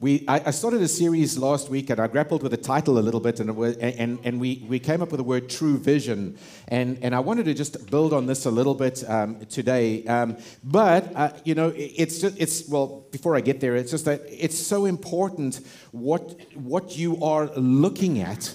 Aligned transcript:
we, 0.00 0.24
I, 0.28 0.40
I, 0.46 0.50
started 0.52 0.80
a 0.80 0.86
series 0.86 1.36
last 1.36 1.70
week 1.70 1.90
and 1.90 1.98
I 1.98 2.06
grappled 2.06 2.44
with 2.44 2.52
the 2.52 2.56
title 2.56 2.98
a 2.98 3.00
little 3.00 3.18
bit 3.18 3.40
and, 3.40 3.56
was, 3.56 3.76
and, 3.78 4.20
and 4.22 4.38
we, 4.38 4.64
we 4.68 4.78
came 4.78 5.02
up 5.02 5.10
with 5.10 5.18
the 5.18 5.24
word 5.24 5.50
true 5.50 5.76
vision. 5.76 6.38
And, 6.68 7.00
and 7.02 7.16
I 7.16 7.18
wanted 7.18 7.46
to 7.46 7.54
just 7.54 7.90
build 7.90 8.12
on 8.12 8.26
this 8.26 8.46
a 8.46 8.50
little 8.50 8.76
bit 8.76 9.02
um, 9.10 9.44
today. 9.46 10.04
Um, 10.04 10.36
but, 10.62 11.12
uh, 11.16 11.32
you 11.44 11.56
know, 11.56 11.72
it's 11.74 12.20
just, 12.20 12.38
it's, 12.38 12.68
well, 12.68 13.06
before 13.10 13.34
I 13.34 13.40
get 13.40 13.60
there, 13.60 13.74
it's 13.74 13.90
just 13.90 14.04
that 14.04 14.22
it's 14.28 14.56
so 14.56 14.84
important 14.84 15.66
what, 15.90 16.40
what 16.54 16.96
you 16.96 17.20
are 17.20 17.46
looking 17.56 18.20
at 18.20 18.54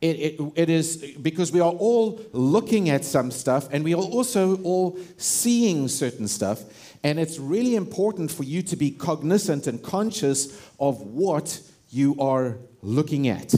it, 0.00 0.16
it, 0.16 0.52
it 0.56 0.70
is 0.70 0.96
because 1.20 1.52
we 1.52 1.60
are 1.60 1.72
all 1.72 2.20
looking 2.32 2.88
at 2.88 3.04
some 3.04 3.30
stuff 3.30 3.68
and 3.70 3.84
we 3.84 3.92
are 3.94 4.00
also 4.00 4.56
all 4.62 4.98
seeing 5.18 5.88
certain 5.88 6.26
stuff. 6.26 6.64
And 7.02 7.18
it's 7.18 7.38
really 7.38 7.76
important 7.76 8.30
for 8.30 8.44
you 8.44 8.62
to 8.62 8.76
be 8.76 8.90
cognizant 8.90 9.66
and 9.66 9.82
conscious 9.82 10.60
of 10.78 11.00
what 11.00 11.60
you 11.90 12.16
are 12.20 12.58
looking 12.82 13.28
at. 13.28 13.54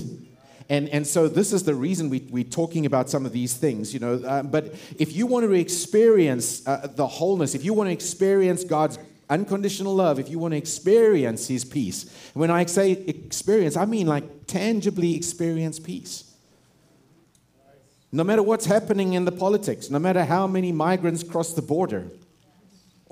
And, 0.68 0.88
and 0.88 1.06
so 1.06 1.28
this 1.28 1.52
is 1.52 1.64
the 1.64 1.74
reason 1.74 2.08
we, 2.08 2.20
we're 2.30 2.44
talking 2.44 2.86
about 2.86 3.10
some 3.10 3.26
of 3.26 3.32
these 3.32 3.54
things, 3.54 3.92
you 3.92 4.00
know. 4.00 4.14
Uh, 4.14 4.42
but 4.42 4.74
if 4.98 5.14
you 5.14 5.26
want 5.26 5.44
to 5.44 5.52
experience 5.52 6.66
uh, 6.66 6.88
the 6.94 7.06
wholeness, 7.06 7.54
if 7.54 7.64
you 7.64 7.74
want 7.74 7.88
to 7.88 7.92
experience 7.92 8.64
God's 8.64 8.98
unconditional 9.28 9.94
love, 9.94 10.18
if 10.18 10.30
you 10.30 10.38
want 10.38 10.52
to 10.52 10.58
experience 10.58 11.48
His 11.48 11.64
peace, 11.64 12.10
when 12.32 12.50
I 12.50 12.64
say 12.66 12.92
experience, 12.92 13.76
I 13.76 13.84
mean 13.84 14.06
like 14.06 14.46
tangibly 14.46 15.14
experience 15.14 15.78
peace. 15.78 16.32
No 18.10 18.24
matter 18.24 18.42
what's 18.42 18.66
happening 18.66 19.14
in 19.14 19.24
the 19.24 19.32
politics, 19.32 19.90
no 19.90 19.98
matter 19.98 20.24
how 20.24 20.46
many 20.46 20.70
migrants 20.70 21.22
cross 21.22 21.54
the 21.54 21.62
border, 21.62 22.06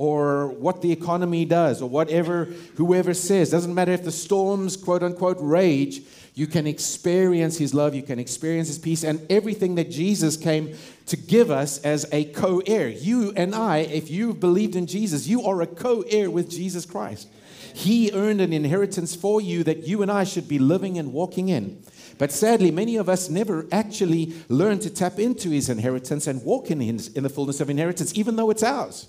or 0.00 0.46
what 0.46 0.80
the 0.80 0.90
economy 0.90 1.44
does, 1.44 1.82
or 1.82 1.90
whatever 1.90 2.46
whoever 2.76 3.12
says, 3.12 3.50
doesn't 3.50 3.74
matter 3.74 3.92
if 3.92 4.02
the 4.02 4.10
storms, 4.10 4.74
quote 4.74 5.02
unquote, 5.02 5.36
rage, 5.40 6.00
you 6.34 6.46
can 6.46 6.66
experience 6.66 7.58
His 7.58 7.74
love, 7.74 7.94
you 7.94 8.02
can 8.02 8.18
experience 8.18 8.68
His 8.68 8.78
peace, 8.78 9.04
and 9.04 9.20
everything 9.30 9.74
that 9.74 9.90
Jesus 9.90 10.38
came 10.38 10.74
to 11.04 11.18
give 11.18 11.50
us 11.50 11.76
as 11.84 12.06
a 12.12 12.24
co 12.24 12.62
heir. 12.66 12.88
You 12.88 13.34
and 13.36 13.54
I, 13.54 13.80
if 13.80 14.10
you've 14.10 14.40
believed 14.40 14.74
in 14.74 14.86
Jesus, 14.86 15.26
you 15.26 15.42
are 15.42 15.60
a 15.60 15.66
co 15.66 16.00
heir 16.08 16.30
with 16.30 16.48
Jesus 16.48 16.86
Christ. 16.86 17.28
He 17.74 18.10
earned 18.14 18.40
an 18.40 18.54
inheritance 18.54 19.14
for 19.14 19.38
you 19.42 19.62
that 19.64 19.86
you 19.86 20.00
and 20.00 20.10
I 20.10 20.24
should 20.24 20.48
be 20.48 20.58
living 20.58 20.96
and 20.96 21.12
walking 21.12 21.50
in. 21.50 21.82
But 22.16 22.32
sadly, 22.32 22.70
many 22.70 22.96
of 22.96 23.10
us 23.10 23.28
never 23.28 23.66
actually 23.70 24.32
learn 24.48 24.78
to 24.78 24.88
tap 24.88 25.18
into 25.18 25.50
his 25.50 25.68
inheritance 25.68 26.26
and 26.26 26.42
walk 26.42 26.70
in, 26.70 26.80
his, 26.80 27.08
in 27.08 27.22
the 27.22 27.28
fullness 27.28 27.60
of 27.60 27.68
inheritance, 27.68 28.16
even 28.16 28.36
though 28.36 28.48
it's 28.48 28.62
ours. 28.62 29.06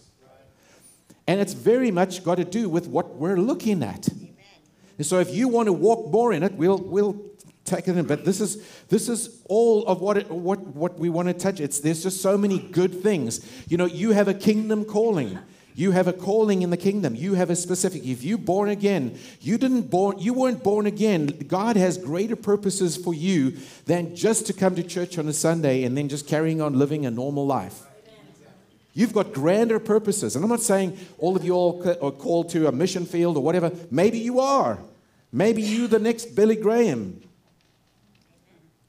And 1.32 1.40
it's 1.40 1.54
very 1.54 1.92
much 1.92 2.26
got 2.26 2.36
to 2.36 2.44
do 2.44 2.68
with 2.68 2.88
what 2.88 3.16
we're 3.16 3.38
looking 3.38 3.84
at. 3.84 4.10
And 4.98 5.06
so 5.06 5.20
if 5.20 5.34
you 5.34 5.48
want 5.48 5.68
to 5.68 5.72
walk 5.72 6.12
more 6.12 6.34
in 6.34 6.44
it, 6.44 6.52
we'll, 6.56 6.78
we'll 6.78 7.24
take 7.64 7.88
it 7.88 7.96
in. 7.96 8.06
But 8.06 8.26
this 8.26 8.42
is, 8.42 8.62
this 8.90 9.08
is 9.08 9.42
all 9.46 9.88
of 9.88 10.02
what, 10.02 10.18
it, 10.18 10.30
what, 10.30 10.60
what 10.60 11.00
we 11.00 11.10
want 11.10 11.30
to 11.30 11.34
touch. 11.34 11.62
It's, 11.62 11.80
there's 11.80 12.04
just 12.04 12.22
so 12.22 12.38
many 12.38 12.60
good 12.60 13.02
things. 13.02 13.50
You 13.70 13.78
know, 13.78 13.86
you 13.86 14.12
have 14.12 14.28
a 14.28 14.34
kingdom 14.34 14.84
calling. 14.84 15.40
You 15.74 15.92
have 15.92 16.10
a 16.10 16.12
calling 16.12 16.64
in 16.64 16.70
the 16.70 16.76
kingdom. 16.76 17.16
You 17.16 17.36
have 17.36 17.50
a 17.50 17.56
specific. 17.56 18.04
If 18.04 18.26
you're 18.26 18.38
born 18.38 18.68
again, 18.68 19.18
you 19.40 19.58
didn't 19.58 19.84
born. 19.84 20.20
You 20.20 20.34
weren't 20.34 20.66
born 20.66 20.86
again. 20.86 21.28
God 21.48 21.78
has 21.78 21.98
greater 21.98 22.36
purposes 22.36 22.98
for 22.98 23.14
you 23.14 23.58
than 23.86 24.18
just 24.18 24.48
to 24.48 24.54
come 24.54 24.76
to 24.76 24.84
church 24.84 25.18
on 25.18 25.30
a 25.30 25.34
Sunday 25.34 25.86
and 25.86 25.98
then 25.98 26.10
just 26.10 26.28
carrying 26.28 26.62
on 26.62 26.78
living 26.78 27.06
a 27.06 27.10
normal 27.10 27.48
life. 27.48 27.84
You've 28.94 29.14
got 29.14 29.34
grander 29.34 29.80
purposes, 29.80 30.36
and 30.36 30.44
I'm 30.44 30.50
not 30.50 30.62
saying 30.62 30.98
all 31.18 31.36
of 31.36 31.46
you 31.46 31.54
all 31.54 31.82
are 32.02 32.12
called 32.12 32.50
to 32.50 32.68
a 32.68 32.72
mission 32.72 33.06
field 33.06 33.38
or 33.38 33.44
whatever. 33.44 33.72
Maybe 33.90 34.20
you 34.20 34.40
are. 34.40 34.80
Maybe 35.32 35.62
you 35.62 35.88
the 35.88 36.00
next 36.00 36.36
Billy 36.36 36.58
Graham. 36.58 37.22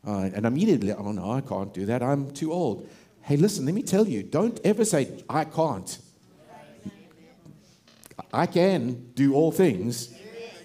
Uh, 0.04 0.30
and 0.34 0.44
immediately, 0.44 0.92
oh 0.92 1.12
no, 1.12 1.30
I 1.30 1.40
can't 1.40 1.72
do 1.72 1.86
that. 1.86 2.02
I'm 2.02 2.32
too 2.32 2.52
old. 2.52 2.88
Hey, 3.22 3.36
listen, 3.36 3.64
let 3.64 3.74
me 3.74 3.82
tell 3.82 4.08
you. 4.08 4.24
Don't 4.24 4.58
ever 4.64 4.84
say 4.84 5.22
I 5.28 5.44
can't. 5.44 5.98
I 8.32 8.46
can 8.46 9.12
do 9.14 9.34
all 9.34 9.52
things 9.52 10.12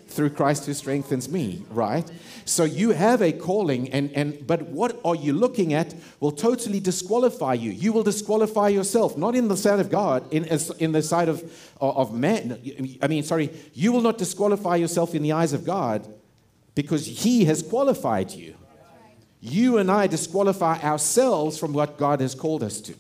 through 0.07 0.31
Christ 0.31 0.65
who 0.65 0.73
strengthens 0.73 1.29
me, 1.29 1.63
right? 1.69 2.09
So 2.45 2.63
you 2.63 2.91
have 2.91 3.21
a 3.21 3.31
calling, 3.31 3.89
and, 3.91 4.11
and 4.13 4.45
but 4.47 4.63
what 4.63 4.99
are 5.03 5.15
you 5.15 5.33
looking 5.33 5.73
at 5.73 5.93
will 6.19 6.31
totally 6.31 6.79
disqualify 6.79 7.53
you. 7.53 7.71
You 7.71 7.91
will 7.93 8.03
disqualify 8.03 8.69
yourself, 8.69 9.17
not 9.17 9.35
in 9.35 9.47
the 9.47 9.57
sight 9.57 9.79
of 9.79 9.89
God, 9.89 10.31
in, 10.31 10.45
in 10.79 10.91
the 10.91 11.01
sight 11.01 11.29
of, 11.29 11.43
of 11.79 12.13
man. 12.13 12.59
I 13.01 13.07
mean, 13.07 13.23
sorry, 13.23 13.51
you 13.73 13.91
will 13.91 14.01
not 14.01 14.17
disqualify 14.17 14.77
yourself 14.77 15.13
in 15.13 15.23
the 15.23 15.33
eyes 15.33 15.53
of 15.53 15.65
God 15.65 16.07
because 16.73 17.05
He 17.05 17.45
has 17.45 17.61
qualified 17.61 18.31
you. 18.31 18.55
You 19.39 19.77
and 19.77 19.91
I 19.91 20.07
disqualify 20.07 20.81
ourselves 20.81 21.57
from 21.57 21.73
what 21.73 21.97
God 21.97 22.21
has 22.21 22.33
called 22.33 22.63
us 22.63 22.81
to, 22.81 22.95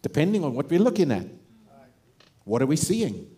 depending 0.00 0.42
on 0.42 0.54
what 0.54 0.70
we're 0.70 0.80
looking 0.80 1.12
at. 1.12 1.26
What 2.44 2.62
are 2.62 2.66
we 2.66 2.76
seeing? 2.76 3.35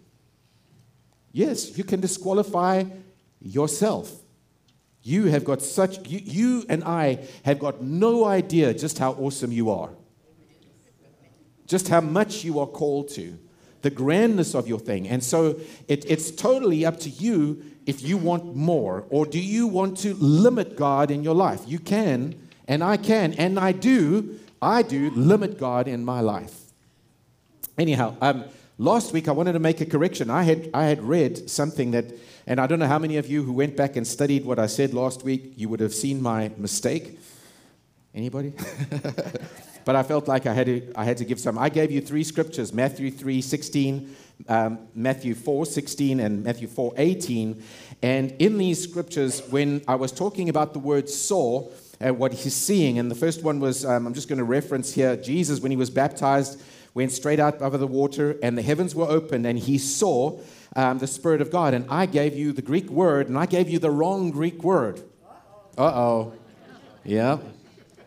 Yes, 1.38 1.78
you 1.78 1.84
can 1.84 2.00
disqualify 2.00 2.82
yourself. 3.40 4.12
You 5.04 5.26
have 5.26 5.44
got 5.44 5.62
such, 5.62 6.08
you, 6.08 6.18
you 6.18 6.64
and 6.68 6.82
I 6.82 7.20
have 7.44 7.60
got 7.60 7.80
no 7.80 8.24
idea 8.24 8.74
just 8.74 8.98
how 8.98 9.12
awesome 9.12 9.52
you 9.52 9.70
are, 9.70 9.90
just 11.68 11.86
how 11.86 12.00
much 12.00 12.42
you 12.42 12.58
are 12.58 12.66
called 12.66 13.10
to, 13.10 13.38
the 13.82 13.90
grandness 13.90 14.56
of 14.56 14.66
your 14.66 14.80
thing. 14.80 15.08
And 15.08 15.22
so 15.22 15.60
it, 15.86 16.04
it's 16.10 16.32
totally 16.32 16.84
up 16.84 16.98
to 17.00 17.08
you 17.08 17.62
if 17.86 18.02
you 18.02 18.16
want 18.16 18.56
more 18.56 19.04
or 19.08 19.24
do 19.24 19.38
you 19.38 19.68
want 19.68 19.96
to 19.98 20.14
limit 20.14 20.74
God 20.74 21.12
in 21.12 21.22
your 21.22 21.36
life. 21.36 21.60
You 21.68 21.78
can, 21.78 22.34
and 22.66 22.82
I 22.82 22.96
can, 22.96 23.34
and 23.34 23.60
I 23.60 23.70
do, 23.70 24.40
I 24.60 24.82
do 24.82 25.10
limit 25.10 25.56
God 25.56 25.86
in 25.86 26.04
my 26.04 26.20
life. 26.20 26.56
Anyhow, 27.78 28.16
um, 28.20 28.44
Last 28.80 29.12
week, 29.12 29.26
I 29.26 29.32
wanted 29.32 29.54
to 29.54 29.58
make 29.58 29.80
a 29.80 29.86
correction. 29.86 30.30
I 30.30 30.44
had, 30.44 30.70
I 30.72 30.84
had 30.84 31.02
read 31.02 31.50
something 31.50 31.90
that, 31.90 32.14
and 32.46 32.60
I 32.60 32.68
don't 32.68 32.78
know 32.78 32.86
how 32.86 33.00
many 33.00 33.16
of 33.16 33.26
you 33.26 33.42
who 33.42 33.52
went 33.52 33.76
back 33.76 33.96
and 33.96 34.06
studied 34.06 34.44
what 34.44 34.60
I 34.60 34.66
said 34.66 34.94
last 34.94 35.24
week, 35.24 35.54
you 35.56 35.68
would 35.68 35.80
have 35.80 35.92
seen 35.92 36.22
my 36.22 36.52
mistake. 36.56 37.18
Anybody? 38.14 38.52
but 39.84 39.96
I 39.96 40.04
felt 40.04 40.28
like 40.28 40.46
I 40.46 40.54
had, 40.54 40.66
to, 40.66 40.92
I 40.94 41.02
had 41.02 41.16
to 41.16 41.24
give 41.24 41.40
some. 41.40 41.58
I 41.58 41.70
gave 41.70 41.90
you 41.90 42.00
three 42.00 42.22
scriptures 42.22 42.72
Matthew 42.72 43.10
3 43.10 43.40
16, 43.40 44.16
um, 44.48 44.78
Matthew 44.94 45.34
4 45.34 45.66
16, 45.66 46.20
and 46.20 46.44
Matthew 46.44 46.68
4 46.68 46.94
18. 46.96 47.60
And 48.02 48.30
in 48.38 48.58
these 48.58 48.80
scriptures, 48.80 49.42
when 49.50 49.82
I 49.88 49.96
was 49.96 50.12
talking 50.12 50.48
about 50.48 50.72
the 50.72 50.78
word 50.78 51.08
saw, 51.08 51.68
and 51.98 52.16
what 52.16 52.32
he's 52.32 52.54
seeing, 52.54 53.00
and 53.00 53.10
the 53.10 53.16
first 53.16 53.42
one 53.42 53.58
was, 53.58 53.84
um, 53.84 54.06
I'm 54.06 54.14
just 54.14 54.28
going 54.28 54.38
to 54.38 54.44
reference 54.44 54.92
here 54.92 55.16
Jesus 55.16 55.58
when 55.58 55.72
he 55.72 55.76
was 55.76 55.90
baptized 55.90 56.62
went 56.94 57.12
straight 57.12 57.40
out 57.40 57.60
over 57.60 57.78
the 57.78 57.86
water, 57.86 58.36
and 58.42 58.56
the 58.56 58.62
heavens 58.62 58.94
were 58.94 59.06
opened, 59.06 59.46
and 59.46 59.58
he 59.58 59.78
saw 59.78 60.40
um, 60.76 60.98
the 60.98 61.06
Spirit 61.06 61.40
of 61.40 61.50
God. 61.50 61.74
And 61.74 61.86
I 61.88 62.06
gave 62.06 62.36
you 62.36 62.52
the 62.52 62.62
Greek 62.62 62.88
word, 62.90 63.28
and 63.28 63.38
I 63.38 63.46
gave 63.46 63.68
you 63.68 63.78
the 63.78 63.90
wrong 63.90 64.30
Greek 64.30 64.62
word. 64.62 65.00
Uh 65.76 65.82
oh. 65.84 66.34
Yeah. 67.04 67.38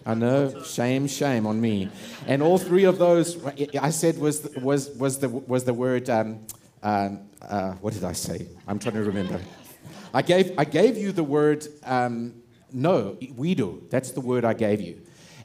I 0.05 0.15
know, 0.15 0.63
shame, 0.63 1.07
shame 1.07 1.45
on 1.45 1.61
me. 1.61 1.89
And 2.25 2.41
all 2.41 2.57
three 2.57 2.85
of 2.85 2.97
those, 2.97 3.37
I 3.79 3.91
said 3.91 4.17
was 4.17 4.47
was 4.55 4.89
was 4.89 5.19
the 5.19 5.29
was 5.29 5.63
the 5.63 5.73
word. 5.73 6.09
Um, 6.09 6.39
um, 6.81 7.19
uh, 7.47 7.73
what 7.73 7.93
did 7.93 8.03
I 8.03 8.13
say? 8.13 8.47
I'm 8.67 8.79
trying 8.79 8.95
to 8.95 9.03
remember. 9.03 9.39
I 10.13 10.23
gave 10.23 10.57
I 10.57 10.65
gave 10.65 10.97
you 10.97 11.11
the 11.11 11.23
word 11.23 11.67
um, 11.83 12.41
no, 12.73 13.17
we 13.35 13.53
do. 13.53 13.83
That's 13.89 14.11
the 14.11 14.21
word 14.21 14.45
I 14.45 14.53
gave 14.53 14.81
you 14.81 15.00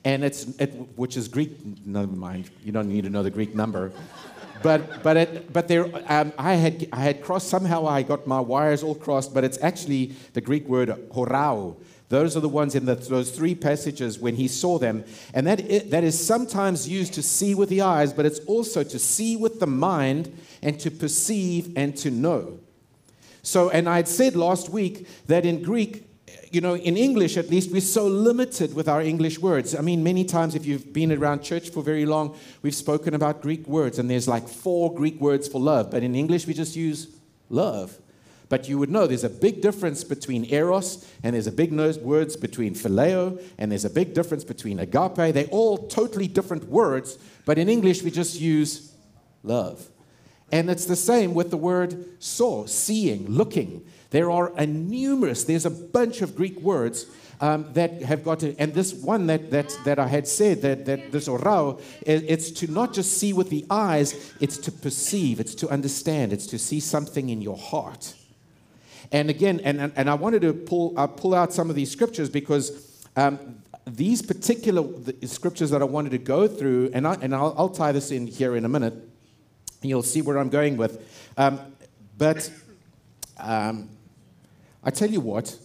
and 0.07 0.23
it's 0.23 0.45
it, 0.61 0.69
which 0.97 1.17
is 1.17 1.27
Greek. 1.27 1.51
Never 1.85 2.07
mind, 2.07 2.49
you 2.65 2.71
don't 2.71 2.89
need 2.89 3.03
to 3.05 3.11
know 3.11 3.25
the 3.25 3.31
Greek 3.31 3.57
number. 3.57 3.93
But 4.63 5.03
but 5.03 5.17
it, 5.17 5.53
but 5.53 5.67
there, 5.67 5.87
um, 6.09 6.33
I 6.39 6.55
had 6.55 6.89
I 6.93 7.01
had 7.01 7.21
crossed 7.23 7.49
somehow. 7.49 7.87
I 7.87 8.03
got 8.03 8.25
my 8.25 8.41
wires 8.41 8.85
all 8.85 8.95
crossed, 8.95 9.35
but 9.35 9.43
it's 9.43 9.59
actually 9.61 10.15
the 10.33 10.41
Greek 10.41 10.69
word 10.69 10.91
horao. 11.11 11.77
Those 12.09 12.37
are 12.37 12.41
the 12.41 12.49
ones 12.49 12.77
in 12.77 12.85
the, 12.85 12.95
those 12.95 13.33
three 13.33 13.57
passages 13.57 14.17
when 14.21 14.37
he 14.37 14.47
saw 14.47 14.79
them, 14.79 15.05
and 15.35 15.45
that 15.49 15.59
it, 15.69 15.91
that 15.91 16.05
is 16.05 16.25
sometimes 16.25 16.89
used 16.89 17.13
to 17.15 17.23
see 17.23 17.57
with 17.57 17.69
the 17.69 17.81
eyes, 17.81 18.13
but 18.13 18.25
it's 18.25 18.39
also 18.47 18.85
to 18.85 18.99
see 19.01 19.37
with 19.37 19.59
the 19.59 19.67
mind 19.67 20.33
and 20.63 20.79
to 20.81 20.91
perceive 20.93 21.77
and 21.77 21.97
to 21.97 22.13
know. 22.13 22.61
So, 23.43 23.71
and 23.71 23.89
I 23.89 23.97
had 23.97 24.09
said 24.09 24.37
last 24.37 24.69
week 24.69 25.09
that 25.27 25.45
in 25.45 25.63
Greek 25.63 26.06
you 26.51 26.61
know, 26.61 26.77
in 26.77 26.97
English 26.97 27.37
at 27.37 27.51
least, 27.51 27.73
we're 27.73 27.81
so 27.81 28.07
limited 28.07 28.75
with 28.75 28.89
our 28.89 29.03
English 29.03 29.39
words. 29.39 29.75
I 29.75 29.81
mean, 29.81 30.03
many 30.03 30.25
times, 30.25 30.55
if 30.55 30.67
you've 30.67 30.93
been 30.93 31.13
around 31.13 31.43
church 31.43 31.71
for 31.71 31.83
very 31.83 32.07
long, 32.07 32.37
we've 32.63 32.75
spoken 32.75 33.15
about 33.15 33.43
Greek 33.43 33.67
words, 33.67 33.99
and 33.99 34.09
there's 34.09 34.29
like 34.29 34.49
four 34.49 34.95
Greek 34.95 35.21
words 35.21 35.49
for 35.49 35.61
love. 35.61 35.91
But 35.91 36.03
in 36.03 36.15
English, 36.15 36.47
we 36.47 36.55
just 36.55 36.77
use 36.77 37.09
love. 37.51 37.99
But 38.49 38.69
you 38.69 38.79
would 38.79 38.91
know 38.91 39.07
there's 39.07 39.25
a 39.25 39.29
big 39.29 39.61
difference 39.61 40.05
between 40.05 40.45
eros, 40.45 41.11
and 41.23 41.35
there's 41.35 41.49
a 41.49 41.53
big 41.53 41.73
words 41.99 42.37
between 42.37 42.75
phileo, 42.75 43.43
and 43.59 43.71
there's 43.73 43.85
a 43.85 43.91
big 43.91 44.15
difference 44.15 44.45
between 44.45 44.79
agape. 44.79 45.35
They're 45.35 45.47
all 45.47 45.89
totally 45.89 46.29
different 46.29 46.65
words, 46.69 47.19
but 47.45 47.59
in 47.59 47.69
English, 47.69 48.03
we 48.03 48.11
just 48.11 48.41
use 48.41 48.93
love. 49.43 49.89
And 50.53 50.71
it's 50.71 50.85
the 50.85 50.97
same 50.97 51.35
with 51.35 51.51
the 51.51 51.57
word 51.57 52.23
saw, 52.23 52.67
seeing, 52.67 53.27
looking. 53.27 53.85
There 54.11 54.31
are 54.31 54.53
a 54.57 54.67
numerous, 54.67 55.45
there's 55.45 55.67
a 55.67 55.71
bunch 55.71 56.23
of 56.23 56.37
Greek 56.37 56.61
words 56.61 57.07
um, 57.41 57.73
that 57.75 58.03
have 58.03 58.25
got 58.25 58.41
to, 58.41 58.55
and 58.59 58.73
this 58.73 58.95
one 58.95 59.27
that, 59.27 59.51
that, 59.51 59.77
that 59.85 59.99
I 59.99 60.07
had 60.07 60.27
said, 60.27 60.63
that, 60.63 60.87
that 60.87 61.13
this 61.13 61.29
orao, 61.29 61.81
it's 62.03 62.51
to 62.53 62.71
not 62.71 62.95
just 62.95 63.19
see 63.19 63.33
with 63.33 63.51
the 63.51 63.67
eyes, 63.69 64.33
it's 64.41 64.57
to 64.59 64.73
perceive, 64.73 65.41
it's 65.41 65.55
to 65.57 65.69
understand, 65.69 66.33
it's 66.33 66.47
to 66.49 66.59
see 66.59 66.81
something 66.81 67.29
in 67.29 67.43
your 67.43 67.57
heart. 67.57 68.15
And 69.13 69.31
again, 69.31 69.61
and, 69.65 69.93
and 69.95 70.11
I 70.11 70.15
wanted 70.15 70.43
to 70.43 70.53
pull, 70.53 70.95
uh, 70.97 71.07
pull 71.07 71.35
out 71.35 71.53
some 71.53 71.71
of 71.71 71.77
these 71.77 71.91
scriptures 71.91 72.29
because 72.29 73.07
um, 73.17 73.63
these 73.87 74.21
particular 74.21 74.85
scriptures 75.25 75.71
that 75.71 75.81
I 75.81 75.85
wanted 75.85 76.11
to 76.11 76.19
go 76.19 76.49
through, 76.49 76.91
and, 76.93 77.07
I, 77.07 77.15
and 77.15 77.35
I'll, 77.35 77.55
I'll 77.57 77.69
tie 77.69 77.93
this 77.93 78.11
in 78.11 78.27
here 78.27 78.57
in 78.57 78.65
a 78.65 78.69
minute, 78.69 78.95
you'll 79.83 80.03
see 80.03 80.23
where 80.23 80.39
I'm 80.39 80.49
going 80.49 80.77
with. 80.77 81.07
Um, 81.37 81.61
but 82.19 82.51
um, 83.39 83.91
I 84.83 84.91
tell 84.91 85.11
you 85.11 85.21
what, 85.21 85.57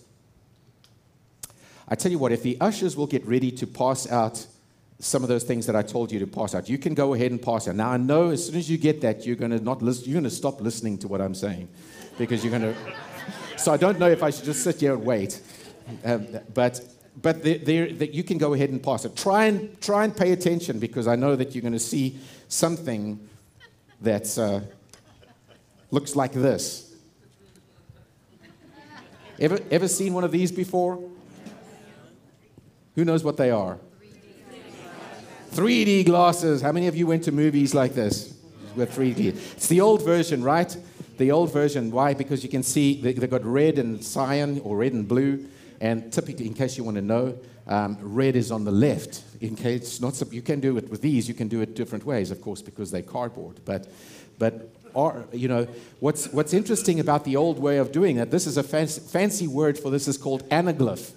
I 1.87 1.95
tell 1.95 2.11
you 2.11 2.17
what, 2.17 2.31
if 2.31 2.43
the 2.43 2.57
ushers 2.59 2.95
will 2.95 3.07
get 3.07 3.25
ready 3.25 3.51
to 3.51 3.67
pass 3.67 4.09
out 4.11 4.45
some 4.99 5.23
of 5.23 5.29
those 5.29 5.43
things 5.43 5.65
that 5.65 5.75
I 5.75 5.81
told 5.81 6.11
you 6.11 6.19
to 6.19 6.27
pass 6.27 6.55
out, 6.55 6.69
you 6.69 6.77
can 6.77 6.93
go 6.93 7.13
ahead 7.13 7.31
and 7.31 7.41
pass 7.41 7.67
out. 7.67 7.75
Now 7.75 7.91
I 7.91 7.97
know 7.97 8.29
as 8.29 8.45
soon 8.45 8.55
as 8.55 8.69
you 8.69 8.77
get 8.77 9.01
that, 9.01 9.25
you're 9.25 9.35
going 9.35 9.51
to 9.51 9.59
not 9.59 9.81
listen, 9.81 10.05
you're 10.05 10.13
going 10.13 10.23
to 10.23 10.29
stop 10.29 10.61
listening 10.61 10.97
to 10.99 11.07
what 11.07 11.21
I'm 11.21 11.35
saying, 11.35 11.67
because 12.17 12.43
you're 12.43 12.57
going 12.57 12.73
to. 12.73 12.75
So 13.57 13.71
I 13.73 13.77
don't 13.77 13.99
know 13.99 14.09
if 14.09 14.23
I 14.23 14.29
should 14.29 14.45
just 14.45 14.63
sit 14.63 14.79
here 14.79 14.93
and 14.93 15.03
wait, 15.03 15.41
um, 16.03 16.27
but 16.53 16.81
but 17.21 17.43
that 17.43 18.09
you 18.13 18.23
can 18.23 18.37
go 18.37 18.53
ahead 18.53 18.69
and 18.69 18.81
pass 18.81 19.05
it. 19.05 19.15
Try 19.15 19.45
and 19.45 19.79
try 19.81 20.03
and 20.03 20.15
pay 20.15 20.31
attention 20.31 20.79
because 20.79 21.07
I 21.07 21.15
know 21.15 21.35
that 21.35 21.53
you're 21.53 21.61
going 21.61 21.73
to 21.73 21.79
see 21.79 22.19
something 22.47 23.19
that 24.01 24.37
uh, 24.37 24.61
looks 25.91 26.15
like 26.15 26.31
this. 26.31 26.90
Ever 29.41 29.59
ever 29.71 29.87
seen 29.87 30.13
one 30.13 30.23
of 30.23 30.31
these 30.31 30.51
before? 30.51 31.03
Who 32.93 33.03
knows 33.03 33.23
what 33.23 33.37
they 33.37 33.49
are? 33.49 33.79
3D 35.53 36.05
glasses. 36.05 36.61
How 36.61 36.71
many 36.71 36.85
of 36.85 36.95
you 36.95 37.07
went 37.07 37.23
to 37.23 37.31
movies 37.31 37.73
like 37.73 37.95
this 37.95 38.37
with 38.75 38.95
3D? 38.95 39.29
It's 39.53 39.67
the 39.67 39.81
old 39.81 40.05
version, 40.05 40.43
right? 40.43 40.77
The 41.17 41.31
old 41.31 41.51
version. 41.51 41.89
Why? 41.89 42.13
Because 42.13 42.43
you 42.43 42.49
can 42.49 42.61
see 42.61 43.01
they, 43.01 43.13
have 43.13 43.29
got 43.31 43.43
red 43.43 43.79
and 43.79 44.03
cyan 44.03 44.61
or 44.63 44.77
red 44.77 44.93
and 44.93 45.07
blue. 45.07 45.47
And 45.79 46.13
typically, 46.13 46.45
in 46.45 46.53
case 46.53 46.77
you 46.77 46.83
want 46.83 46.97
to 46.97 47.01
know, 47.01 47.35
um, 47.65 47.97
red 47.99 48.35
is 48.35 48.51
on 48.51 48.63
the 48.63 48.71
left. 48.71 49.23
In 49.41 49.55
case 49.55 49.99
not, 49.99 50.21
you 50.31 50.43
can 50.43 50.59
do 50.59 50.77
it 50.77 50.87
with 50.87 51.01
these. 51.01 51.27
You 51.27 51.33
can 51.33 51.47
do 51.47 51.61
it 51.61 51.75
different 51.75 52.05
ways, 52.05 52.29
of 52.29 52.41
course, 52.41 52.61
because 52.61 52.91
they're 52.91 53.01
cardboard. 53.01 53.59
But, 53.65 53.87
but 54.37 54.69
or, 54.93 55.25
you 55.31 55.47
know, 55.47 55.67
what's, 55.99 56.27
what's 56.29 56.53
interesting 56.53 56.99
about 56.99 57.23
the 57.23 57.35
old 57.35 57.59
way 57.59 57.77
of 57.77 57.91
doing 57.91 58.17
it, 58.17 58.31
this 58.31 58.47
is 58.47 58.57
a 58.57 58.63
fancy, 58.63 59.01
fancy 59.01 59.47
word 59.47 59.77
for 59.77 59.89
this 59.89 60.07
is 60.07 60.17
called 60.17 60.47
anaglyph 60.49 61.13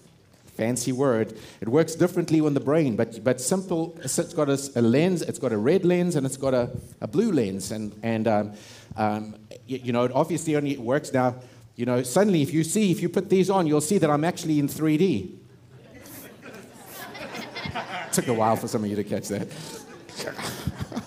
fancy 0.55 0.93
word. 0.93 1.37
It 1.61 1.69
works 1.69 1.95
differently 1.95 2.41
on 2.41 2.55
the 2.55 2.61
brain, 2.61 2.97
but, 2.97 3.23
but 3.25 3.41
simple. 3.41 3.99
It's 4.03 4.35
got 4.35 4.49
a, 4.49 4.71
a 4.77 4.83
lens, 4.83 5.23
it's 5.23 5.39
got 5.39 5.53
a 5.53 5.57
red 5.57 5.85
lens, 5.85 6.17
and 6.17 6.25
it's 6.25 6.37
got 6.37 6.55
a, 6.55 6.71
a 7.01 7.09
blue 7.09 7.33
lens. 7.33 7.73
And, 7.73 7.93
and 8.03 8.29
um, 8.29 8.53
um, 8.97 9.35
you, 9.67 9.81
you, 9.85 9.93
know, 9.93 10.05
it 10.05 10.13
obviously 10.13 10.57
only 10.57 10.77
works 10.77 11.13
now. 11.13 11.35
You 11.77 11.87
know, 11.87 12.03
suddenly 12.03 12.43
if 12.43 12.53
you 12.53 12.63
see, 12.63 12.93
if 12.93 13.03
you 13.03 13.09
put 13.09 13.29
these 13.29 13.51
on, 13.51 13.67
you'll 13.67 13.81
see 13.81 13.99
that 13.99 14.09
I'm 14.09 14.25
actually 14.25 14.61
in 14.61 14.69
3D. 14.69 15.33
Took 18.13 18.29
a 18.29 18.35
while 18.35 18.55
for 18.57 18.69
some 18.69 18.85
of 18.85 18.91
you 18.91 18.97
to 18.97 19.05
catch 19.05 19.29
that. 19.29 19.49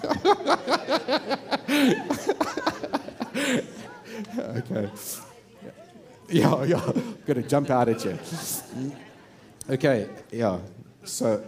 okay. 4.58 4.90
Yeah, 6.30 6.64
yeah. 6.64 6.92
Gonna 7.26 7.44
jump 7.44 7.70
out 7.70 7.90
at 7.90 8.04
you. 8.06 8.18
Okay, 9.70 10.10
yeah. 10.32 10.60
So, 11.04 11.44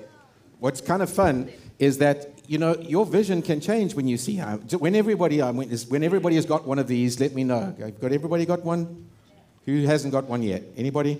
what's 0.59 0.81
kind 0.81 1.01
of 1.01 1.09
fun 1.09 1.49
is 1.79 1.97
that 1.99 2.33
you 2.47 2.57
know 2.57 2.75
your 2.79 3.05
vision 3.05 3.41
can 3.41 3.61
change 3.61 3.95
when 3.95 4.07
you 4.07 4.17
see 4.17 4.35
how. 4.35 4.57
When 4.57 4.95
everybody, 4.95 5.41
uh, 5.41 5.53
when 5.53 6.03
everybody 6.03 6.35
has 6.35 6.45
got 6.45 6.67
one 6.67 6.79
of 6.79 6.87
these, 6.87 7.19
let 7.19 7.33
me 7.33 7.43
know. 7.43 7.75
I've 7.83 7.99
Got 7.99 8.11
everybody 8.11 8.45
got 8.45 8.63
one? 8.63 9.07
Who 9.65 9.85
hasn't 9.85 10.11
got 10.11 10.25
one 10.25 10.43
yet? 10.43 10.63
Anybody? 10.75 11.19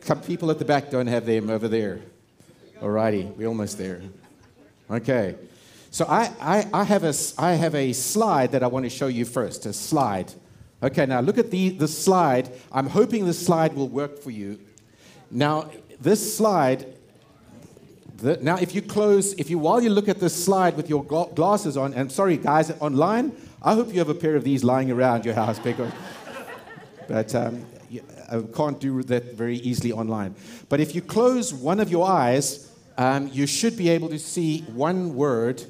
Some 0.00 0.20
people 0.20 0.50
at 0.50 0.58
the 0.58 0.64
back 0.64 0.90
don't 0.90 1.06
have 1.06 1.26
them 1.26 1.50
over 1.50 1.68
there. 1.68 2.00
Alrighty, 2.80 3.34
we're 3.36 3.48
almost 3.48 3.78
there. 3.78 4.02
Okay. 4.90 5.36
So 5.96 6.04
I, 6.10 6.30
I, 6.42 6.68
I, 6.74 6.84
have 6.84 7.04
a, 7.04 7.14
I 7.38 7.54
have 7.54 7.74
a 7.74 7.94
slide 7.94 8.52
that 8.52 8.62
I 8.62 8.66
want 8.66 8.84
to 8.84 8.90
show 8.90 9.06
you 9.06 9.24
first. 9.24 9.64
A 9.64 9.72
slide. 9.72 10.30
Okay, 10.82 11.06
now 11.06 11.20
look 11.20 11.38
at 11.38 11.50
the, 11.50 11.70
the 11.70 11.88
slide. 11.88 12.52
I'm 12.70 12.86
hoping 12.86 13.24
the 13.24 13.32
slide 13.32 13.72
will 13.72 13.88
work 13.88 14.18
for 14.18 14.30
you. 14.30 14.60
Now, 15.30 15.70
this 15.98 16.36
slide, 16.36 16.84
the, 18.18 18.36
now 18.42 18.58
if 18.58 18.74
you 18.74 18.82
close, 18.82 19.32
if 19.38 19.48
you, 19.48 19.58
while 19.58 19.80
you 19.80 19.88
look 19.88 20.06
at 20.06 20.20
this 20.20 20.34
slide 20.34 20.76
with 20.76 20.90
your 20.90 21.02
glasses 21.02 21.78
on, 21.78 21.94
and 21.94 22.12
sorry 22.12 22.36
guys, 22.36 22.70
online, 22.72 23.34
I 23.62 23.72
hope 23.72 23.90
you 23.90 23.98
have 24.00 24.10
a 24.10 24.14
pair 24.14 24.36
of 24.36 24.44
these 24.44 24.62
lying 24.62 24.90
around 24.90 25.24
your 25.24 25.32
house 25.32 25.58
because, 25.58 25.90
but 27.08 27.34
um, 27.34 27.64
I 28.30 28.42
can't 28.54 28.78
do 28.78 29.02
that 29.04 29.32
very 29.32 29.56
easily 29.60 29.92
online. 29.92 30.34
But 30.68 30.80
if 30.80 30.94
you 30.94 31.00
close 31.00 31.54
one 31.54 31.80
of 31.80 31.90
your 31.90 32.06
eyes, 32.06 32.70
um, 32.98 33.30
you 33.32 33.46
should 33.46 33.78
be 33.78 33.88
able 33.88 34.10
to 34.10 34.18
see 34.18 34.60
one 34.74 35.14
word. 35.14 35.64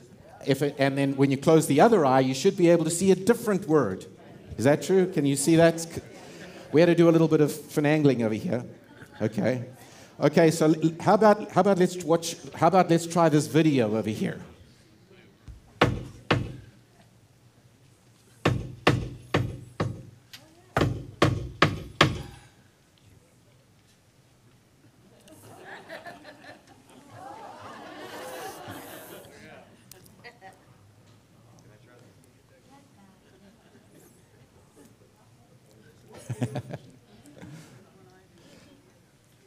If 0.46 0.62
it, 0.62 0.76
and 0.78 0.96
then 0.96 1.16
when 1.16 1.30
you 1.30 1.36
close 1.36 1.66
the 1.66 1.80
other 1.80 2.06
eye, 2.06 2.20
you 2.20 2.34
should 2.34 2.56
be 2.56 2.70
able 2.70 2.84
to 2.84 2.90
see 2.90 3.10
a 3.10 3.16
different 3.16 3.66
word. 3.66 4.06
Is 4.56 4.64
that 4.64 4.82
true? 4.82 5.10
Can 5.12 5.26
you 5.26 5.36
see 5.36 5.56
that? 5.56 5.86
We 6.72 6.80
had 6.80 6.86
to 6.86 6.94
do 6.94 7.08
a 7.08 7.12
little 7.12 7.28
bit 7.28 7.40
of 7.40 7.50
finagling 7.50 8.22
over 8.24 8.34
here. 8.34 8.64
Okay. 9.20 9.64
Okay, 10.18 10.50
so 10.50 10.74
how 11.00 11.14
about, 11.14 11.50
how 11.50 11.60
about 11.60 11.78
let's 11.78 12.02
watch, 12.02 12.36
how 12.54 12.68
about 12.68 12.88
let's 12.88 13.06
try 13.06 13.28
this 13.28 13.46
video 13.46 13.96
over 13.96 14.08
here. 14.08 14.40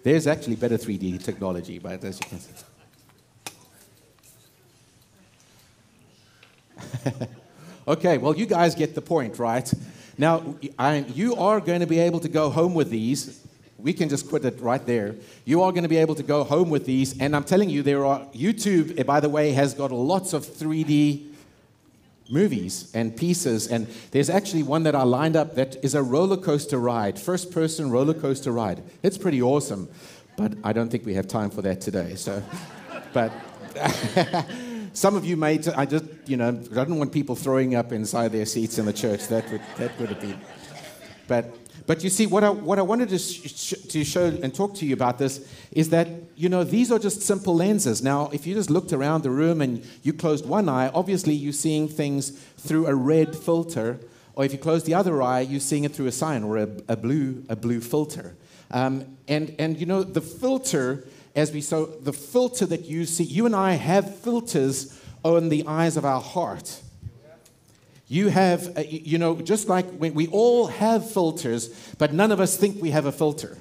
There's 0.10 0.26
actually 0.26 0.56
better 0.56 0.76
3D 0.76 1.24
technology, 1.24 1.78
but 1.78 2.04
as 2.04 2.20
you 2.20 2.26
can 2.28 2.40
see. 2.40 2.52
okay, 7.88 8.18
well, 8.18 8.36
you 8.36 8.48
guys 8.48 8.74
get 8.74 8.96
the 8.96 9.04
point, 9.04 9.38
right? 9.38 9.72
Now, 10.18 10.56
I, 10.80 11.06
you 11.14 11.36
are 11.36 11.60
going 11.62 11.82
to 11.82 11.86
be 11.86 12.00
able 12.00 12.20
to 12.22 12.28
go 12.28 12.50
home 12.50 12.74
with 12.74 12.90
these. 12.90 13.46
We 13.78 13.94
can 13.94 14.10
just 14.10 14.28
quit 14.28 14.44
it 14.46 14.60
right 14.60 14.84
there. 14.84 15.14
You 15.46 15.62
are 15.62 15.72
going 15.72 15.84
to 15.84 15.90
be 15.90 15.98
able 15.98 16.16
to 16.16 16.24
go 16.24 16.44
home 16.44 16.72
with 16.72 16.88
these. 16.88 17.16
And 17.20 17.36
I'm 17.36 17.44
telling 17.44 17.70
you, 17.70 17.84
there 17.84 18.04
are, 18.04 18.22
YouTube, 18.34 19.00
eh, 19.00 19.04
by 19.04 19.20
the 19.20 19.30
way, 19.30 19.52
has 19.52 19.76
got 19.76 19.92
lots 19.92 20.34
of 20.34 20.44
3D 20.44 21.29
movies 22.30 22.92
and 22.94 23.16
pieces. 23.16 23.68
And 23.68 23.88
there's 24.12 24.30
actually 24.30 24.64
one 24.64 24.84
that 24.84 24.96
I 24.96 25.04
lined 25.04 25.36
up 25.36 25.56
that 25.56 25.84
is 25.84 25.96
a 25.96 26.04
roller 26.04 26.38
coaster 26.38 26.78
ride, 26.78 27.20
first 27.20 27.52
person 27.52 27.90
roller 27.90 28.14
coaster 28.14 28.52
ride. 28.52 28.84
It's 29.04 29.18
pretty 29.18 29.42
awesome, 29.42 29.90
but 30.38 30.54
I 30.64 30.74
don't 30.74 30.90
think 30.90 31.06
we 31.06 31.16
have 31.16 31.28
time 31.28 31.50
for 31.50 31.62
that 31.64 31.82
today. 31.82 32.16
So, 32.16 32.44
but. 33.14 33.32
some 34.94 35.16
of 35.16 35.24
you 35.24 35.38
may, 35.38 35.58
t- 35.58 35.72
I 35.72 35.86
just, 35.86 36.06
you 36.26 36.36
know, 36.36 36.50
I 36.50 36.84
don't 36.84 36.98
want 36.98 37.14
people 37.14 37.36
throwing 37.36 37.76
up 37.76 37.92
inside 37.92 38.32
their 38.32 38.46
seats 38.46 38.78
in 38.80 38.86
the 38.86 38.94
church. 38.94 39.28
That 39.28 39.50
would, 39.52 39.62
that 39.78 39.98
would 40.00 40.10
have 40.10 40.20
been. 40.20 40.40
But 41.30 41.56
but 41.90 42.04
you 42.04 42.12
see, 42.12 42.28
what 42.28 42.44
I, 42.44 42.52
what 42.52 42.78
I 42.78 42.84
wanted 42.84 43.10
to, 43.10 43.18
sh- 43.18 43.74
to 43.90 44.04
show 44.04 44.26
and 44.26 44.54
talk 44.54 44.76
to 44.76 44.86
you 44.86 44.94
about 44.94 45.18
this 45.18 45.52
is 45.72 45.90
that, 45.90 46.08
you 46.36 46.48
know, 46.48 46.64
these 46.64 46.92
are 46.92 47.00
just 47.00 47.24
simple 47.24 47.56
lenses. 47.56 48.04
Now, 48.04 48.30
if 48.32 48.46
you 48.46 48.54
just 48.54 48.70
looked 48.70 48.94
around 48.94 49.24
the 49.24 49.32
room 49.32 49.60
and 49.60 49.84
you 50.04 50.14
closed 50.14 50.46
one 50.46 50.70
eye, 50.70 50.92
obviously 50.94 51.34
you're 51.34 51.52
seeing 51.52 51.88
things 51.88 52.30
through 52.60 52.86
a 52.86 52.94
red 52.94 53.36
filter. 53.36 54.00
Or 54.36 54.46
if 54.46 54.54
you 54.54 54.60
close 54.60 54.84
the 54.84 54.94
other 54.94 55.20
eye, 55.20 55.40
you're 55.40 55.60
seeing 55.60 55.84
it 55.84 55.96
through 55.96 56.06
a 56.06 56.12
cyan 56.12 56.44
or 56.44 56.58
a, 56.58 56.70
a 56.90 56.96
blue, 56.96 57.44
a 57.50 57.56
blue 57.56 57.82
filter. 57.82 58.36
Um, 58.70 59.18
and, 59.28 59.56
and, 59.58 59.80
you 59.80 59.88
know, 59.88 60.04
the 60.04 60.22
filter, 60.22 61.08
as 61.36 61.52
we 61.52 61.62
saw, 61.62 61.88
the 61.88 62.14
filter 62.14 62.68
that 62.68 62.86
you 62.86 63.08
see, 63.08 63.24
you 63.24 63.48
and 63.48 63.56
I 63.56 63.74
have 63.74 64.16
filters 64.20 64.96
on 65.24 65.50
the 65.50 65.66
eyes 65.66 65.98
of 65.98 66.06
our 66.06 66.22
heart. 66.22 66.82
You 68.12 68.30
have, 68.30 68.76
uh, 68.76 68.82
you 68.82 69.20
know, 69.20 69.40
just 69.40 69.70
like 69.70 69.86
we 70.00 70.28
all 70.28 70.66
have 70.66 71.10
filters, 71.10 71.70
but 72.00 72.12
none 72.12 72.32
of 72.32 72.40
us 72.40 72.58
think 72.58 72.82
we 72.82 72.90
have 72.90 73.06
a 73.06 73.12
filter. 73.12 73.56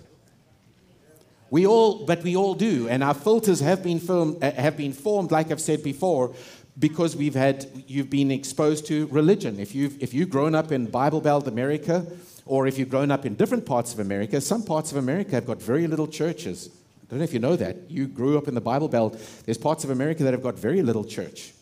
We 1.51 1.67
all, 1.67 2.07
but 2.07 2.23
we 2.23 2.35
all 2.35 2.55
do, 2.55 2.89
and 2.89 3.05
our 3.05 3.13
filters 3.13 3.61
have 3.61 3.83
been, 3.83 4.01
formed, 4.01 4.43
uh, 4.43 4.51
have 4.53 4.77
been 4.77 4.95
formed, 4.95 5.31
like 5.31 5.51
I've 5.51 5.61
said 5.61 5.83
before, 5.83 6.35
because 6.79 7.15
we've 7.15 7.35
had 7.35 7.67
you've 7.87 8.09
been 8.09 8.31
exposed 8.31 8.87
to 8.87 9.07
religion. 9.09 9.61
If 9.61 9.75
you've 9.75 10.03
if 10.03 10.15
you've 10.15 10.31
grown 10.31 10.55
up 10.55 10.73
in 10.73 10.87
Bible 10.87 11.21
Belt 11.21 11.47
America, 11.47 12.07
or 12.47 12.67
if 12.67 12.79
you've 12.79 12.91
grown 12.91 13.11
up 13.11 13.27
in 13.27 13.35
different 13.35 13.67
parts 13.67 13.93
of 13.93 13.99
America, 14.01 14.41
some 14.41 14.63
parts 14.63 14.93
of 14.93 14.97
America 14.97 15.33
have 15.33 15.45
got 15.45 15.61
very 15.61 15.87
little 15.87 16.09
churches. 16.09 16.71
I 17.03 17.07
don't 17.11 17.19
know 17.19 17.25
if 17.25 17.35
you 17.35 17.41
know 17.41 17.57
that. 17.57 17.91
You 17.91 18.07
grew 18.07 18.39
up 18.39 18.49
in 18.49 18.55
the 18.55 18.63
Bible 18.63 18.89
Belt. 18.89 19.19
There's 19.45 19.59
parts 19.59 19.85
of 19.85 19.91
America 19.91 20.23
that 20.25 20.33
have 20.33 20.43
got 20.43 20.59
very 20.59 20.81
little 20.81 21.05
church. 21.05 21.53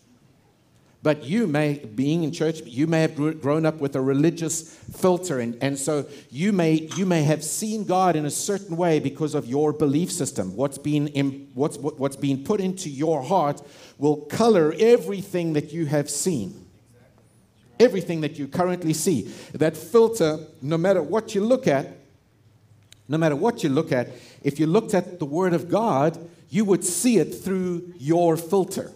But 1.07 1.23
you 1.23 1.47
may, 1.47 1.79
being 1.79 2.25
in 2.25 2.33
church, 2.33 2.63
you 2.63 2.89
may 2.89 3.03
have 3.03 3.15
grown 3.15 3.65
up 3.65 3.77
with 3.77 3.95
a 3.95 4.01
religious 4.01 4.75
filter. 4.75 5.39
And, 5.39 5.57
and 5.63 5.79
so 5.79 6.05
you 6.31 6.53
may, 6.53 6.89
you 6.97 7.07
may 7.07 7.23
have 7.23 7.45
seen 7.45 7.85
God 7.85 8.17
in 8.17 8.27
a 8.27 8.31
certain 8.31 8.77
way 8.77 8.99
because 8.99 9.37
of 9.37 9.47
your 9.47 9.73
belief 9.73 10.11
system. 10.11 10.57
What's 10.57 10.79
been, 10.79 11.49
what's, 11.55 11.79
what's 11.79 12.17
been 12.17 12.43
put 12.43 12.61
into 12.61 12.91
your 12.91 13.23
heart 13.23 13.63
will 13.99 14.17
color 14.17 14.75
everything 14.81 15.53
that 15.53 15.73
you 15.73 15.87
have 15.87 16.11
seen. 16.11 16.67
Everything 17.79 18.23
that 18.23 18.37
you 18.37 18.49
currently 18.49 18.93
see. 18.93 19.33
That 19.55 19.77
filter, 19.77 20.41
no 20.61 20.77
matter 20.77 21.05
what 21.05 21.37
you 21.37 21.45
look 21.45 21.69
at, 21.69 21.87
no 23.07 23.17
matter 23.17 23.37
what 23.37 23.63
you 23.63 23.69
look 23.69 23.93
at, 23.93 24.09
if 24.43 24.59
you 24.59 24.67
looked 24.67 24.93
at 24.93 25.21
the 25.21 25.25
Word 25.25 25.55
of 25.55 25.69
God, 25.69 26.19
you 26.51 26.65
would 26.65 26.83
see 26.83 27.19
it 27.19 27.33
through 27.33 27.95
your 27.97 28.37
filter. 28.37 28.91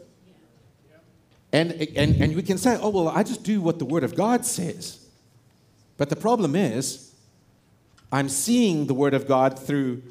And, 1.53 1.73
and, 1.73 2.23
and 2.23 2.37
we 2.37 2.43
can 2.43 2.59
say, 2.59 2.79
oh, 2.81 2.91
well, 2.91 3.09
I 3.09 3.23
just 3.23 3.43
do 3.43 3.61
what 3.61 3.79
the 3.79 3.85
Word 3.85 4.05
of 4.05 4.15
God 4.15 4.45
says. 4.45 5.05
But 5.97 6.09
the 6.09 6.17
problem 6.17 6.55
is, 6.55 7.13
I'm 8.13 8.29
seeing 8.29 8.87
the 8.87 8.95
Word 8.95 9.15
of 9.15 9.27
God 9.27 9.59
through 9.59 10.03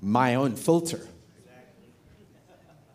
my 0.00 0.34
own 0.34 0.56
filter. 0.56 1.00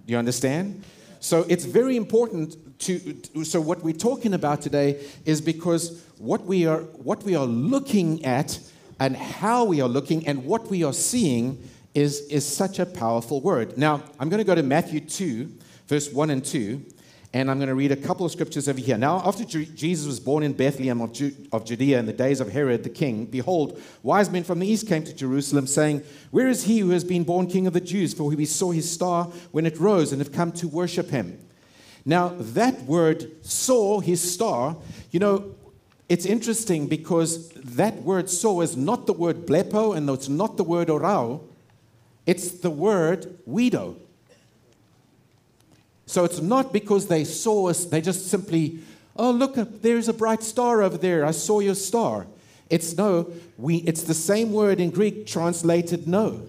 You 0.05 0.17
understand? 0.17 0.83
So 1.19 1.45
it's 1.49 1.65
very 1.65 1.97
important 1.97 2.79
to, 2.79 3.43
so 3.43 3.59
what 3.59 3.83
we're 3.83 3.93
talking 3.93 4.33
about 4.33 4.61
today 4.61 5.03
is 5.25 5.41
because 5.41 6.03
what 6.19 6.45
we 6.45 6.65
are 6.65 6.81
what 6.81 7.23
we 7.23 7.35
are 7.35 7.45
looking 7.45 8.23
at 8.23 8.59
and 8.99 9.17
how 9.17 9.65
we 9.65 9.81
are 9.81 9.87
looking 9.87 10.27
and 10.27 10.45
what 10.45 10.67
we 10.69 10.83
are 10.83 10.93
seeing 10.93 11.61
is, 11.93 12.21
is 12.27 12.45
such 12.45 12.79
a 12.79 12.85
powerful 12.85 13.41
word. 13.41 13.77
Now, 13.77 14.03
I'm 14.19 14.29
going 14.29 14.37
to 14.37 14.43
go 14.43 14.53
to 14.53 14.63
Matthew 14.63 14.99
2, 14.99 15.51
verse 15.87 16.11
1 16.11 16.29
and 16.29 16.45
2. 16.45 16.83
And 17.33 17.51
I'm 17.51 17.57
going 17.57 17.67
to 17.67 17.75
read 17.75 17.91
a 17.91 17.97
couple 17.97 18.25
of 18.25 18.31
scriptures 18.31 18.69
over 18.69 18.79
here. 18.79 18.97
Now, 18.97 19.21
after 19.25 19.43
Jesus 19.43 20.07
was 20.07 20.19
born 20.19 20.43
in 20.43 20.53
Bethlehem 20.53 21.01
of, 21.01 21.11
of 21.51 21.65
Judea 21.65 21.99
in 21.99 22.05
the 22.05 22.13
days 22.13 22.39
of 22.39 22.51
Herod 22.51 22.83
the 22.83 22.89
king, 22.89 23.25
behold, 23.25 23.81
wise 24.01 24.29
men 24.29 24.43
from 24.43 24.59
the 24.59 24.67
east 24.67 24.87
came 24.87 25.03
to 25.03 25.13
Jerusalem, 25.13 25.67
saying, 25.67 26.03
Where 26.31 26.47
is 26.47 26.63
he 26.63 26.79
who 26.79 26.91
has 26.91 27.03
been 27.03 27.25
born 27.25 27.47
king 27.47 27.67
of 27.67 27.73
the 27.73 27.81
Jews? 27.81 28.13
For 28.13 28.23
we 28.23 28.45
saw 28.45 28.71
his 28.71 28.89
star 28.89 29.25
when 29.51 29.65
it 29.65 29.77
rose 29.77 30.13
and 30.13 30.21
have 30.21 30.31
come 30.31 30.53
to 30.53 30.67
worship 30.69 31.09
him. 31.09 31.37
Now, 32.05 32.29
that 32.37 32.83
word, 32.83 33.43
saw 33.43 33.99
his 33.99 34.21
star, 34.33 34.77
you 35.11 35.19
know, 35.19 35.53
it's 36.07 36.25
interesting 36.25 36.87
because 36.87 37.49
that 37.49 37.95
word 38.03 38.29
saw 38.29 38.61
is 38.61 38.77
not 38.77 39.05
the 39.05 39.13
word 39.13 39.45
blepo 39.45 39.95
and 39.95 40.09
it's 40.09 40.29
not 40.29 40.55
the 40.55 40.63
word 40.63 40.87
orao, 40.87 41.41
it's 42.25 42.51
the 42.51 42.69
word 42.69 43.37
wido. 43.45 43.97
So 46.07 46.23
it's 46.23 46.39
not 46.39 46.71
because 46.73 47.07
they 47.07 47.25
saw 47.25 47.67
us, 47.67 47.83
they 47.85 47.99
just 47.99 48.27
simply, 48.27 48.79
oh, 49.17 49.29
look, 49.29 49.57
uh, 49.57 49.65
there's 49.81 50.07
a 50.07 50.13
bright 50.13 50.41
star 50.41 50.81
over 50.81 50.97
there. 50.97 51.25
I 51.25 51.31
saw 51.31 51.59
your 51.59 51.75
star. 51.75 52.27
It's 52.69 52.97
no, 52.97 53.31
we, 53.57 53.77
it's 53.77 54.03
the 54.03 54.13
same 54.13 54.53
word 54.53 54.79
in 54.79 54.89
Greek 54.89 55.27
translated 55.27 56.07
no. 56.07 56.47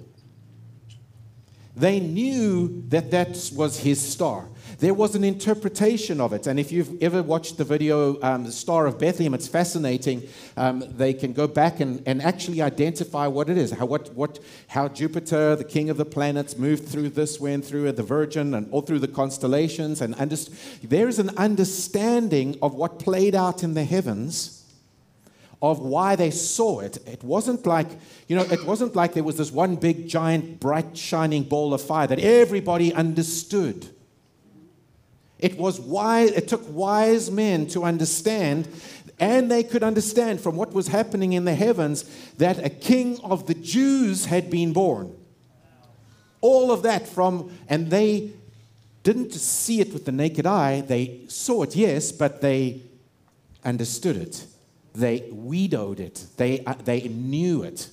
They 1.76 1.98
knew 1.98 2.84
that 2.88 3.10
that 3.10 3.50
was 3.54 3.80
his 3.80 4.00
star. 4.00 4.46
There 4.78 4.94
was 4.94 5.16
an 5.16 5.24
interpretation 5.24 6.20
of 6.20 6.32
it. 6.32 6.46
And 6.46 6.60
if 6.60 6.70
you've 6.70 7.02
ever 7.02 7.20
watched 7.20 7.58
the 7.58 7.64
video, 7.64 8.20
um, 8.22 8.44
The 8.44 8.52
Star 8.52 8.86
of 8.86 8.96
Bethlehem, 8.96 9.34
it's 9.34 9.48
fascinating. 9.48 10.22
Um, 10.56 10.84
they 10.96 11.12
can 11.14 11.32
go 11.32 11.48
back 11.48 11.80
and, 11.80 12.00
and 12.06 12.22
actually 12.22 12.62
identify 12.62 13.26
what 13.26 13.50
it 13.50 13.58
is, 13.58 13.72
how, 13.72 13.86
what, 13.86 14.14
what, 14.14 14.38
how 14.68 14.86
Jupiter, 14.86 15.56
the 15.56 15.64
king 15.64 15.90
of 15.90 15.96
the 15.96 16.04
planets, 16.04 16.56
moved 16.56 16.88
through 16.88 17.08
this, 17.08 17.40
went 17.40 17.64
through 17.64 17.90
the 17.90 18.04
Virgin, 18.04 18.54
and 18.54 18.70
all 18.70 18.82
through 18.82 19.00
the 19.00 19.08
constellations. 19.08 20.00
And 20.00 20.14
there 20.84 21.08
is 21.08 21.18
an 21.18 21.36
understanding 21.36 22.56
of 22.62 22.74
what 22.74 23.00
played 23.00 23.34
out 23.34 23.64
in 23.64 23.74
the 23.74 23.84
heavens 23.84 24.64
of 25.60 25.80
why 25.80 26.14
they 26.14 26.30
saw 26.30 26.78
it. 26.78 26.98
It 27.04 27.24
wasn't 27.24 27.66
like, 27.66 27.88
you 28.28 28.36
know, 28.36 28.44
it 28.44 28.64
wasn't 28.64 28.94
like 28.94 29.14
there 29.14 29.24
was 29.24 29.38
this 29.38 29.50
one 29.50 29.74
big, 29.74 30.06
giant, 30.06 30.60
bright, 30.60 30.96
shining 30.96 31.42
ball 31.42 31.74
of 31.74 31.82
fire 31.82 32.06
that 32.06 32.20
everybody 32.20 32.94
understood. 32.94 33.88
It 35.38 35.56
was 35.56 35.80
wise, 35.80 36.30
it 36.32 36.48
took 36.48 36.64
wise 36.68 37.30
men 37.30 37.66
to 37.68 37.84
understand, 37.84 38.68
and 39.20 39.50
they 39.50 39.62
could 39.62 39.82
understand 39.82 40.40
from 40.40 40.56
what 40.56 40.72
was 40.72 40.88
happening 40.88 41.32
in 41.32 41.44
the 41.44 41.54
heavens 41.54 42.04
that 42.38 42.64
a 42.64 42.70
king 42.70 43.20
of 43.22 43.46
the 43.46 43.54
Jews 43.54 44.26
had 44.26 44.50
been 44.50 44.72
born. 44.72 45.14
All 46.40 46.70
of 46.70 46.82
that 46.82 47.08
from, 47.08 47.56
and 47.68 47.90
they 47.90 48.32
didn't 49.02 49.32
see 49.32 49.80
it 49.80 49.92
with 49.92 50.04
the 50.04 50.12
naked 50.12 50.46
eye. 50.46 50.80
They 50.80 51.20
saw 51.28 51.62
it, 51.62 51.74
yes, 51.74 52.12
but 52.12 52.40
they 52.40 52.82
understood 53.64 54.16
it. 54.16 54.46
They 54.94 55.28
widowed 55.30 56.00
it. 56.00 56.26
They, 56.36 56.64
uh, 56.64 56.74
they 56.84 57.02
knew 57.02 57.62
it. 57.62 57.88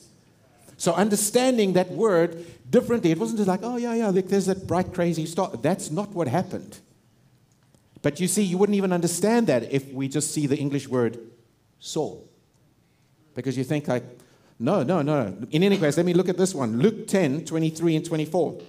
So 0.77 0.93
understanding 0.93 1.73
that 1.73 1.91
word 1.91 2.45
differently, 2.69 3.11
it 3.11 3.17
wasn't 3.17 3.37
just 3.37 3.47
like, 3.47 3.61
oh, 3.63 3.77
yeah, 3.77 3.93
yeah, 3.93 4.11
there's 4.11 4.47
that 4.47 4.67
bright, 4.67 4.93
crazy 4.93 5.25
star. 5.25 5.51
That's 5.61 5.89
not 5.89 6.09
what 6.09 6.27
happened. 6.27 6.79
But 8.05 8.19
you 8.19 8.27
see, 8.27 8.43
you 8.43 8.59
wouldn't 8.59 8.75
even 8.75 8.93
understand 8.93 9.47
that 9.47 9.73
if 9.73 9.91
we 9.91 10.07
just 10.07 10.31
see 10.31 10.45
the 10.45 10.55
English 10.55 10.87
word 10.87 11.17
soul. 11.79 12.29
Because 13.33 13.57
you 13.57 13.63
think 13.63 13.87
like, 13.87 14.03
no, 14.59 14.83
no, 14.83 15.01
no. 15.01 15.35
In 15.49 15.63
any 15.63 15.75
case, 15.75 15.97
let 15.97 16.05
me 16.05 16.13
look 16.13 16.29
at 16.29 16.37
this 16.37 16.53
one. 16.53 16.77
Luke 16.77 17.07
10, 17.07 17.45
23 17.45 17.95
and 17.95 18.05
24. 18.05 18.61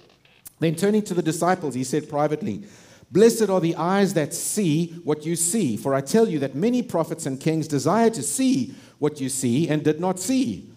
Then 0.57 0.73
turning 0.73 1.03
to 1.03 1.13
the 1.13 1.21
disciples, 1.21 1.75
he 1.75 1.83
said 1.83 2.09
privately, 2.09 2.63
Blessed 3.11 3.47
are 3.51 3.61
the 3.61 3.75
eyes 3.75 4.15
that 4.15 4.33
see 4.33 4.87
what 5.03 5.23
you 5.23 5.35
see. 5.35 5.77
For 5.77 5.93
I 5.93 6.01
tell 6.01 6.27
you 6.27 6.39
that 6.39 6.55
many 6.55 6.81
prophets 6.81 7.27
and 7.27 7.39
kings 7.39 7.67
desire 7.67 8.09
to 8.09 8.23
see 8.23 8.73
what 8.97 9.21
you 9.21 9.29
see 9.29 9.69
and 9.69 9.83
did 9.83 9.99
not 9.99 10.17
see, 10.17 10.67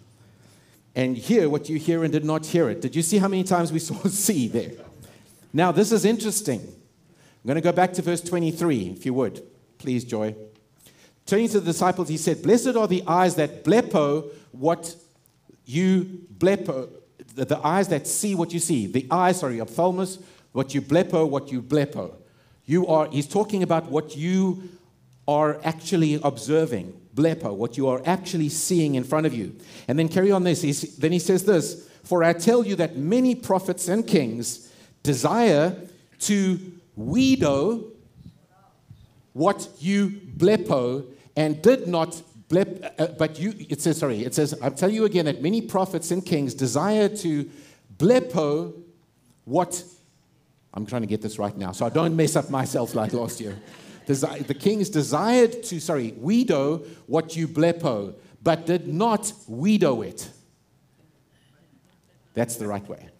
and 0.95 1.17
hear 1.17 1.49
what 1.49 1.67
you 1.67 1.79
hear 1.79 2.03
and 2.03 2.13
did 2.13 2.25
not 2.25 2.45
hear 2.45 2.69
it. 2.69 2.79
Did 2.79 2.95
you 2.95 3.01
see 3.01 3.17
how 3.17 3.27
many 3.27 3.43
times 3.43 3.71
we 3.73 3.79
saw 3.79 3.95
see 4.07 4.47
there? 4.47 4.73
Now, 5.51 5.71
this 5.71 5.91
is 5.91 6.05
interesting. 6.05 6.75
I'm 7.43 7.47
going 7.47 7.55
to 7.55 7.61
go 7.61 7.71
back 7.71 7.93
to 7.93 8.01
verse 8.03 8.21
23, 8.21 8.89
if 8.97 9.05
you 9.05 9.15
would. 9.15 9.41
Please, 9.79 10.03
Joy. 10.03 10.35
Turning 11.25 11.47
to 11.49 11.59
the 11.59 11.65
disciples, 11.65 12.07
he 12.07 12.17
said, 12.17 12.43
Blessed 12.43 12.75
are 12.75 12.87
the 12.87 13.03
eyes 13.07 13.35
that 13.35 13.63
blepo 13.63 14.31
what 14.51 14.95
you 15.65 16.25
blepo, 16.37 16.89
the, 17.35 17.45
the 17.45 17.65
eyes 17.65 17.87
that 17.87 18.05
see 18.05 18.35
what 18.35 18.53
you 18.53 18.59
see. 18.59 18.85
The 18.85 19.07
eyes, 19.09 19.39
sorry, 19.39 19.57
ophthalmos, 19.57 20.21
what 20.51 20.75
you 20.75 20.81
blepo, 20.81 21.27
what 21.27 21.51
you 21.51 21.61
blepo. 21.61 22.13
You 22.65 22.85
are, 22.87 23.07
he's 23.09 23.27
talking 23.27 23.63
about 23.63 23.89
what 23.89 24.15
you 24.15 24.69
are 25.27 25.59
actually 25.63 26.19
observing, 26.23 26.93
blepo, 27.15 27.55
what 27.55 27.77
you 27.77 27.87
are 27.87 28.01
actually 28.05 28.49
seeing 28.49 28.95
in 28.95 29.03
front 29.03 29.25
of 29.25 29.33
you. 29.33 29.55
And 29.87 29.97
then 29.97 30.09
carry 30.09 30.31
on 30.31 30.43
this. 30.43 30.61
He's, 30.61 30.97
then 30.97 31.11
he 31.11 31.19
says 31.19 31.45
this 31.45 31.89
For 32.03 32.23
I 32.23 32.33
tell 32.33 32.65
you 32.65 32.75
that 32.75 32.97
many 32.97 33.33
prophets 33.33 33.87
and 33.87 34.05
kings 34.05 34.71
desire 35.01 35.75
to 36.19 36.59
widow 37.07 37.91
what 39.33 39.69
you 39.79 40.09
blepo 40.09 41.05
and 41.35 41.61
did 41.61 41.87
not 41.87 42.21
blep, 42.49 42.93
uh, 42.99 43.07
but 43.17 43.39
you, 43.39 43.53
it 43.69 43.81
says, 43.81 43.97
sorry, 43.97 44.23
it 44.25 44.35
says, 44.35 44.53
I'll 44.61 44.71
tell 44.71 44.89
you 44.89 45.05
again 45.05 45.25
that 45.25 45.41
many 45.41 45.61
prophets 45.61 46.11
and 46.11 46.25
kings 46.25 46.53
desire 46.53 47.07
to 47.07 47.49
blepo 47.97 48.73
what, 49.45 49.83
I'm 50.73 50.85
trying 50.85 51.01
to 51.01 51.07
get 51.07 51.21
this 51.21 51.39
right 51.39 51.55
now, 51.55 51.71
so 51.71 51.85
I 51.85 51.89
don't 51.89 52.15
mess 52.15 52.35
up 52.35 52.49
myself 52.49 52.93
like 52.93 53.13
last 53.13 53.39
year. 53.39 53.57
The 54.05 54.57
kings 54.59 54.89
desired 54.89 55.63
to, 55.63 55.79
sorry, 55.79 56.13
widow 56.17 56.79
what 57.07 57.37
you 57.37 57.47
blepo, 57.47 58.15
but 58.43 58.65
did 58.65 58.87
not 58.87 59.31
widow 59.47 60.01
it. 60.01 60.29
That's 62.33 62.57
the 62.57 62.67
right 62.67 62.85
way. 62.89 63.10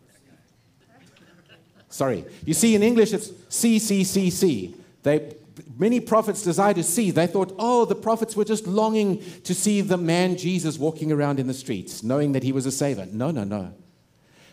Sorry. 1.91 2.25
You 2.45 2.53
see, 2.53 2.73
in 2.73 2.81
English, 2.81 3.13
it's 3.13 3.31
C, 3.49 3.77
C, 3.77 4.03
C, 4.03 4.29
C. 4.29 4.75
They, 5.03 5.35
many 5.77 5.99
prophets 5.99 6.41
desired 6.41 6.77
to 6.77 6.83
see. 6.83 7.11
They 7.11 7.27
thought, 7.27 7.53
oh, 7.59 7.85
the 7.85 7.95
prophets 7.95 8.35
were 8.35 8.45
just 8.45 8.65
longing 8.65 9.21
to 9.43 9.53
see 9.53 9.81
the 9.81 9.97
man 9.97 10.37
Jesus 10.37 10.79
walking 10.79 11.11
around 11.11 11.39
in 11.39 11.47
the 11.47 11.53
streets, 11.53 12.01
knowing 12.01 12.31
that 12.31 12.43
he 12.43 12.53
was 12.53 12.65
a 12.65 12.71
savior. 12.71 13.07
No, 13.11 13.29
no, 13.29 13.43
no. 13.43 13.73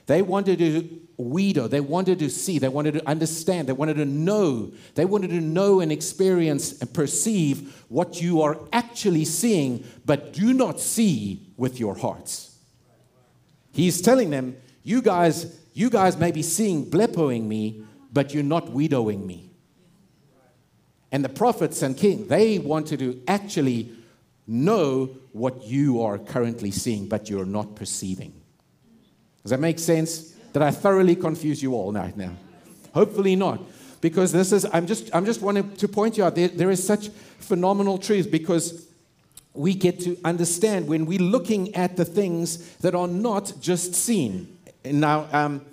They 0.06 0.20
wanted 0.22 0.58
to 0.58 1.00
widow. 1.16 1.68
They 1.68 1.80
wanted 1.80 2.18
to 2.20 2.30
see. 2.30 2.58
They 2.58 2.68
wanted 2.68 2.94
to 2.94 3.08
understand. 3.08 3.68
They 3.68 3.72
wanted 3.72 3.98
to 3.98 4.04
know. 4.04 4.72
They 4.94 5.04
wanted 5.04 5.30
to 5.30 5.40
know 5.40 5.80
and 5.80 5.92
experience 5.92 6.80
and 6.80 6.92
perceive 6.92 7.84
what 7.88 8.20
you 8.20 8.42
are 8.42 8.58
actually 8.72 9.26
seeing, 9.26 9.84
but 10.04 10.32
do 10.32 10.52
not 10.52 10.80
see 10.80 11.46
with 11.56 11.78
your 11.78 11.94
hearts. 11.94 12.56
He's 13.70 14.00
telling 14.00 14.30
them, 14.30 14.56
you 14.82 15.02
guys 15.02 15.44
you 15.78 15.90
guys 15.90 16.16
may 16.16 16.32
be 16.32 16.42
seeing 16.42 16.84
blepoing 16.84 17.44
me, 17.44 17.84
but 18.12 18.34
you're 18.34 18.42
not 18.42 18.70
widowing 18.70 19.24
me. 19.24 19.48
And 21.12 21.24
the 21.24 21.28
prophets 21.28 21.82
and 21.82 21.96
king, 21.96 22.26
they 22.26 22.58
wanted 22.58 22.98
to 22.98 23.22
actually 23.28 23.92
know 24.46 25.06
what 25.32 25.64
you 25.64 26.02
are 26.02 26.18
currently 26.18 26.72
seeing, 26.72 27.08
but 27.08 27.30
you're 27.30 27.46
not 27.46 27.76
perceiving. 27.76 28.32
Does 29.42 29.50
that 29.50 29.60
make 29.60 29.78
sense? 29.78 30.32
Did 30.52 30.62
I 30.62 30.72
thoroughly 30.72 31.14
confuse 31.14 31.62
you 31.62 31.74
all 31.74 31.92
right 31.92 32.16
now? 32.16 32.32
Hopefully 32.92 33.36
not. 33.36 33.60
Because 34.00 34.32
this 34.32 34.50
is, 34.52 34.66
I'm 34.72 34.86
just, 34.86 35.14
I'm 35.14 35.24
just 35.24 35.42
wanting 35.42 35.76
to 35.76 35.86
point 35.86 36.18
you 36.18 36.24
out, 36.24 36.34
there, 36.34 36.48
there 36.48 36.70
is 36.70 36.84
such 36.84 37.08
phenomenal 37.38 37.98
truth 37.98 38.30
because 38.30 38.88
we 39.54 39.74
get 39.74 40.00
to 40.00 40.18
understand 40.24 40.88
when 40.88 41.06
we're 41.06 41.20
looking 41.20 41.74
at 41.76 41.96
the 41.96 42.04
things 42.04 42.76
that 42.76 42.94
are 42.94 43.08
not 43.08 43.52
just 43.60 43.94
seen. 43.94 44.57
Now, 44.92 45.26
um, 45.32 45.64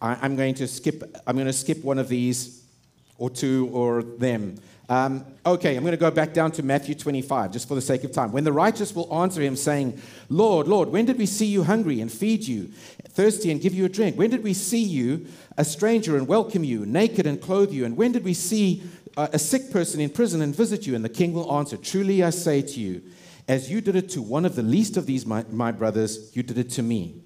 I, 0.00 0.24
am 0.24 0.36
going 0.36 0.54
to 0.54 0.68
skip. 0.68 1.02
I'm 1.26 1.36
going 1.36 1.46
to 1.46 1.52
skip 1.52 1.82
one 1.82 1.98
of 1.98 2.08
these, 2.08 2.64
or 3.18 3.30
two, 3.30 3.68
or 3.72 4.02
them. 4.02 4.56
Um, 4.88 5.24
okay, 5.46 5.76
I'm 5.76 5.82
going 5.82 5.92
to 5.92 5.96
go 5.96 6.10
back 6.10 6.34
down 6.34 6.52
to 6.52 6.62
Matthew 6.62 6.94
25, 6.94 7.52
just 7.52 7.66
for 7.66 7.74
the 7.74 7.80
sake 7.80 8.04
of 8.04 8.12
time. 8.12 8.32
When 8.32 8.44
the 8.44 8.52
righteous 8.52 8.94
will 8.94 9.12
answer 9.14 9.40
him, 9.40 9.56
saying, 9.56 10.00
Lord, 10.28 10.68
Lord, 10.68 10.90
when 10.90 11.06
did 11.06 11.16
we 11.16 11.24
see 11.24 11.46
you 11.46 11.62
hungry 11.64 12.00
and 12.00 12.12
feed 12.12 12.46
you, 12.46 12.70
thirsty 13.08 13.50
and 13.50 13.62
give 13.62 13.72
you 13.72 13.86
a 13.86 13.88
drink? 13.88 14.18
When 14.18 14.28
did 14.28 14.44
we 14.44 14.52
see 14.52 14.82
you 14.82 15.26
a 15.56 15.64
stranger 15.64 16.18
and 16.18 16.28
welcome 16.28 16.64
you, 16.64 16.84
naked 16.84 17.26
and 17.26 17.40
clothe 17.40 17.72
you? 17.72 17.86
And 17.86 17.96
when 17.96 18.12
did 18.12 18.24
we 18.24 18.34
see 18.34 18.82
a 19.16 19.38
sick 19.38 19.70
person 19.70 20.00
in 20.00 20.10
prison 20.10 20.42
and 20.42 20.54
visit 20.54 20.86
you? 20.86 20.94
And 20.94 21.04
the 21.04 21.08
king 21.08 21.32
will 21.32 21.50
answer, 21.56 21.78
Truly 21.78 22.22
I 22.22 22.28
say 22.30 22.60
to 22.60 22.80
you, 22.80 23.00
as 23.48 23.70
you 23.70 23.80
did 23.80 23.96
it 23.96 24.10
to 24.10 24.22
one 24.22 24.44
of 24.44 24.54
the 24.54 24.62
least 24.62 24.98
of 24.98 25.06
these, 25.06 25.24
my, 25.24 25.44
my 25.50 25.72
brothers, 25.72 26.34
you 26.36 26.42
did 26.42 26.58
it 26.58 26.70
to 26.70 26.82
me. 26.82 27.23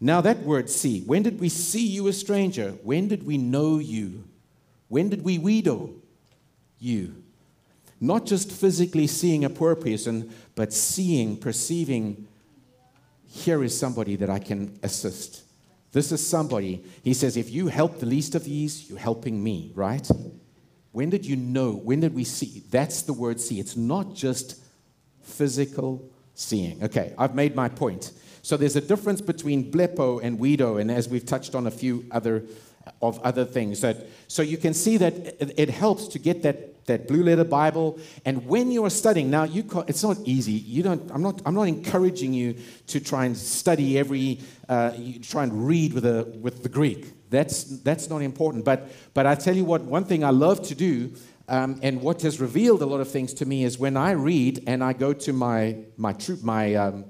Now, 0.00 0.20
that 0.20 0.40
word 0.40 0.68
see, 0.68 1.00
when 1.02 1.22
did 1.22 1.40
we 1.40 1.48
see 1.48 1.86
you 1.86 2.06
a 2.08 2.12
stranger? 2.12 2.72
When 2.82 3.08
did 3.08 3.26
we 3.26 3.38
know 3.38 3.78
you? 3.78 4.24
When 4.88 5.08
did 5.08 5.24
we 5.24 5.38
widow 5.38 5.90
you? 6.78 7.22
Not 8.00 8.26
just 8.26 8.52
physically 8.52 9.06
seeing 9.06 9.44
a 9.44 9.50
poor 9.50 9.74
person, 9.74 10.34
but 10.54 10.72
seeing, 10.72 11.38
perceiving, 11.38 12.28
here 13.26 13.64
is 13.64 13.78
somebody 13.78 14.16
that 14.16 14.28
I 14.28 14.38
can 14.38 14.78
assist. 14.82 15.42
This 15.92 16.12
is 16.12 16.26
somebody, 16.26 16.84
he 17.02 17.14
says, 17.14 17.38
if 17.38 17.50
you 17.50 17.68
help 17.68 17.98
the 17.98 18.06
least 18.06 18.34
of 18.34 18.44
these, 18.44 18.90
you're 18.90 18.98
helping 18.98 19.42
me, 19.42 19.72
right? 19.74 20.06
When 20.92 21.08
did 21.08 21.24
you 21.24 21.36
know? 21.36 21.72
When 21.72 22.00
did 22.00 22.14
we 22.14 22.24
see? 22.24 22.62
That's 22.70 23.02
the 23.02 23.14
word 23.14 23.40
see. 23.40 23.60
It's 23.60 23.76
not 23.76 24.14
just 24.14 24.60
physical 25.22 26.10
seeing. 26.34 26.82
Okay, 26.84 27.14
I've 27.16 27.34
made 27.34 27.56
my 27.56 27.70
point. 27.70 28.12
So 28.46 28.56
there's 28.56 28.76
a 28.76 28.80
difference 28.80 29.20
between 29.20 29.72
blepo 29.72 30.22
and 30.22 30.38
widow, 30.38 30.76
and 30.76 30.88
as 30.88 31.08
we've 31.08 31.26
touched 31.26 31.56
on 31.56 31.66
a 31.66 31.70
few 31.72 32.06
other 32.12 32.44
of 33.02 33.18
other 33.22 33.44
things. 33.44 33.80
That, 33.80 34.06
so 34.28 34.40
you 34.40 34.56
can 34.56 34.72
see 34.72 34.98
that 34.98 35.14
it, 35.60 35.68
helps 35.68 36.06
to 36.06 36.20
get 36.20 36.44
that, 36.44 36.86
that 36.86 37.08
blue 37.08 37.24
letter 37.24 37.42
Bible. 37.42 37.98
And 38.24 38.46
when 38.46 38.70
you're 38.70 38.88
studying, 38.90 39.30
now 39.30 39.42
you 39.42 39.64
it's 39.88 40.04
not 40.04 40.18
easy. 40.24 40.52
You 40.52 40.84
don't, 40.84 41.10
I'm, 41.10 41.22
not, 41.22 41.42
I'm 41.44 41.56
not 41.56 41.64
encouraging 41.64 42.32
you 42.34 42.54
to 42.86 43.00
try 43.00 43.24
and 43.24 43.36
study 43.36 43.98
every, 43.98 44.38
uh, 44.68 44.92
you 44.96 45.18
try 45.18 45.42
and 45.42 45.66
read 45.66 45.92
with, 45.92 46.06
a, 46.06 46.22
with 46.40 46.62
the 46.62 46.68
Greek. 46.68 47.30
That's, 47.30 47.64
that's 47.80 48.08
not 48.08 48.22
important. 48.22 48.64
But, 48.64 48.92
but 49.12 49.26
I 49.26 49.34
tell 49.34 49.56
you 49.56 49.64
what, 49.64 49.82
one 49.82 50.04
thing 50.04 50.22
I 50.22 50.30
love 50.30 50.62
to 50.68 50.76
do 50.76 51.12
um, 51.48 51.80
and 51.82 52.00
what 52.00 52.22
has 52.22 52.40
revealed 52.40 52.80
a 52.82 52.86
lot 52.86 53.00
of 53.00 53.10
things 53.10 53.34
to 53.34 53.44
me 53.44 53.64
is 53.64 53.76
when 53.76 53.96
I 53.96 54.12
read 54.12 54.62
and 54.68 54.84
I 54.84 54.92
go 54.92 55.12
to 55.12 55.32
my 55.32 55.78
my 55.96 56.12
troop 56.12 56.42
my 56.42 56.74
um, 56.74 57.04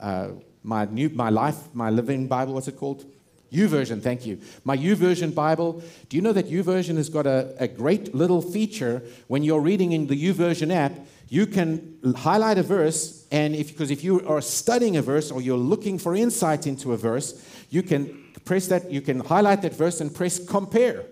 uh, 0.00 0.28
my 0.68 0.84
new 0.84 1.08
my 1.08 1.30
life 1.30 1.74
my 1.74 1.90
living 1.90 2.28
Bible 2.28 2.52
what's 2.54 2.68
it 2.68 2.76
called? 2.76 3.04
U 3.50 3.66
YouVersion 3.66 4.02
thank 4.02 4.26
you. 4.26 4.38
My 4.64 4.74
U 4.74 4.94
YouVersion 4.94 5.34
Bible. 5.34 5.82
Do 6.08 6.16
you 6.16 6.22
know 6.22 6.34
that 6.34 6.46
U 6.48 6.62
YouVersion 6.62 6.96
has 6.96 7.08
got 7.08 7.26
a, 7.26 7.54
a 7.58 7.66
great 7.66 8.14
little 8.14 8.42
feature? 8.42 9.02
When 9.26 9.42
you're 9.42 9.62
reading 9.62 9.92
in 9.92 10.06
the 10.06 10.16
U 10.16 10.34
YouVersion 10.34 10.70
app 10.70 10.92
you 11.30 11.46
can 11.46 11.98
highlight 12.16 12.58
a 12.58 12.62
verse 12.62 13.26
and 13.30 13.54
if 13.54 13.68
because 13.68 13.90
if 13.90 14.04
you 14.04 14.26
are 14.26 14.40
studying 14.40 14.96
a 14.96 15.02
verse 15.02 15.30
or 15.30 15.40
you're 15.40 15.64
looking 15.72 15.98
for 15.98 16.14
insight 16.14 16.66
into 16.66 16.92
a 16.92 16.96
verse 16.96 17.28
you 17.70 17.82
can 17.82 18.24
press 18.44 18.66
that 18.68 18.90
you 18.90 19.00
can 19.00 19.20
highlight 19.20 19.62
that 19.62 19.74
verse 19.74 20.00
and 20.00 20.14
press 20.14 20.38
compare. 20.38 21.04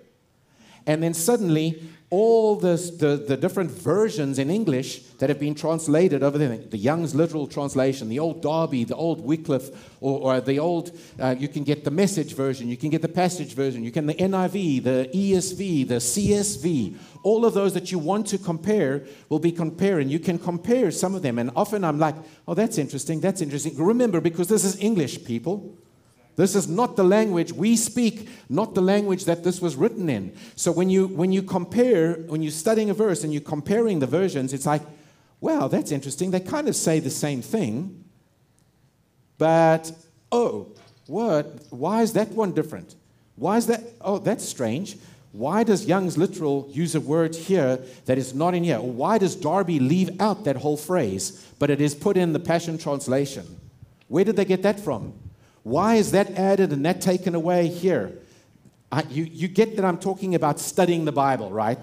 And 0.87 1.03
then 1.03 1.15
suddenly 1.15 1.83
all 2.17 2.57
this, 2.57 2.89
the, 2.93 3.19
the 3.19 3.37
different 3.37 3.71
versions 3.71 4.39
in 4.39 4.49
English 4.49 5.01
that 5.19 5.29
have 5.29 5.39
been 5.39 5.55
translated 5.55 6.23
over 6.23 6.39
there 6.39 6.57
the 6.57 6.79
Young's 6.79 7.15
literal 7.15 7.47
translation, 7.47 8.09
the 8.09 8.19
old 8.19 8.41
Darby, 8.41 8.85
the 8.85 8.97
old 8.97 9.21
Wycliffe, 9.21 9.69
or, 10.01 10.21
or 10.21 10.41
the 10.41 10.59
old, 10.59 10.99
uh, 11.21 11.35
you 11.39 11.47
can 11.47 11.63
get 11.63 11.85
the 11.85 11.91
message 11.91 12.33
version, 12.35 12.69
you 12.69 12.79
can 12.79 12.89
get 12.89 13.03
the 13.03 13.09
Passion 13.09 13.45
version, 13.49 13.85
you 13.85 13.93
can 13.93 14.07
the 14.07 14.15
NIV, 14.15 14.83
the 14.83 15.11
ESV, 15.13 15.89
the 15.89 15.97
CSB. 15.97 16.97
All 17.23 17.45
of 17.45 17.53
those 17.53 17.75
that 17.75 17.93
you 17.93 17.99
want 17.99 18.27
to 18.29 18.39
compare 18.39 19.05
will 19.29 19.39
be 19.39 19.53
comparing. 19.53 20.09
You 20.09 20.19
can 20.19 20.39
compare 20.39 20.91
some 20.91 21.15
of 21.15 21.21
them. 21.21 21.39
And 21.39 21.51
often 21.55 21.85
I'm 21.85 21.99
like, 21.99 22.15
oh, 22.49 22.55
that's 22.55 22.79
interesting, 22.79 23.21
that's 23.21 23.43
interesting. 23.43 23.77
Remember, 23.77 24.23
because 24.23 24.49
this 24.49 24.65
is 24.65 24.81
English, 24.81 25.23
people. 25.27 25.77
This 26.37 26.55
is 26.55 26.69
not 26.69 26.97
the 26.97 27.05
language 27.05 27.53
we 27.53 27.77
speak, 27.77 28.29
not 28.51 28.75
the 28.75 28.83
language 28.83 29.25
that 29.25 29.43
this 29.43 29.61
was 29.61 29.75
written 29.75 30.11
in. 30.11 30.37
So 30.55 30.71
when 30.71 30.91
you 30.91 31.09
when 31.09 31.33
you 31.33 31.43
compare, 31.43 32.15
when 32.15 32.43
you're 32.43 32.53
studying 32.53 32.91
a 32.91 32.95
verse 32.95 33.25
and 33.25 33.33
you're 33.33 33.43
comparing 33.43 34.01
the 34.01 34.07
versions, 34.07 34.53
it's 34.53 34.67
like, 34.67 34.83
wow, 35.41 35.67
that's 35.67 35.91
interesting. 35.91 36.31
They 36.31 36.41
kind 36.41 36.69
of 36.69 36.77
say 36.77 37.01
the 37.01 37.11
same 37.11 37.41
thing. 37.41 38.05
But 39.39 39.93
oh, 40.31 40.69
what 41.07 41.47
why 41.71 42.03
is 42.03 42.13
that 42.13 42.29
one 42.29 42.53
different? 42.53 42.95
Why 43.37 43.57
is 43.57 43.67
that 43.69 43.83
oh, 44.03 44.19
that's 44.19 44.45
strange. 44.45 44.99
Why 45.33 45.65
does 45.65 45.85
Young's 45.87 46.17
literal 46.17 46.69
use 46.71 46.95
a 46.95 47.01
word 47.01 47.35
here 47.35 47.79
that 48.07 48.17
is 48.17 48.35
not 48.35 48.55
in 48.55 48.65
here? 48.65 48.79
Or 48.79 48.91
why 48.91 49.19
does 49.19 49.37
Darby 49.37 49.79
leave 49.79 50.21
out 50.21 50.45
that 50.45 50.57
whole 50.57 50.79
phrase, 50.79 51.47
but 51.59 51.69
it 51.71 51.81
is 51.81 51.95
put 51.95 52.17
in 52.17 52.33
the 52.33 52.41
Passion 52.41 52.79
Translation? 52.79 53.45
Where 54.09 54.25
did 54.25 54.37
they 54.37 54.47
get 54.47 54.63
that 54.63 54.81
from? 54.81 55.13
Why 55.67 55.97
is 55.97 56.13
that 56.13 56.39
added 56.39 56.73
and 56.73 56.87
that 56.87 57.01
taken 57.01 57.35
away 57.35 57.67
here? 57.67 58.13
I, 58.93 59.03
you, 59.11 59.25
you 59.25 59.49
get 59.49 59.75
that 59.75 59.85
I'm 59.85 59.99
talking 59.99 60.37
about 60.37 60.61
studying 60.61 61.05
the 61.05 61.11
Bible, 61.11 61.51
right? 61.51 61.77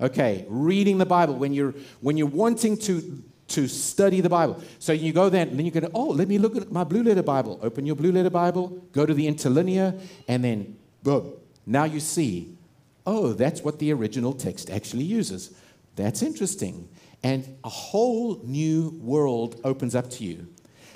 Okay, 0.00 0.46
reading 0.48 0.96
the 0.96 1.04
Bible 1.04 1.34
when 1.34 1.52
you're 1.52 1.74
when 2.00 2.16
you're 2.16 2.26
wanting 2.26 2.78
to 2.78 3.22
to 3.48 3.68
study 3.68 4.22
the 4.22 4.30
Bible. 4.30 4.62
So 4.78 4.94
you 4.94 5.12
go 5.12 5.28
there 5.28 5.42
and 5.42 5.58
then 5.58 5.66
you 5.66 5.70
go, 5.70 5.90
oh, 5.92 6.06
let 6.06 6.26
me 6.26 6.38
look 6.38 6.56
at 6.56 6.72
my 6.72 6.84
blue 6.84 7.02
letter 7.02 7.22
Bible. 7.22 7.60
Open 7.62 7.84
your 7.84 7.96
blue 7.96 8.12
letter 8.12 8.30
Bible, 8.30 8.82
go 8.92 9.04
to 9.04 9.12
the 9.12 9.26
interlinear, 9.26 9.92
and 10.26 10.42
then 10.42 10.78
boom. 11.02 11.34
Now 11.66 11.84
you 11.84 12.00
see, 12.00 12.56
oh, 13.04 13.34
that's 13.34 13.60
what 13.60 13.78
the 13.78 13.92
original 13.92 14.32
text 14.32 14.70
actually 14.70 15.04
uses. 15.04 15.54
That's 15.96 16.22
interesting. 16.22 16.88
And 17.22 17.58
a 17.62 17.68
whole 17.68 18.40
new 18.42 18.98
world 19.02 19.60
opens 19.64 19.94
up 19.94 20.08
to 20.12 20.24
you. 20.24 20.48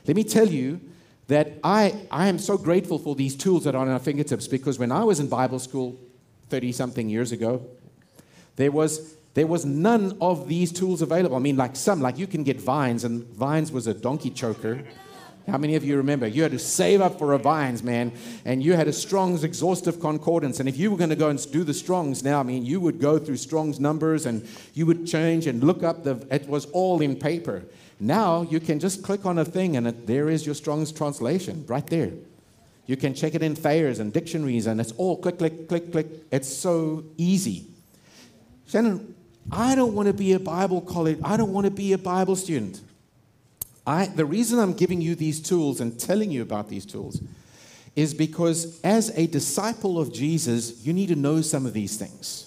Let 0.06 0.16
me 0.16 0.24
tell 0.24 0.48
you 0.48 0.80
that 1.28 1.58
I, 1.64 1.94
I 2.10 2.28
am 2.28 2.38
so 2.38 2.56
grateful 2.56 2.98
for 2.98 3.14
these 3.14 3.34
tools 3.34 3.64
that 3.64 3.74
are 3.74 3.82
on 3.82 3.88
our 3.88 3.98
fingertips 3.98 4.46
because 4.46 4.78
when 4.78 4.92
I 4.92 5.02
was 5.04 5.18
in 5.18 5.28
Bible 5.28 5.58
school 5.58 5.98
30 6.50 6.72
something 6.72 7.08
years 7.08 7.32
ago, 7.32 7.66
there 8.54 8.70
was, 8.70 9.16
there 9.34 9.46
was 9.46 9.64
none 9.64 10.16
of 10.20 10.48
these 10.48 10.72
tools 10.72 11.02
available. 11.02 11.36
I 11.36 11.40
mean, 11.40 11.56
like 11.56 11.74
some, 11.76 12.00
like 12.00 12.18
you 12.18 12.26
can 12.26 12.44
get 12.44 12.60
Vines, 12.60 13.04
and 13.04 13.24
Vines 13.24 13.72
was 13.72 13.86
a 13.86 13.94
donkey 13.94 14.30
choker. 14.30 14.84
How 15.48 15.58
many 15.58 15.76
of 15.76 15.84
you 15.84 15.96
remember? 15.96 16.26
You 16.26 16.42
had 16.42 16.52
to 16.52 16.58
save 16.58 17.00
up 17.00 17.18
for 17.18 17.32
a 17.32 17.38
Vines, 17.38 17.82
man, 17.82 18.12
and 18.44 18.62
you 18.64 18.72
had 18.72 18.88
a 18.88 18.92
Strong's 18.92 19.44
exhaustive 19.44 20.00
concordance. 20.00 20.58
And 20.58 20.68
if 20.68 20.76
you 20.76 20.90
were 20.90 20.96
going 20.96 21.10
to 21.10 21.16
go 21.16 21.28
and 21.28 21.52
do 21.52 21.62
the 21.62 21.74
Strong's 21.74 22.24
now, 22.24 22.40
I 22.40 22.42
mean, 22.42 22.64
you 22.64 22.80
would 22.80 23.00
go 23.00 23.18
through 23.18 23.36
Strong's 23.36 23.78
numbers 23.78 24.26
and 24.26 24.46
you 24.74 24.86
would 24.86 25.06
change 25.06 25.46
and 25.46 25.62
look 25.62 25.84
up 25.84 26.02
the, 26.02 26.26
it 26.30 26.48
was 26.48 26.66
all 26.66 27.00
in 27.00 27.16
paper. 27.16 27.64
Now 27.98 28.42
you 28.42 28.60
can 28.60 28.78
just 28.78 29.02
click 29.02 29.24
on 29.24 29.38
a 29.38 29.44
thing 29.44 29.76
and 29.76 29.88
it, 29.88 30.06
there 30.06 30.28
is 30.28 30.44
your 30.44 30.54
Strong's 30.54 30.92
translation 30.92 31.64
right 31.66 31.86
there. 31.86 32.12
You 32.86 32.96
can 32.96 33.14
check 33.14 33.34
it 33.34 33.42
in 33.42 33.54
Thayer's 33.54 33.98
and 33.98 34.12
dictionaries 34.12 34.66
and 34.66 34.80
it's 34.80 34.92
all 34.92 35.16
click, 35.16 35.38
click, 35.38 35.68
click, 35.68 35.90
click. 35.90 36.06
It's 36.30 36.48
so 36.48 37.04
easy. 37.16 37.66
Shannon, 38.68 39.14
I 39.50 39.74
don't 39.74 39.94
want 39.94 40.08
to 40.08 40.14
be 40.14 40.32
a 40.34 40.40
Bible 40.40 40.80
college. 40.80 41.18
I 41.24 41.36
don't 41.36 41.52
want 41.52 41.64
to 41.64 41.70
be 41.70 41.92
a 41.92 41.98
Bible 41.98 42.36
student. 42.36 42.80
I, 43.86 44.06
the 44.06 44.24
reason 44.24 44.58
I'm 44.58 44.74
giving 44.74 45.00
you 45.00 45.14
these 45.14 45.40
tools 45.40 45.80
and 45.80 45.98
telling 45.98 46.30
you 46.30 46.42
about 46.42 46.68
these 46.68 46.84
tools 46.84 47.20
is 47.94 48.12
because 48.12 48.80
as 48.82 49.10
a 49.16 49.26
disciple 49.26 49.98
of 49.98 50.12
Jesus, 50.12 50.84
you 50.84 50.92
need 50.92 51.08
to 51.08 51.16
know 51.16 51.40
some 51.40 51.64
of 51.64 51.72
these 51.72 51.96
things. 51.96 52.45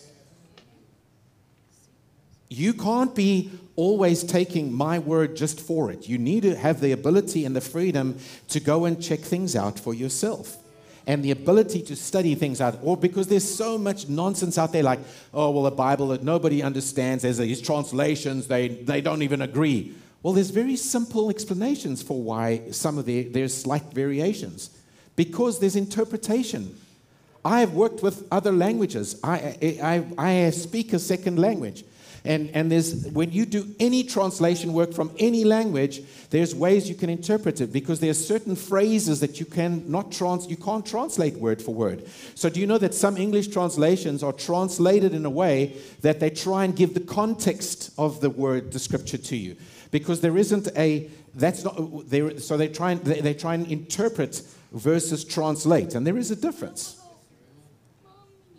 You 2.49 2.73
can't 2.73 3.13
be 3.13 3.51
always 3.75 4.23
taking 4.23 4.73
my 4.73 4.99
word 4.99 5.35
just 5.35 5.61
for 5.61 5.91
it. 5.91 6.09
You 6.09 6.17
need 6.17 6.41
to 6.43 6.55
have 6.55 6.81
the 6.81 6.91
ability 6.91 7.45
and 7.45 7.55
the 7.55 7.61
freedom 7.61 8.17
to 8.49 8.59
go 8.59 8.85
and 8.85 9.01
check 9.01 9.19
things 9.19 9.55
out 9.55 9.79
for 9.79 9.93
yourself. 9.93 10.57
And 11.07 11.23
the 11.23 11.31
ability 11.31 11.83
to 11.83 11.95
study 11.95 12.35
things 12.35 12.59
out, 12.59 12.79
or 12.83 12.97
because 12.97 13.27
there's 13.27 13.49
so 13.49 13.77
much 13.77 14.09
nonsense 14.09 14.57
out 14.57 14.73
there, 14.73 14.83
like, 14.83 14.99
oh, 15.33 15.49
well, 15.51 15.63
the 15.63 15.71
Bible 15.71 16.09
that 16.09 16.23
nobody 16.23 16.61
understands, 16.61 17.23
there's 17.23 17.37
these 17.37 17.61
translations, 17.61 18.47
they, 18.47 18.67
they 18.67 19.01
don't 19.01 19.21
even 19.21 19.41
agree. 19.41 19.95
Well, 20.21 20.33
there's 20.33 20.49
very 20.49 20.75
simple 20.75 21.29
explanations 21.29 22.03
for 22.03 22.21
why 22.21 22.69
some 22.71 22.97
of 22.97 23.05
the, 23.05 23.23
there's 23.23 23.55
slight 23.55 23.93
variations. 23.93 24.71
Because 25.15 25.59
there's 25.59 25.75
interpretation. 25.75 26.75
I 27.45 27.61
have 27.61 27.73
worked 27.73 28.03
with 28.03 28.27
other 28.31 28.51
languages. 28.51 29.19
I, 29.23 29.57
I, 29.81 30.05
I 30.17 30.49
speak 30.49 30.93
a 30.93 30.99
second 30.99 31.39
language. 31.39 31.85
And, 32.25 32.49
and 32.51 32.71
there's, 32.71 33.07
when 33.07 33.31
you 33.31 33.45
do 33.45 33.73
any 33.79 34.03
translation 34.03 34.73
work 34.73 34.93
from 34.93 35.11
any 35.19 35.43
language, 35.43 36.01
there's 36.29 36.53
ways 36.53 36.89
you 36.89 36.95
can 36.95 37.09
interpret 37.09 37.61
it 37.61 37.71
because 37.71 37.99
there's 37.99 38.23
certain 38.23 38.55
phrases 38.55 39.19
that 39.21 39.39
you, 39.39 39.45
can 39.45 39.89
not 39.89 40.11
trans, 40.11 40.47
you 40.47 40.57
can't 40.57 40.85
translate 40.85 41.35
word 41.35 41.61
for 41.61 41.73
word. 41.73 42.07
So, 42.35 42.49
do 42.49 42.59
you 42.59 42.67
know 42.67 42.77
that 42.77 42.93
some 42.93 43.17
English 43.17 43.47
translations 43.47 44.21
are 44.23 44.33
translated 44.33 45.13
in 45.13 45.25
a 45.25 45.29
way 45.29 45.77
that 46.01 46.19
they 46.19 46.29
try 46.29 46.65
and 46.65 46.75
give 46.75 46.93
the 46.93 46.99
context 46.99 47.91
of 47.97 48.21
the 48.21 48.29
word, 48.29 48.71
the 48.73 48.79
scripture 48.79 49.17
to 49.17 49.37
you? 49.37 49.55
Because 49.91 50.21
there 50.21 50.37
isn't 50.37 50.67
a, 50.77 51.09
that's 51.35 51.63
not, 51.63 52.09
there 52.09 52.37
so 52.39 52.57
they 52.57 52.67
try, 52.67 52.91
and, 52.91 53.01
they, 53.01 53.21
they 53.21 53.33
try 53.33 53.55
and 53.55 53.65
interpret 53.71 54.41
versus 54.71 55.23
translate, 55.23 55.95
and 55.95 56.05
there 56.05 56.17
is 56.17 56.31
a 56.31 56.35
difference 56.35 56.98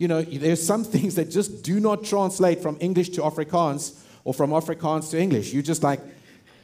you 0.01 0.09
know, 0.09 0.23
there's 0.23 0.67
some 0.67 0.83
things 0.83 1.15
that 1.17 1.31
just 1.31 1.63
do 1.63 1.79
not 1.79 2.03
translate 2.05 2.63
from 2.63 2.79
English 2.81 3.11
to 3.11 3.21
Afrikaans 3.21 4.01
or 4.25 4.33
from 4.33 4.51
Afrikaans 4.51 5.11
to 5.11 5.21
English. 5.21 5.53
You're 5.53 5.63
just 5.63 5.83
like, 5.83 6.01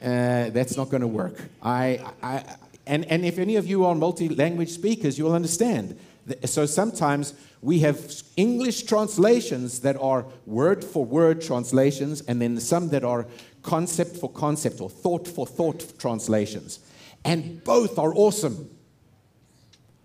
uh, 0.02 0.48
that's 0.50 0.74
not 0.78 0.88
going 0.88 1.02
to 1.02 1.06
work. 1.06 1.38
I, 1.62 2.00
I, 2.22 2.44
and, 2.86 3.04
and 3.04 3.26
if 3.26 3.38
any 3.38 3.56
of 3.56 3.66
you 3.66 3.84
are 3.84 3.94
multi 3.94 4.30
language 4.30 4.70
speakers, 4.70 5.18
you'll 5.18 5.34
understand. 5.34 5.98
So 6.46 6.64
sometimes 6.64 7.34
we 7.60 7.80
have 7.80 8.10
English 8.38 8.84
translations 8.84 9.80
that 9.80 9.98
are 10.00 10.24
word 10.46 10.82
for 10.82 11.04
word 11.04 11.42
translations, 11.42 12.22
and 12.22 12.40
then 12.40 12.58
some 12.58 12.88
that 12.88 13.04
are 13.04 13.26
concept 13.62 14.16
for 14.16 14.30
concept 14.30 14.80
or 14.80 14.88
thought 14.88 15.28
for 15.28 15.46
thought 15.46 15.98
translations. 15.98 16.80
And 17.22 17.62
both 17.64 17.98
are 17.98 18.14
awesome. 18.14 18.70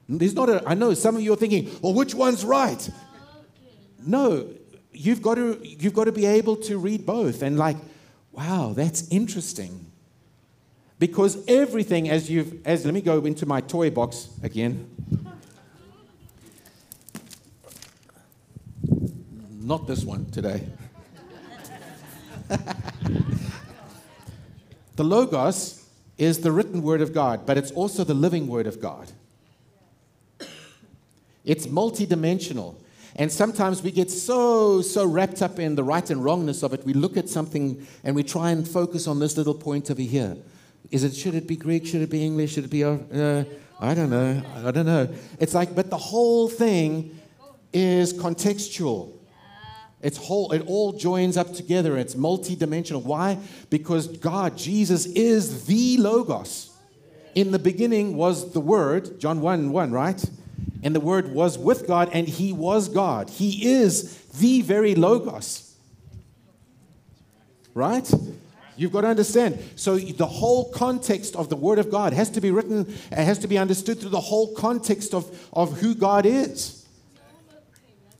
There's 0.09 0.35
not 0.35 0.49
a, 0.49 0.61
I 0.67 0.73
know 0.73 0.93
some 0.93 1.15
of 1.15 1.21
you 1.21 1.31
are 1.31 1.37
thinking, 1.37 1.71
well, 1.81 1.93
which 1.93 2.13
one's 2.13 2.43
right? 2.43 2.89
No, 4.05 4.47
you've 4.91 5.21
got 5.21 5.35
to 5.35 5.59
you've 5.63 5.93
got 5.93 6.05
to 6.05 6.11
be 6.11 6.25
able 6.25 6.55
to 6.57 6.77
read 6.77 7.05
both 7.05 7.41
and 7.41 7.57
like, 7.57 7.77
wow, 8.31 8.73
that's 8.75 9.07
interesting. 9.09 9.91
Because 10.99 11.43
everything 11.47 12.09
as 12.09 12.29
you've 12.29 12.65
as 12.65 12.85
let 12.85 12.93
me 12.93 13.01
go 13.01 13.25
into 13.25 13.45
my 13.45 13.61
toy 13.61 13.89
box 13.89 14.29
again. 14.43 14.87
Not 19.59 19.87
this 19.87 20.03
one 20.03 20.25
today. 20.31 20.67
the 24.95 25.03
Logos 25.03 25.87
is 26.17 26.39
the 26.39 26.51
written 26.51 26.81
word 26.81 27.01
of 27.01 27.13
God, 27.13 27.45
but 27.45 27.57
it's 27.57 27.71
also 27.71 28.03
the 28.03 28.13
living 28.13 28.47
word 28.47 28.67
of 28.67 28.81
God. 28.81 29.11
It's 31.43 31.67
multidimensional. 31.67 32.75
And 33.15 33.31
sometimes 33.31 33.83
we 33.83 33.91
get 33.91 34.09
so, 34.09 34.81
so 34.81 35.05
wrapped 35.05 35.41
up 35.41 35.59
in 35.59 35.75
the 35.75 35.83
right 35.83 36.09
and 36.09 36.23
wrongness 36.23 36.63
of 36.63 36.73
it, 36.73 36.85
we 36.85 36.93
look 36.93 37.17
at 37.17 37.29
something 37.29 37.85
and 38.03 38.15
we 38.15 38.23
try 38.23 38.51
and 38.51 38.67
focus 38.67 39.07
on 39.07 39.19
this 39.19 39.37
little 39.37 39.53
point 39.53 39.91
over 39.91 40.01
here. 40.01 40.37
Is 40.91 41.03
it, 41.03 41.15
should 41.15 41.35
it 41.35 41.47
be 41.47 41.55
Greek? 41.55 41.85
Should 41.85 42.01
it 42.01 42.09
be 42.09 42.23
English? 42.23 42.53
Should 42.53 42.65
it 42.65 42.71
be, 42.71 42.83
uh, 42.83 42.97
uh 43.13 43.43
I 43.79 43.93
don't 43.93 44.09
know. 44.09 44.41
I 44.63 44.71
don't 44.71 44.85
know. 44.85 45.09
It's 45.39 45.53
like, 45.53 45.73
but 45.73 45.89
the 45.89 45.97
whole 45.97 46.47
thing 46.47 47.19
is 47.73 48.13
contextual. 48.13 49.13
It's 50.01 50.17
whole, 50.17 50.51
it 50.51 50.63
all 50.67 50.93
joins 50.93 51.37
up 51.37 51.53
together. 51.53 51.97
It's 51.97 52.15
multidimensional. 52.15 53.03
Why? 53.03 53.37
Because 53.69 54.07
God, 54.07 54.57
Jesus, 54.57 55.05
is 55.05 55.65
the 55.65 55.97
Logos. 55.97 56.69
In 57.35 57.51
the 57.51 57.59
beginning 57.59 58.17
was 58.17 58.51
the 58.53 58.59
Word, 58.59 59.19
John 59.19 59.41
1 59.41 59.71
1, 59.71 59.91
right? 59.91 60.23
And 60.83 60.95
the 60.95 60.99
Word 60.99 61.31
was 61.31 61.57
with 61.57 61.87
God, 61.87 62.09
and 62.13 62.27
He 62.27 62.53
was 62.53 62.89
God. 62.89 63.29
He 63.29 63.71
is 63.71 64.17
the 64.39 64.61
very 64.61 64.95
Logos. 64.95 65.75
Right? 67.73 68.11
You've 68.75 68.91
got 68.91 69.01
to 69.01 69.07
understand. 69.07 69.59
So, 69.75 69.97
the 69.97 70.25
whole 70.25 70.71
context 70.71 71.35
of 71.35 71.49
the 71.49 71.55
Word 71.55 71.77
of 71.77 71.91
God 71.91 72.13
has 72.13 72.29
to 72.31 72.41
be 72.41 72.51
written, 72.51 72.81
it 73.11 73.23
has 73.23 73.37
to 73.39 73.47
be 73.47 73.57
understood 73.57 73.99
through 73.99 74.09
the 74.09 74.19
whole 74.19 74.53
context 74.55 75.13
of, 75.13 75.49
of 75.53 75.79
who 75.79 75.93
God 75.93 76.25
is. 76.25 76.85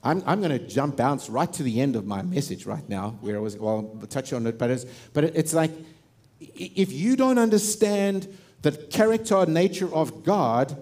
I'm, 0.04 0.24
I'm 0.26 0.42
going 0.42 0.58
to 0.58 0.60
jump, 0.60 0.98
bounce 0.98 1.30
right 1.30 1.52
to 1.54 1.64
the 1.64 1.80
end 1.80 1.96
of 1.96 2.06
my 2.06 2.22
message 2.22 2.66
right 2.66 2.88
now, 2.90 3.12
where 3.22 3.38
I 3.38 3.40
was, 3.40 3.58
well, 3.58 3.98
touch 4.10 4.34
on 4.34 4.48
it, 4.48 4.58
but 4.58 4.72
it's, 4.72 4.86
but 5.14 5.24
it's 5.24 5.54
like 5.54 5.72
if 6.40 6.92
you 6.92 7.16
don't 7.16 7.38
understand 7.38 8.28
the 8.62 8.72
character 8.72 9.38
and 9.38 9.54
nature 9.54 9.94
of 9.94 10.24
God, 10.24 10.82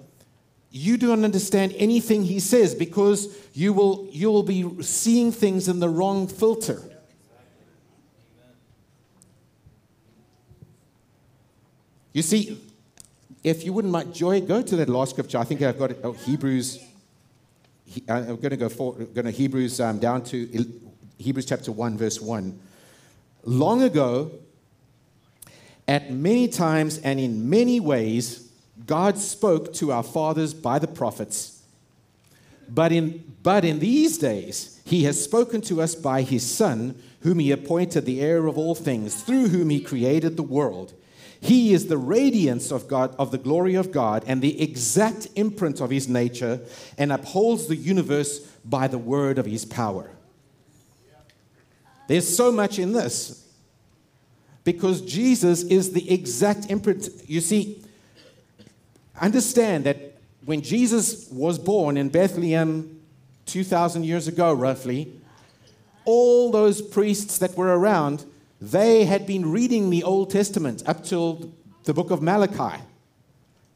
you 0.71 0.97
don't 0.97 1.23
understand 1.23 1.73
anything 1.77 2.23
he 2.23 2.39
says 2.39 2.75
because 2.75 3.35
you 3.53 3.73
will, 3.73 4.07
you 4.11 4.29
will 4.31 4.43
be 4.43 4.83
seeing 4.83 5.31
things 5.31 5.67
in 5.67 5.79
the 5.79 5.89
wrong 5.89 6.27
filter. 6.27 6.81
You 12.13 12.21
see, 12.21 12.61
if 13.43 13.63
you 13.63 13.73
wouldn't 13.73 13.91
mind, 13.91 14.13
Joy, 14.13 14.41
go 14.41 14.61
to 14.61 14.75
that 14.75 14.89
last 14.89 15.11
scripture. 15.11 15.37
I 15.37 15.43
think 15.43 15.61
I've 15.61 15.77
got 15.77 15.91
it. 15.91 15.99
Oh, 16.03 16.11
Hebrews. 16.11 16.83
I'm 18.07 18.35
going 18.35 18.51
to 18.51 18.57
go 18.57 18.69
for 18.69 18.93
going 18.93 19.25
to 19.25 19.31
Hebrews 19.31 19.79
um, 19.79 19.97
down 19.97 20.23
to 20.25 20.67
Hebrews 21.17 21.45
chapter 21.45 21.71
one, 21.71 21.97
verse 21.97 22.21
one. 22.21 22.59
Long 23.43 23.81
ago, 23.81 24.31
at 25.87 26.11
many 26.11 26.47
times 26.47 26.99
and 26.99 27.19
in 27.19 27.49
many 27.49 27.79
ways, 27.79 28.48
God 28.89 29.19
spoke 29.19 29.71
to 29.73 29.91
our 29.91 30.01
fathers 30.01 30.55
by 30.55 30.79
the 30.79 30.87
prophets. 30.87 31.61
But 32.67 32.91
in, 32.91 33.35
but 33.43 33.63
in 33.63 33.77
these 33.77 34.17
days, 34.17 34.81
he 34.83 35.03
has 35.03 35.23
spoken 35.23 35.61
to 35.61 35.79
us 35.79 35.93
by 35.93 36.23
his 36.23 36.43
Son, 36.43 36.99
whom 37.19 37.37
he 37.37 37.51
appointed 37.51 38.07
the 38.07 38.19
heir 38.19 38.47
of 38.47 38.57
all 38.57 38.73
things, 38.73 39.21
through 39.21 39.49
whom 39.49 39.69
he 39.69 39.79
created 39.79 40.37
the 40.37 40.41
world. 40.43 40.95
He 41.39 41.71
is 41.71 41.85
the 41.85 41.99
radiance 41.99 42.71
of 42.71 42.87
God, 42.87 43.15
of 43.19 43.29
the 43.29 43.37
glory 43.37 43.75
of 43.75 43.91
God, 43.91 44.23
and 44.25 44.41
the 44.41 44.59
exact 44.59 45.27
imprint 45.35 45.81
of 45.81 45.91
his 45.91 46.09
nature, 46.09 46.59
and 46.97 47.11
upholds 47.11 47.67
the 47.67 47.75
universe 47.75 48.39
by 48.65 48.87
the 48.87 48.97
word 48.97 49.37
of 49.37 49.45
his 49.45 49.65
power. 49.65 50.09
There's 52.07 52.35
so 52.35 52.51
much 52.51 52.79
in 52.79 52.93
this 52.93 53.47
because 54.63 55.01
Jesus 55.01 55.61
is 55.61 55.93
the 55.93 56.11
exact 56.11 56.71
imprint. 56.71 57.07
You 57.27 57.39
see, 57.39 57.83
Understand 59.19 59.83
that 59.85 60.15
when 60.45 60.61
Jesus 60.61 61.29
was 61.29 61.59
born 61.59 61.97
in 61.97 62.09
Bethlehem 62.09 63.01
2,000 63.45 64.03
years 64.03 64.27
ago, 64.27 64.53
roughly, 64.53 65.13
all 66.05 66.51
those 66.51 66.81
priests 66.81 67.37
that 67.39 67.55
were 67.55 67.77
around, 67.77 68.25
they 68.61 69.05
had 69.05 69.27
been 69.27 69.51
reading 69.51 69.89
the 69.89 70.03
Old 70.03 70.31
Testament 70.31 70.83
up 70.87 71.03
till 71.03 71.51
the 71.83 71.93
book 71.93 72.11
of 72.11 72.21
Malachi. 72.21 72.81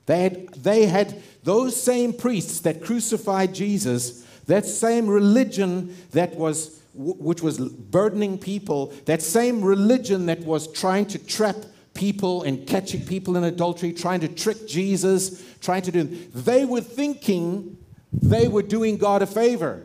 They 0.05 0.23
had, 0.23 0.49
they 0.53 0.85
had 0.85 1.21
those 1.43 1.81
same 1.81 2.13
priests 2.13 2.59
that 2.61 2.81
crucified 2.81 3.53
Jesus, 3.53 4.25
that 4.47 4.65
same 4.65 5.07
religion 5.07 5.95
that 6.11 6.35
was 6.35 6.81
which 6.95 7.41
was 7.41 7.57
burdening 7.57 8.37
people, 8.37 8.93
that 9.05 9.21
same 9.21 9.63
religion 9.63 10.27
that 10.27 10.39
was 10.41 10.71
trying 10.71 11.07
to 11.07 11.17
trap 11.17 11.55
people 11.93 12.43
and 12.43 12.65
catching 12.67 13.05
people 13.05 13.37
in 13.37 13.43
adultery, 13.43 13.93
trying 13.93 14.21
to 14.21 14.27
trick 14.27 14.67
Jesus, 14.67 15.43
trying 15.61 15.83
to 15.83 15.91
do. 15.91 16.03
They 16.03 16.65
were 16.65 16.81
thinking 16.81 17.77
they 18.11 18.47
were 18.47 18.63
doing 18.63 18.97
God 18.97 19.21
a 19.21 19.27
favor 19.27 19.83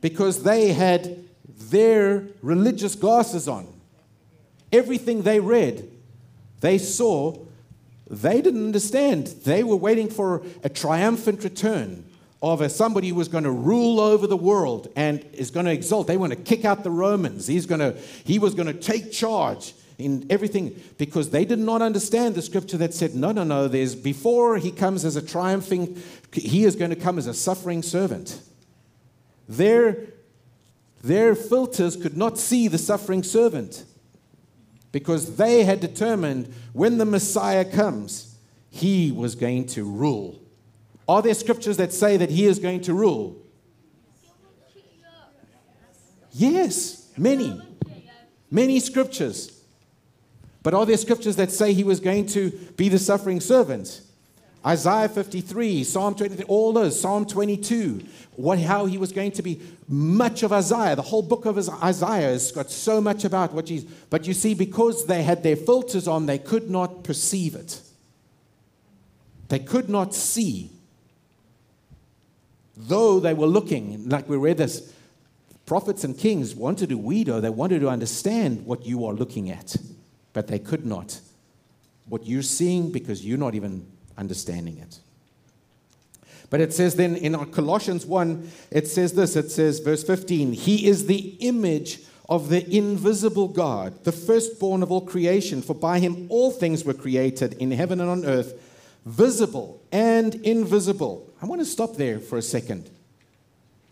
because 0.00 0.42
they 0.42 0.72
had 0.72 1.24
their 1.46 2.24
religious 2.42 2.94
glasses 2.94 3.48
on. 3.48 3.66
Everything 4.72 5.22
they 5.22 5.40
read, 5.40 5.90
they 6.60 6.78
saw, 6.78 7.36
they 8.08 8.40
didn't 8.40 8.64
understand. 8.64 9.26
They 9.44 9.62
were 9.62 9.76
waiting 9.76 10.08
for 10.08 10.42
a 10.62 10.68
triumphant 10.68 11.42
return 11.44 12.04
of 12.42 12.60
a, 12.60 12.68
somebody 12.68 13.08
who 13.08 13.14
was 13.14 13.28
going 13.28 13.44
to 13.44 13.50
rule 13.50 13.98
over 13.98 14.26
the 14.26 14.36
world 14.36 14.88
and 14.94 15.24
is 15.32 15.50
going 15.50 15.66
to 15.66 15.72
exalt. 15.72 16.06
They 16.06 16.16
want 16.16 16.32
to 16.32 16.38
kick 16.38 16.64
out 16.64 16.84
the 16.84 16.90
Romans. 16.90 17.46
He's 17.46 17.66
going 17.66 17.80
to, 17.80 17.98
he 18.24 18.38
was 18.38 18.54
going 18.54 18.66
to 18.66 18.74
take 18.74 19.10
charge 19.10 19.74
in 19.98 20.26
everything 20.28 20.80
because 20.98 21.30
they 21.30 21.44
did 21.44 21.58
not 21.58 21.80
understand 21.82 22.34
the 22.34 22.42
scripture 22.42 22.76
that 22.76 22.92
said, 22.92 23.14
no, 23.14 23.32
no, 23.32 23.44
no, 23.44 23.66
there's 23.68 23.94
before 23.94 24.58
he 24.58 24.70
comes 24.70 25.04
as 25.04 25.16
a 25.16 25.22
triumphing, 25.22 26.00
he 26.32 26.64
is 26.64 26.76
going 26.76 26.90
to 26.90 26.96
come 26.96 27.18
as 27.18 27.26
a 27.26 27.34
suffering 27.34 27.82
servant. 27.82 28.40
Their, 29.48 29.96
their 31.02 31.34
filters 31.34 31.96
could 31.96 32.16
not 32.16 32.38
see 32.38 32.68
the 32.68 32.78
suffering 32.78 33.22
servant 33.22 33.84
because 34.92 35.36
they 35.36 35.64
had 35.64 35.80
determined 35.80 36.52
when 36.72 36.98
the 36.98 37.04
Messiah 37.04 37.64
comes, 37.64 38.36
he 38.70 39.10
was 39.12 39.34
going 39.34 39.66
to 39.66 39.84
rule. 39.84 40.40
Are 41.08 41.22
there 41.22 41.34
scriptures 41.34 41.76
that 41.78 41.92
say 41.92 42.16
that 42.16 42.30
he 42.30 42.46
is 42.46 42.58
going 42.58 42.82
to 42.82 42.92
rule? 42.92 43.42
Yes, 46.32 47.10
many. 47.16 47.62
Many 48.50 48.80
scriptures. 48.80 49.55
But 50.66 50.74
are 50.74 50.84
there 50.84 50.96
scriptures 50.96 51.36
that 51.36 51.52
say 51.52 51.72
he 51.72 51.84
was 51.84 52.00
going 52.00 52.26
to 52.26 52.50
be 52.76 52.88
the 52.88 52.98
suffering 52.98 53.38
servant? 53.38 54.00
Isaiah 54.66 55.08
53, 55.08 55.84
Psalm 55.84 56.16
23, 56.16 56.44
all 56.46 56.72
those, 56.72 57.00
Psalm 57.00 57.24
22, 57.24 58.02
what, 58.34 58.58
how 58.58 58.84
he 58.86 58.98
was 58.98 59.12
going 59.12 59.30
to 59.30 59.42
be. 59.42 59.60
Much 59.86 60.42
of 60.42 60.52
Isaiah, 60.52 60.96
the 60.96 61.02
whole 61.02 61.22
book 61.22 61.44
of 61.46 61.56
Isaiah 61.56 62.30
has 62.30 62.50
got 62.50 62.72
so 62.72 63.00
much 63.00 63.24
about 63.24 63.52
what 63.52 63.66
Jesus. 63.66 63.88
But 64.10 64.26
you 64.26 64.34
see, 64.34 64.54
because 64.54 65.06
they 65.06 65.22
had 65.22 65.44
their 65.44 65.54
filters 65.54 66.08
on, 66.08 66.26
they 66.26 66.38
could 66.38 66.68
not 66.68 67.04
perceive 67.04 67.54
it. 67.54 67.80
They 69.46 69.60
could 69.60 69.88
not 69.88 70.16
see. 70.16 70.72
Though 72.76 73.20
they 73.20 73.34
were 73.34 73.46
looking, 73.46 74.08
like 74.08 74.28
we 74.28 74.36
read 74.36 74.56
this, 74.56 74.92
prophets 75.64 76.02
and 76.02 76.18
kings 76.18 76.56
wanted 76.56 76.88
to 76.88 76.98
widow, 76.98 77.40
they 77.40 77.50
wanted 77.50 77.82
to 77.82 77.88
understand 77.88 78.66
what 78.66 78.84
you 78.84 79.06
are 79.06 79.12
looking 79.12 79.48
at, 79.48 79.76
but 80.36 80.48
they 80.48 80.58
could 80.58 80.84
not. 80.84 81.18
What 82.10 82.26
you're 82.26 82.42
seeing 82.42 82.92
because 82.92 83.24
you're 83.24 83.38
not 83.38 83.54
even 83.54 83.90
understanding 84.18 84.76
it. 84.76 84.98
But 86.50 86.60
it 86.60 86.74
says 86.74 86.96
then 86.96 87.16
in 87.16 87.32
Colossians 87.52 88.04
1, 88.04 88.50
it 88.70 88.86
says 88.86 89.14
this 89.14 89.34
it 89.34 89.50
says, 89.50 89.78
verse 89.78 90.04
15, 90.04 90.52
He 90.52 90.88
is 90.88 91.06
the 91.06 91.38
image 91.40 92.00
of 92.28 92.50
the 92.50 92.70
invisible 92.70 93.48
God, 93.48 94.04
the 94.04 94.12
firstborn 94.12 94.82
of 94.82 94.92
all 94.92 95.00
creation, 95.00 95.62
for 95.62 95.72
by 95.72 96.00
him 96.00 96.26
all 96.28 96.50
things 96.50 96.84
were 96.84 96.92
created 96.92 97.54
in 97.54 97.70
heaven 97.70 97.98
and 97.98 98.10
on 98.10 98.26
earth, 98.26 98.60
visible 99.06 99.82
and 99.90 100.34
invisible. 100.34 101.32
I 101.40 101.46
want 101.46 101.62
to 101.62 101.64
stop 101.64 101.96
there 101.96 102.20
for 102.20 102.36
a 102.36 102.42
second. 102.42 102.90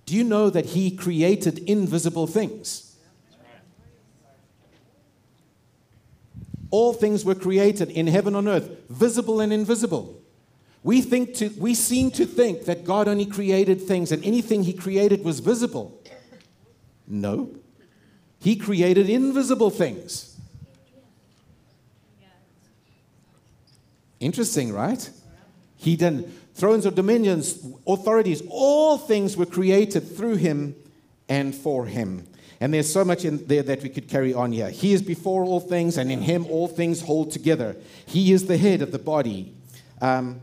Do 0.05 0.15
you 0.15 0.25
know 0.25 0.51
that 0.51 0.67
he 0.67 0.91
created 0.91 1.61
invisible 1.61 2.27
things? 2.27 2.94
All 6.75 6.93
things 6.93 7.25
were 7.25 7.37
created 7.37 7.89
in 7.93 8.09
heaven 8.09 8.35
and 8.35 8.49
earth, 8.49 8.69
visible 8.89 9.41
and 9.41 9.53
invisible. 9.53 10.21
We, 10.83 11.03
think 11.03 11.35
to, 11.35 11.51
we 11.51 11.73
seem 11.73 12.11
to 12.11 12.27
think 12.27 12.65
that 12.65 12.83
God 12.83 13.07
only 13.07 13.27
created 13.27 13.81
things 13.81 14.11
and 14.11 14.25
anything 14.25 14.65
He 14.65 14.73
created 14.73 15.23
was 15.23 15.39
visible. 15.39 16.03
No. 17.07 17.55
He 18.41 18.57
created 18.57 19.09
invisible 19.09 19.71
things. 19.71 20.37
Interesting, 24.19 24.73
right? 24.73 25.09
He 25.77 25.95
did 25.95 26.29
thrones 26.55 26.87
or 26.87 26.91
dominions, 26.91 27.65
authorities, 27.87 28.43
all 28.51 28.99
things 28.99 29.37
were 29.37 29.47
created 29.47 30.17
through 30.17 30.39
Him 30.39 30.75
and 31.29 31.55
for 31.55 31.87
Him. 31.87 32.27
And 32.65 32.73
there's 32.73 32.91
so 32.91 33.05
much 33.05 33.27
in 33.27 33.47
there 33.47 33.63
that 33.63 33.83
we 33.83 33.91
could 33.91 34.09
carry 34.09 34.33
on 34.33 34.51
here. 34.51 34.71
He 34.71 34.95
is 34.95 35.03
before 35.03 35.45
all 35.45 35.61
things, 35.61 35.99
and 35.99 36.11
in 36.11 36.23
him 36.23 36.47
all 36.47 36.67
things 36.67 37.03
hold 37.03 37.31
together. 37.31 37.77
He 38.07 38.33
is 38.33 38.47
the 38.47 38.57
head 38.57 38.81
of 38.81 38.91
the 38.91 38.99
body, 38.99 39.53
um, 40.01 40.41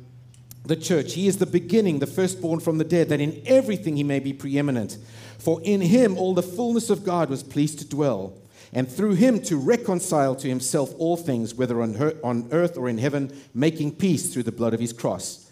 the 0.64 0.76
church. 0.76 1.14
He 1.14 1.28
is 1.28 1.38
the 1.38 1.48
beginning, 1.48 1.98
the 1.98 2.06
firstborn 2.06 2.60
from 2.60 2.78
the 2.78 2.84
dead, 2.84 3.10
that 3.10 3.22
in 3.22 3.42
everything 3.48 3.98
he 3.98 4.04
may 4.04 4.20
be 4.20 4.34
preeminent. 4.34 5.00
For 5.40 5.60
in 5.64 5.82
him 5.82 6.16
all 6.16 6.36
the 6.36 6.44
fullness 6.44 6.92
of 6.92 7.04
God 7.04 7.28
was 7.28 7.42
pleased 7.42 7.80
to 7.80 7.90
dwell, 7.90 8.34
and 8.72 8.88
through 8.88 9.16
him 9.16 9.42
to 9.42 9.58
reconcile 9.58 10.36
to 10.36 10.48
himself 10.48 10.94
all 11.00 11.18
things, 11.18 11.56
whether 11.56 11.82
on, 11.82 11.96
her, 11.96 12.14
on 12.24 12.50
earth 12.52 12.78
or 12.78 12.88
in 12.88 13.00
heaven, 13.00 13.36
making 13.56 13.94
peace 13.94 14.32
through 14.32 14.44
the 14.44 14.52
blood 14.52 14.76
of 14.76 14.80
his 14.80 14.94
cross. 14.94 15.50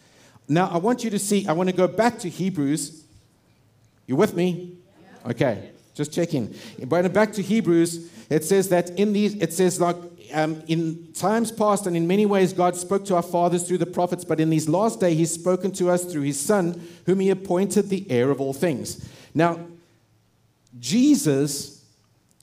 Now, 0.48 0.70
I 0.70 0.78
want 0.78 1.04
you 1.04 1.10
to 1.10 1.18
see, 1.18 1.48
I 1.48 1.54
want 1.54 1.70
to 1.70 1.76
go 1.76 1.88
back 1.88 2.20
to 2.20 2.30
Hebrews. 2.30 3.06
You 4.06 4.16
with 4.16 4.36
me? 4.36 4.78
Okay. 5.26 5.72
Just 6.00 6.14
checking. 6.14 6.56
But 6.86 7.12
back 7.12 7.34
to 7.34 7.42
Hebrews, 7.42 8.10
it 8.30 8.46
says 8.46 8.70
that 8.70 8.92
in 8.92 9.12
these, 9.12 9.36
it 9.36 9.52
says 9.52 9.82
like 9.82 9.98
um, 10.34 10.64
in 10.68 11.12
times 11.12 11.52
past 11.52 11.88
and 11.88 11.98
in 11.98 12.08
many 12.08 12.26
ways 12.26 12.54
God 12.54 12.78
spoke 12.78 13.04
to 13.08 13.18
our 13.18 13.22
fathers 13.22 13.68
through 13.68 13.80
the 13.80 13.86
prophets, 13.86 14.24
but 14.24 14.40
in 14.40 14.50
these 14.50 14.70
last 14.70 15.02
days 15.02 15.18
He's 15.18 15.34
spoken 15.34 15.74
to 15.74 15.90
us 15.90 16.06
through 16.06 16.22
His 16.22 16.40
Son, 16.40 16.88
whom 17.06 17.20
He 17.20 17.30
appointed 17.30 17.90
the 17.90 18.10
heir 18.10 18.32
of 18.32 18.40
all 18.40 18.54
things. 18.54 19.10
Now, 19.34 19.60
Jesus, 20.80 21.84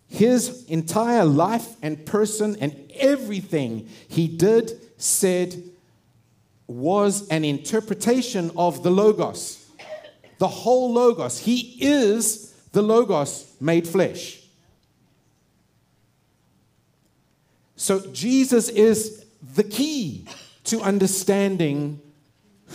His 0.06 0.66
entire 0.66 1.24
life 1.24 1.76
and 1.80 2.04
person 2.04 2.58
and 2.60 2.92
everything 2.96 3.88
He 4.06 4.28
did, 4.28 4.78
said, 5.00 5.62
was 6.66 7.26
an 7.28 7.42
interpretation 7.42 8.50
of 8.54 8.82
the 8.82 8.90
Logos. 8.90 9.66
The 10.36 10.48
whole 10.48 10.92
Logos. 10.92 11.38
He 11.38 11.78
is 11.80 12.52
the 12.76 12.82
Logos 12.82 13.56
made 13.58 13.88
flesh. 13.88 14.38
So 17.74 18.00
Jesus 18.12 18.68
is 18.68 19.24
the 19.54 19.64
key 19.64 20.26
to 20.64 20.82
understanding 20.82 22.02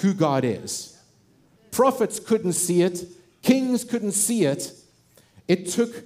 who 0.01 0.15
God 0.15 0.43
is. 0.43 0.99
Prophets 1.69 2.19
couldn't 2.19 2.53
see 2.53 2.81
it, 2.81 3.05
kings 3.43 3.83
couldn't 3.83 4.13
see 4.13 4.45
it. 4.45 4.73
It 5.47 5.67
took 5.67 6.03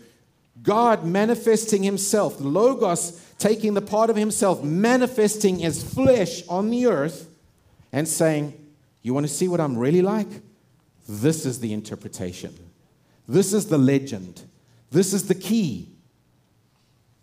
God 0.62 1.06
manifesting 1.06 1.82
himself, 1.82 2.42
Logos 2.42 3.22
taking 3.38 3.76
the 3.76 3.82
part 3.82 4.10
of 4.10 4.18
himself, 4.18 4.62
manifesting 4.62 5.64
as 5.64 5.82
flesh 5.82 6.46
on 6.50 6.70
the 6.70 6.88
earth, 6.88 7.30
and 7.94 8.06
saying, 8.06 8.60
You 9.04 9.14
want 9.14 9.26
to 9.26 9.34
see 9.34 9.48
what 9.48 9.62
I'm 9.62 9.78
really 9.78 10.02
like? 10.02 10.28
This 11.08 11.46
is 11.46 11.62
the 11.62 11.72
interpretation. 11.72 12.65
This 13.28 13.54
is 13.54 13.68
the 13.68 13.78
legend. 13.78 14.44
This 14.92 15.14
is 15.14 15.28
the 15.28 15.36
key. 15.36 15.90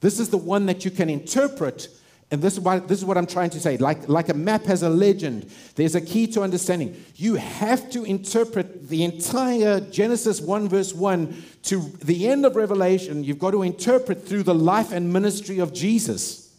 This 0.00 0.18
is 0.18 0.30
the 0.30 0.36
one 0.36 0.66
that 0.66 0.84
you 0.84 0.90
can 0.90 1.08
interpret. 1.08 1.88
And 2.32 2.40
this 2.40 2.56
is, 2.56 2.64
this 2.64 2.98
is 2.98 3.04
what 3.04 3.18
I'm 3.18 3.26
trying 3.26 3.50
to 3.50 3.60
say. 3.60 3.76
Like, 3.76 4.08
like 4.08 4.30
a 4.30 4.34
map 4.34 4.64
has 4.64 4.82
a 4.82 4.88
legend, 4.88 5.50
there's 5.76 5.94
a 5.94 6.00
key 6.00 6.26
to 6.28 6.42
understanding. 6.42 6.96
You 7.14 7.34
have 7.34 7.90
to 7.90 8.04
interpret 8.04 8.88
the 8.88 9.04
entire 9.04 9.80
Genesis 9.80 10.40
1, 10.40 10.68
verse 10.68 10.94
1 10.94 11.42
to 11.64 11.80
the 12.02 12.28
end 12.28 12.46
of 12.46 12.56
Revelation. 12.56 13.22
You've 13.22 13.38
got 13.38 13.50
to 13.50 13.62
interpret 13.62 14.26
through 14.26 14.44
the 14.44 14.54
life 14.54 14.92
and 14.92 15.12
ministry 15.12 15.58
of 15.58 15.74
Jesus. 15.74 16.52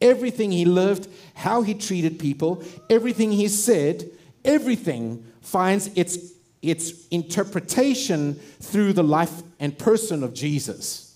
Everything 0.00 0.50
he 0.50 0.64
lived, 0.64 1.08
how 1.34 1.62
he 1.62 1.74
treated 1.74 2.18
people, 2.18 2.64
everything 2.90 3.32
he 3.32 3.48
said, 3.48 4.10
everything 4.44 5.24
finds 5.42 5.88
its 5.94 6.32
its 6.62 7.08
interpretation 7.08 8.34
through 8.60 8.92
the 8.92 9.02
life 9.02 9.42
and 9.58 9.76
person 9.76 10.22
of 10.22 10.32
Jesus. 10.32 11.08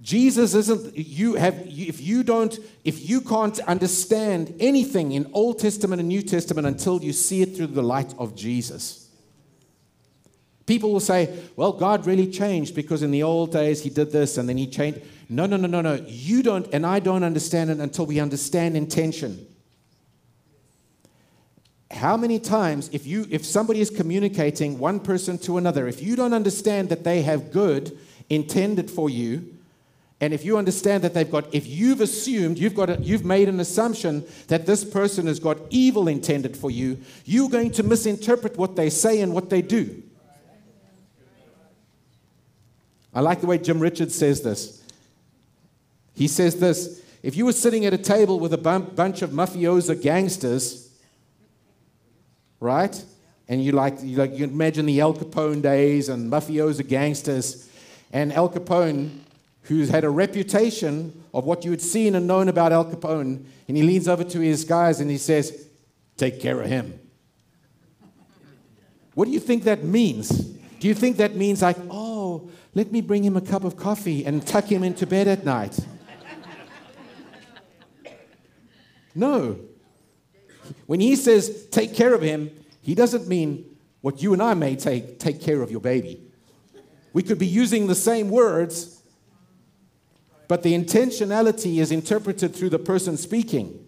Jesus 0.00 0.54
isn't 0.54 0.96
you 0.96 1.34
have 1.34 1.54
if 1.66 2.00
you 2.00 2.22
don't 2.22 2.56
if 2.84 3.08
you 3.08 3.20
can't 3.20 3.58
understand 3.60 4.54
anything 4.60 5.12
in 5.12 5.28
Old 5.32 5.58
Testament 5.58 5.98
and 5.98 6.08
New 6.08 6.22
Testament 6.22 6.66
until 6.66 7.02
you 7.02 7.12
see 7.12 7.42
it 7.42 7.56
through 7.56 7.66
the 7.68 7.82
light 7.82 8.14
of 8.16 8.36
Jesus. 8.36 9.08
People 10.66 10.92
will 10.92 11.00
say, 11.00 11.34
"Well, 11.56 11.72
God 11.72 12.06
really 12.06 12.30
changed 12.30 12.74
because 12.74 13.02
in 13.02 13.10
the 13.10 13.22
old 13.22 13.50
days 13.50 13.82
he 13.82 13.90
did 13.90 14.12
this 14.12 14.38
and 14.38 14.48
then 14.48 14.56
he 14.56 14.66
changed." 14.66 15.00
No, 15.28 15.46
no, 15.46 15.56
no, 15.56 15.66
no, 15.66 15.80
no. 15.80 15.94
You 16.06 16.42
don't 16.42 16.68
and 16.72 16.86
I 16.86 17.00
don't 17.00 17.24
understand 17.24 17.70
it 17.70 17.78
until 17.80 18.06
we 18.06 18.20
understand 18.20 18.76
intention 18.76 19.47
how 21.90 22.16
many 22.16 22.38
times 22.38 22.90
if 22.92 23.06
you 23.06 23.26
if 23.30 23.44
somebody 23.44 23.80
is 23.80 23.88
communicating 23.88 24.78
one 24.78 25.00
person 25.00 25.38
to 25.38 25.56
another 25.56 25.88
if 25.88 26.02
you 26.02 26.16
don't 26.16 26.34
understand 26.34 26.90
that 26.90 27.02
they 27.02 27.22
have 27.22 27.50
good 27.50 27.98
intended 28.28 28.90
for 28.90 29.08
you 29.08 29.54
and 30.20 30.34
if 30.34 30.44
you 30.44 30.58
understand 30.58 31.02
that 31.02 31.14
they've 31.14 31.30
got 31.30 31.52
if 31.54 31.66
you've 31.66 32.02
assumed 32.02 32.58
you've 32.58 32.74
got 32.74 32.90
a, 32.90 33.00
you've 33.00 33.24
made 33.24 33.48
an 33.48 33.58
assumption 33.58 34.22
that 34.48 34.66
this 34.66 34.84
person 34.84 35.26
has 35.26 35.40
got 35.40 35.56
evil 35.70 36.08
intended 36.08 36.56
for 36.56 36.70
you 36.70 36.98
you're 37.24 37.48
going 37.48 37.70
to 37.70 37.82
misinterpret 37.82 38.58
what 38.58 38.76
they 38.76 38.90
say 38.90 39.20
and 39.20 39.32
what 39.32 39.48
they 39.48 39.62
do. 39.62 40.02
I 43.14 43.20
like 43.20 43.40
the 43.40 43.46
way 43.46 43.56
jim 43.56 43.80
richards 43.80 44.14
says 44.14 44.42
this. 44.42 44.84
He 46.14 46.28
says 46.28 46.60
this 46.60 47.02
if 47.22 47.34
you 47.34 47.46
were 47.46 47.52
sitting 47.52 47.86
at 47.86 47.94
a 47.94 47.98
table 47.98 48.38
with 48.38 48.52
a 48.52 48.58
bunch 48.58 49.22
of 49.22 49.30
mafioso 49.30 50.00
gangsters 50.00 50.87
right? 52.60 53.04
And 53.48 53.64
you 53.64 53.72
like, 53.72 54.02
you 54.02 54.16
like 54.16 54.36
you 54.36 54.44
imagine 54.44 54.86
the 54.86 55.00
Al 55.00 55.14
Capone 55.14 55.62
days 55.62 56.08
and 56.08 56.30
mafioso 56.30 56.86
gangsters, 56.86 57.68
and 58.12 58.32
Al 58.32 58.48
Capone, 58.48 59.10
who's 59.62 59.88
had 59.88 60.04
a 60.04 60.10
reputation 60.10 61.24
of 61.32 61.44
what 61.44 61.64
you 61.64 61.70
had 61.70 61.80
seen 61.80 62.14
and 62.14 62.26
known 62.26 62.48
about 62.48 62.72
Al 62.72 62.84
Capone, 62.84 63.44
and 63.68 63.76
he 63.76 63.82
leans 63.82 64.08
over 64.08 64.24
to 64.24 64.40
his 64.40 64.64
guys 64.64 65.00
and 65.00 65.10
he 65.10 65.18
says, 65.18 65.66
"Take 66.16 66.40
care 66.40 66.60
of 66.60 66.68
him." 66.68 66.98
What 69.14 69.24
do 69.24 69.32
you 69.32 69.40
think 69.40 69.64
that 69.64 69.82
means? 69.82 70.28
Do 70.78 70.86
you 70.86 70.94
think 70.94 71.16
that 71.16 71.34
means 71.34 71.60
like, 71.60 71.76
oh, 71.90 72.50
let 72.74 72.92
me 72.92 73.00
bring 73.00 73.24
him 73.24 73.36
a 73.36 73.40
cup 73.40 73.64
of 73.64 73.76
coffee 73.76 74.24
and 74.24 74.46
tuck 74.46 74.66
him 74.66 74.84
into 74.84 75.06
bed 75.06 75.26
at 75.26 75.44
night? 75.44 75.76
No. 79.14 79.58
When 80.86 81.00
he 81.00 81.16
says 81.16 81.66
take 81.70 81.94
care 81.94 82.14
of 82.14 82.22
him, 82.22 82.50
he 82.82 82.94
doesn't 82.94 83.28
mean 83.28 83.76
what 84.00 84.22
you 84.22 84.32
and 84.32 84.42
I 84.42 84.54
may 84.54 84.76
take, 84.76 85.18
take 85.18 85.40
care 85.40 85.62
of 85.62 85.70
your 85.70 85.80
baby. 85.80 86.22
We 87.12 87.22
could 87.22 87.38
be 87.38 87.46
using 87.46 87.86
the 87.86 87.94
same 87.94 88.28
words, 88.28 89.02
but 90.46 90.62
the 90.62 90.72
intentionality 90.72 91.78
is 91.78 91.90
interpreted 91.90 92.54
through 92.54 92.70
the 92.70 92.78
person 92.78 93.16
speaking. 93.16 93.86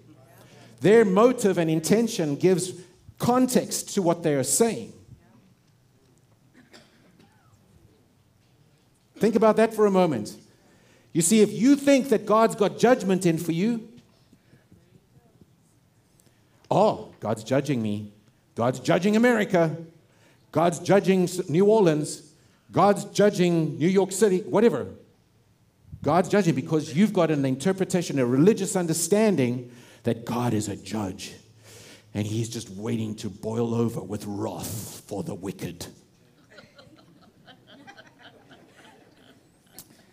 Their 0.81 1.05
motive 1.05 1.59
and 1.59 1.71
intention 1.71 2.37
gives 2.37 2.73
context 3.19 3.95
to 3.95 4.03
what 4.03 4.23
they 4.23 4.35
are 4.35 4.43
saying. 4.43 4.93
Think 9.19 9.37
about 9.37 9.57
that 9.57 9.75
for 9.75 9.85
a 9.85 9.91
moment. 9.91 10.35
You 11.13 11.21
see, 11.21 11.41
if 11.41 11.53
you 11.53 11.77
think 11.77 12.09
that 12.09 12.25
God's 12.25 12.55
got 12.55 12.79
judgment 12.79 13.27
in 13.27 13.37
for 13.37 13.53
you, 13.53 13.90
oh, 16.71 17.13
God's 17.21 17.45
judging 17.45 17.83
me. 17.83 18.13
God's 18.55 18.81
judging 18.81 19.17
America. 19.17 19.77
God's 20.53 20.79
judging 20.79 21.29
New 21.49 21.67
Orleans. 21.67 22.33
God's 22.73 23.05
judging 23.07 23.79
New 23.79 23.89
York 23.89 24.13
City, 24.13 24.41
whatever. 24.41 24.87
God's 26.03 26.29
judging 26.29 26.55
because 26.55 26.97
you've 26.97 27.13
got 27.13 27.31
an 27.31 27.45
interpretation, 27.45 28.19
a 28.19 28.27
religious 28.27 28.77
understanding 28.77 29.71
that 30.05 30.25
God 30.25 30.55
is 30.55 30.69
a 30.69 30.77
judge 30.77 31.35
and 32.15 32.27
he's 32.27 32.49
just 32.49 32.71
waiting 32.71 33.15
to 33.17 33.29
boil 33.29 33.75
over 33.75 34.01
with 34.01 34.25
wrath 34.27 35.03
for 35.07 35.23
the 35.23 35.35
wicked. 35.35 35.87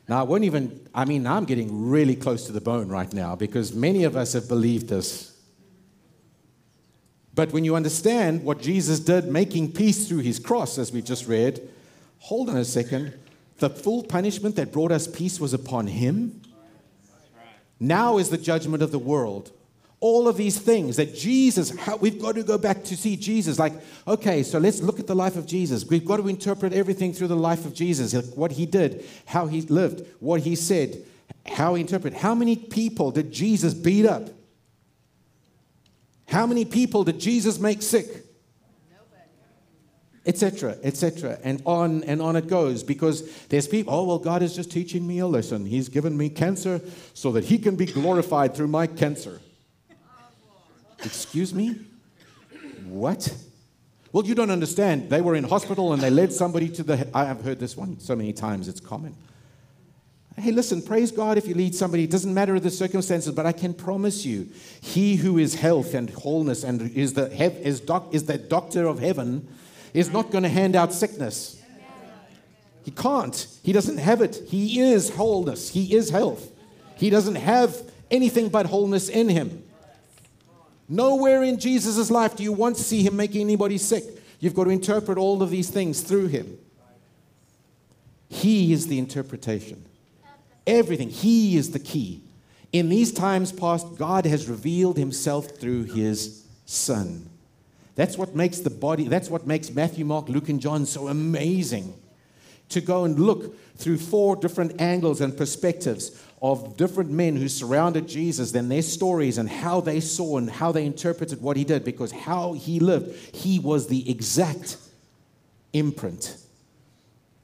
now, 0.08 0.20
I 0.20 0.24
won't 0.24 0.44
even, 0.44 0.88
I 0.94 1.06
mean, 1.06 1.26
I'm 1.26 1.46
getting 1.46 1.90
really 1.90 2.16
close 2.16 2.46
to 2.48 2.52
the 2.52 2.62
bone 2.62 2.88
right 2.90 3.12
now 3.12 3.36
because 3.36 3.74
many 3.74 4.04
of 4.04 4.16
us 4.16 4.34
have 4.34 4.48
believed 4.48 4.90
this. 4.90 5.37
But 7.38 7.54
when 7.54 7.64
you 7.64 7.76
understand 7.76 8.44
what 8.44 8.60
Jesus 8.60 9.00
did, 9.00 9.26
making 9.26 9.74
peace 9.74 10.08
through 10.08 10.22
his 10.22 10.40
cross, 10.40 10.80
as 10.80 10.92
we 10.92 11.04
just 11.04 11.28
read, 11.28 11.70
hold 12.18 12.50
on 12.50 12.58
a 12.58 12.66
second. 12.66 13.14
The 13.60 13.70
full 13.70 14.02
punishment 14.02 14.56
that 14.56 14.72
brought 14.72 14.92
us 14.92 15.06
peace 15.06 15.40
was 15.40 15.54
upon 15.54 15.86
him. 15.86 16.42
Now 17.80 18.18
is 18.18 18.32
the 18.32 18.40
judgment 18.40 18.82
of 18.82 18.92
the 18.92 18.98
world 18.98 19.52
all 20.00 20.28
of 20.28 20.38
these 20.38 20.60
things 20.60 20.98
that 20.98 21.16
Jesus, 21.16 21.76
how, 21.76 21.96
we've 21.98 22.22
got 22.22 22.36
to 22.36 22.44
go 22.44 22.58
back 22.58 22.84
to 22.84 22.96
see 22.96 23.16
Jesus. 23.16 23.58
Like, 23.58 23.74
okay, 24.08 24.44
so 24.44 24.60
let's 24.60 24.80
look 24.80 25.00
at 25.00 25.08
the 25.08 25.16
life 25.16 25.36
of 25.36 25.48
Jesus. 25.48 25.86
We've 25.86 26.06
got 26.06 26.18
to 26.18 26.28
interpret 26.28 26.72
everything 26.72 27.14
through 27.14 27.30
the 27.30 27.36
life 27.36 27.66
of 27.66 27.74
Jesus, 27.74 28.14
like 28.14 28.38
what 28.38 28.52
he 28.52 28.68
did, 28.68 29.04
how 29.26 29.48
he 29.48 29.62
lived, 29.62 30.06
what 30.20 30.42
he 30.42 30.56
said, 30.56 31.04
how 31.48 31.74
he 31.74 31.82
interpreted. 31.82 32.20
How 32.20 32.36
many 32.36 32.56
people 32.56 33.10
did 33.10 33.32
Jesus 33.32 33.74
beat 33.74 34.06
up? 34.06 34.30
How 36.28 36.46
many 36.46 36.66
people 36.66 37.04
did 37.04 37.20
Jesus 37.20 37.60
make 37.60 37.82
sick? 37.82 38.26
Etc., 40.26 40.78
etc., 40.84 41.40
and 41.42 41.62
on 41.66 42.04
and 42.04 42.22
on 42.22 42.36
it 42.36 42.48
goes 42.48 42.84
because 42.84 43.32
there's 43.46 43.66
people, 43.66 43.94
oh, 43.94 44.04
well, 44.04 44.20
God 44.20 44.44
is 44.44 44.54
just 44.54 44.70
teaching 44.70 45.08
me 45.08 45.20
a 45.20 45.28
lesson. 45.28 45.66
He's 45.66 45.88
given 45.88 46.18
me 46.18 46.28
cancer 46.30 46.82
so 47.14 47.32
that 47.32 47.46
He 47.46 47.58
can 47.58 47.78
be 47.78 47.86
glorified 47.86 48.54
through 48.54 48.68
my 48.68 48.88
cancer. 48.88 49.40
Excuse 51.06 51.54
me? 51.54 51.80
What? 52.90 53.34
Well, 54.12 54.26
you 54.26 54.36
don't 54.36 54.52
understand. 54.52 55.10
They 55.10 55.22
were 55.22 55.36
in 55.36 55.46
hospital 55.46 55.94
and 55.94 56.02
they 56.02 56.10
led 56.10 56.34
somebody 56.34 56.68
to 56.70 56.84
the. 56.84 57.08
I 57.14 57.24
have 57.24 57.42
heard 57.42 57.60
this 57.60 57.78
one 57.78 57.98
so 58.00 58.14
many 58.14 58.34
times, 58.34 58.68
it's 58.68 58.82
common. 58.82 59.16
Hey, 60.40 60.52
listen, 60.52 60.84
praise 60.84 61.12
God 61.12 61.40
if 61.40 61.48
you 61.48 61.56
lead 61.56 61.74
somebody. 61.74 62.04
It 62.04 62.12
doesn't 62.12 62.32
matter 62.32 62.60
the 62.60 62.70
circumstances, 62.70 63.34
but 63.34 63.48
I 63.48 63.52
can 63.52 63.74
promise 63.74 64.24
you, 64.24 64.48
He 64.82 65.16
who 65.16 65.40
is 65.40 65.56
health 65.56 65.96
and 65.96 66.12
wholeness 66.12 66.64
and 66.64 66.92
is 66.96 67.14
the, 67.14 67.32
is 67.68 67.80
doc, 67.80 68.10
is 68.12 68.26
the 68.26 68.38
doctor 68.38 68.86
of 68.86 69.00
heaven 69.00 69.48
is 69.96 70.12
not 70.12 70.30
going 70.30 70.44
to 70.44 70.50
hand 70.50 70.76
out 70.76 70.94
sickness. 70.94 71.60
He 72.86 72.92
can't. 72.92 73.48
He 73.64 73.74
doesn't 73.74 73.98
have 73.98 74.22
it. 74.22 74.44
He 74.48 74.80
is 74.80 75.10
wholeness. 75.10 75.70
He 75.70 75.96
is 75.96 76.12
health. 76.12 76.52
He 76.98 77.10
doesn't 77.10 77.36
have 77.36 77.76
anything 78.12 78.50
but 78.50 78.68
wholeness 78.68 79.10
in 79.10 79.30
him. 79.30 79.64
Nowhere 80.88 81.44
in 81.44 81.60
Jesus' 81.60 82.12
life 82.12 82.36
do 82.36 82.44
you 82.44 82.54
want 82.54 82.76
to 82.78 82.84
see 82.84 83.02
him 83.02 83.16
making 83.16 83.42
anybody 83.42 83.78
sick. 83.80 84.04
You've 84.40 84.54
got 84.54 84.66
to 84.66 84.70
interpret 84.70 85.18
all 85.18 85.42
of 85.42 85.50
these 85.50 85.70
things 85.70 86.02
through 86.02 86.28
him. 86.28 86.60
He 88.30 88.72
is 88.72 88.88
the 88.88 89.00
interpretation. 89.00 89.87
Everything. 90.68 91.10
He 91.10 91.58
is 91.58 91.72
the 91.72 91.80
key. 91.80 92.22
In 92.74 92.90
these 92.90 93.14
times 93.14 93.52
past, 93.52 93.98
God 93.98 94.26
has 94.26 94.48
revealed 94.48 94.98
himself 94.98 95.58
through 95.58 95.86
his 95.86 96.46
Son. 96.66 97.30
That's 97.96 98.18
what 98.18 98.36
makes 98.36 98.60
the 98.60 98.70
body, 98.70 99.08
that's 99.08 99.30
what 99.30 99.48
makes 99.48 99.72
Matthew, 99.72 100.06
Mark, 100.06 100.30
Luke, 100.30 100.50
and 100.50 100.60
John 100.60 100.86
so 100.86 101.08
amazing. 101.08 101.96
To 102.70 102.82
go 102.82 103.06
and 103.06 103.18
look 103.18 103.58
through 103.78 103.98
four 103.98 104.36
different 104.36 104.82
angles 104.82 105.22
and 105.22 105.36
perspectives 105.36 106.22
of 106.42 106.76
different 106.76 107.10
men 107.10 107.38
who 107.38 107.48
surrounded 107.48 108.08
Jesus, 108.08 108.52
then 108.52 108.68
their 108.68 108.82
stories 108.82 109.38
and 109.38 109.50
how 109.50 109.80
they 109.80 110.02
saw 110.02 110.38
and 110.38 110.50
how 110.50 110.74
they 110.74 110.86
interpreted 110.86 111.42
what 111.42 111.56
he 111.56 111.64
did, 111.64 111.86
because 111.86 112.12
how 112.12 112.54
he 112.54 112.80
lived, 112.80 113.16
he 113.34 113.58
was 113.58 113.88
the 113.88 114.08
exact 114.12 114.78
imprint. 115.72 116.38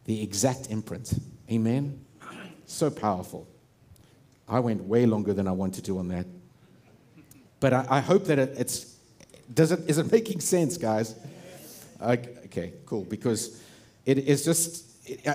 The 0.06 0.22
exact 0.22 0.70
imprint. 0.70 1.14
Amen? 1.50 2.03
So 2.74 2.90
powerful. 2.90 3.48
I 4.50 4.60
went 4.60 4.84
way 4.86 5.06
longer 5.06 5.32
than 5.32 5.48
I 5.48 5.52
wanted 5.52 5.86
to 5.86 6.00
on 6.00 6.08
that. 6.08 6.26
But 7.60 7.72
I, 7.72 7.86
I 7.88 8.00
hope 8.00 8.26
that 8.26 8.40
it, 8.40 8.56
it's, 8.58 8.98
does 9.54 9.72
it, 9.72 9.88
is 9.88 10.00
it 10.00 10.12
making 10.12 10.40
sense, 10.40 10.76
guys? 10.76 11.14
Okay, 12.02 12.74
cool. 12.88 13.04
Because 13.04 13.62
it 14.08 14.18
is 14.18 14.44
just, 14.44 14.88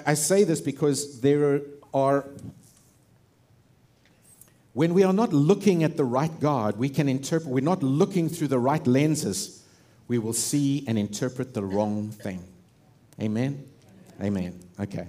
I 0.05 0.14
say 0.14 0.42
this 0.42 0.61
because 0.61 1.20
there 1.20 1.62
are 1.94 2.29
when 4.72 4.92
we 4.92 5.05
are 5.05 5.12
not 5.12 5.33
looking 5.33 5.85
at 5.85 5.96
the 5.96 6.05
right 6.05 6.40
God, 6.40 6.77
we 6.77 6.88
can 6.88 7.09
interpret, 7.09 7.48
we're 7.48 7.64
not 7.64 7.85
looking 7.85 8.29
through 8.29 8.48
the 8.48 8.59
right 8.59 8.85
lenses, 8.85 9.64
we 10.09 10.18
will 10.18 10.33
see 10.33 10.85
and 10.88 10.98
interpret 10.98 11.55
the 11.55 11.62
wrong 11.62 12.11
thing. 12.11 12.42
Amen? 13.20 13.64
Amen. 14.20 14.59
Okay. 14.81 15.07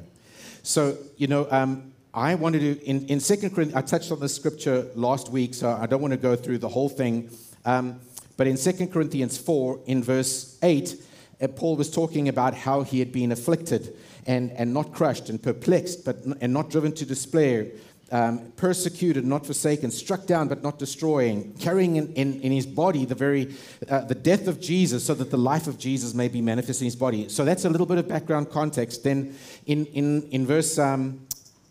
So, 0.62 0.96
you 1.18 1.28
know, 1.28 1.48
um, 1.52 1.89
I 2.14 2.36
wanted 2.36 2.60
to, 2.60 2.86
in, 2.86 3.06
in 3.08 3.20
2 3.20 3.36
Corinthians, 3.50 3.76
I 3.76 3.82
touched 3.82 4.12
on 4.12 4.20
the 4.20 4.30
scripture 4.30 4.88
last 4.96 5.30
week, 5.30 5.54
so 5.54 5.70
I 5.70 5.86
don't 5.86 6.02
want 6.02 6.12
to 6.12 6.18
go 6.18 6.36
through 6.36 6.58
the 6.58 6.70
whole 6.70 6.90
thing. 6.90 7.30
Um, 7.66 8.00
but 8.36 8.48
in 8.48 8.58
2 8.58 8.88
Corinthians 8.88 9.38
4, 9.38 9.82
in 9.86 10.04
verse 10.04 10.58
8, 10.64 10.96
uh, 11.42 11.48
Paul 11.50 11.76
was 11.76 11.92
talking 11.92 12.28
about 12.28 12.56
how 12.56 12.82
he 12.82 13.00
had 13.00 13.12
been 13.12 13.32
afflicted 13.32 13.96
and, 14.26 14.52
and 14.54 14.74
not 14.74 14.92
crushed 14.92 15.30
and 15.30 15.42
perplexed, 15.42 16.04
but, 16.04 16.18
and 16.42 16.52
not 16.52 16.72
driven 16.72 16.94
to 16.94 17.06
despair 17.06 17.68
um, 18.12 18.52
persecuted, 18.56 19.26
not 19.26 19.46
forsaken, 19.46 19.92
struck 19.92 20.26
down 20.26 20.48
but 20.48 20.64
not 20.64 20.80
destroying, 20.80 21.54
carrying 21.60 21.96
in, 21.96 22.14
in, 22.14 22.42
in 22.42 22.52
his 22.52 22.66
body 22.66 23.06
the 23.06 23.16
very 23.16 23.56
uh, 23.88 24.02
the 24.02 24.16
death 24.16 24.48
of 24.48 24.60
Jesus, 24.60 25.06
so 25.06 25.14
that 25.14 25.30
the 25.30 25.38
life 25.38 25.68
of 25.68 25.78
Jesus 25.78 26.14
may 26.14 26.28
be 26.28 26.42
manifest 26.42 26.82
in 26.82 26.86
his 26.86 26.96
body. 26.96 27.30
So 27.30 27.46
that's 27.46 27.66
a 27.66 27.70
little 27.70 27.86
bit 27.86 27.98
of 27.98 28.08
background 28.08 28.50
context. 28.50 29.04
Then 29.04 29.36
in 29.66 29.86
in 29.88 30.24
in 30.30 30.46
verse. 30.46 30.78
Um, 30.80 31.22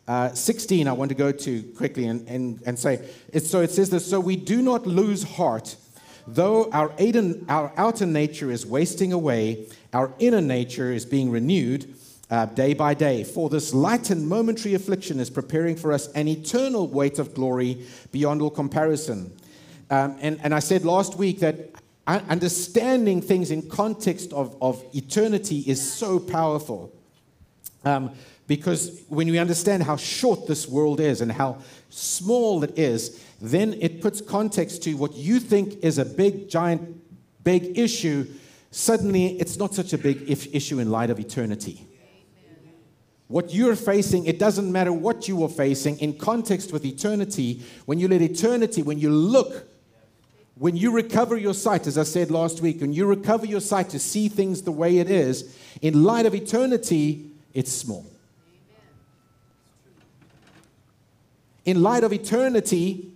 uh, 0.08 0.30
16, 0.30 0.88
I 0.88 0.92
want 0.92 1.10
to 1.10 1.14
go 1.14 1.30
to 1.30 1.62
quickly 1.76 2.06
and, 2.06 2.26
and, 2.26 2.62
and 2.64 2.78
say, 2.78 3.06
it's, 3.30 3.48
so 3.48 3.60
it 3.60 3.70
says 3.70 3.90
this, 3.90 4.08
so 4.08 4.18
we 4.18 4.36
do 4.36 4.62
not 4.62 4.86
lose 4.86 5.22
heart, 5.22 5.76
though 6.26 6.70
our, 6.70 6.88
Aiden, 6.96 7.44
our 7.50 7.70
outer 7.76 8.06
nature 8.06 8.50
is 8.50 8.64
wasting 8.64 9.12
away, 9.12 9.66
our 9.92 10.12
inner 10.18 10.40
nature 10.40 10.92
is 10.92 11.04
being 11.04 11.30
renewed 11.30 11.94
uh, 12.30 12.46
day 12.46 12.72
by 12.72 12.94
day. 12.94 13.22
For 13.22 13.50
this 13.50 13.74
light 13.74 14.08
and 14.08 14.26
momentary 14.26 14.74
affliction 14.74 15.20
is 15.20 15.28
preparing 15.28 15.76
for 15.76 15.92
us 15.92 16.10
an 16.12 16.26
eternal 16.26 16.88
weight 16.88 17.18
of 17.18 17.34
glory 17.34 17.86
beyond 18.10 18.40
all 18.40 18.50
comparison. 18.50 19.30
Um, 19.90 20.16
and, 20.20 20.40
and 20.42 20.54
I 20.54 20.58
said 20.58 20.86
last 20.86 21.16
week 21.16 21.40
that 21.40 21.70
understanding 22.06 23.20
things 23.20 23.50
in 23.50 23.68
context 23.68 24.32
of, 24.32 24.56
of 24.62 24.82
eternity 24.94 25.64
is 25.66 25.92
so 25.92 26.18
powerful. 26.18 26.92
Um, 27.84 28.14
because 28.48 29.02
when 29.08 29.30
we 29.30 29.38
understand 29.38 29.84
how 29.84 29.96
short 29.96 30.48
this 30.48 30.66
world 30.66 31.00
is 31.00 31.20
and 31.20 31.30
how 31.30 31.58
small 31.90 32.64
it 32.64 32.76
is, 32.76 33.22
then 33.40 33.74
it 33.74 34.00
puts 34.00 34.20
context 34.22 34.82
to 34.82 34.94
what 34.94 35.14
you 35.14 35.38
think 35.38 35.84
is 35.84 35.98
a 35.98 36.04
big, 36.04 36.48
giant, 36.48 37.00
big 37.44 37.78
issue. 37.78 38.26
Suddenly, 38.70 39.38
it's 39.38 39.58
not 39.58 39.74
such 39.74 39.92
a 39.92 39.98
big 39.98 40.24
issue 40.28 40.78
in 40.78 40.90
light 40.90 41.10
of 41.10 41.20
eternity. 41.20 41.86
What 43.28 43.52
you're 43.52 43.76
facing, 43.76 44.24
it 44.24 44.38
doesn't 44.38 44.72
matter 44.72 44.94
what 44.94 45.28
you 45.28 45.44
are 45.44 45.50
facing 45.50 46.00
in 46.00 46.16
context 46.16 46.72
with 46.72 46.86
eternity. 46.86 47.62
When 47.84 47.98
you 47.98 48.08
let 48.08 48.22
eternity, 48.22 48.80
when 48.80 48.98
you 48.98 49.10
look, 49.10 49.68
when 50.54 50.74
you 50.74 50.90
recover 50.90 51.36
your 51.36 51.52
sight, 51.52 51.86
as 51.86 51.98
I 51.98 52.04
said 52.04 52.30
last 52.30 52.62
week, 52.62 52.80
when 52.80 52.94
you 52.94 53.04
recover 53.04 53.44
your 53.44 53.60
sight 53.60 53.90
to 53.90 53.98
see 53.98 54.30
things 54.30 54.62
the 54.62 54.72
way 54.72 54.98
it 54.98 55.10
is, 55.10 55.54
in 55.82 56.02
light 56.02 56.24
of 56.24 56.34
eternity, 56.34 57.30
it's 57.52 57.70
small. 57.70 58.06
In 61.68 61.82
light 61.82 62.02
of 62.02 62.14
eternity, 62.14 63.12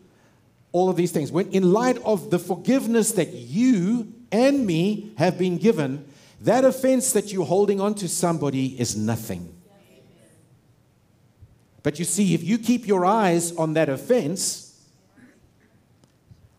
all 0.73 0.91
of 0.91 0.97
these 0.97 1.11
things, 1.11 1.33
when 1.33 1.49
in 1.53 1.73
light 1.73 1.97
of 2.05 2.29
the 2.29 2.39
forgiveness 2.39 3.13
that 3.13 3.33
you 3.33 4.13
and 4.31 4.67
me 4.67 5.15
have 5.17 5.39
been 5.39 5.57
given, 5.57 6.05
that 6.43 6.63
offense 6.63 7.13
that 7.13 7.33
you're 7.33 7.47
holding 7.47 7.81
on 7.81 7.95
to 7.95 8.09
somebody 8.11 8.79
is 8.79 8.95
nothing. 8.95 9.55
But 11.83 11.99
you 11.99 12.05
see, 12.05 12.35
if 12.35 12.45
you 12.45 12.59
keep 12.59 12.87
your 12.87 13.07
eyes 13.07 13.57
on 13.57 13.73
that 13.73 13.89
offense, 13.89 14.79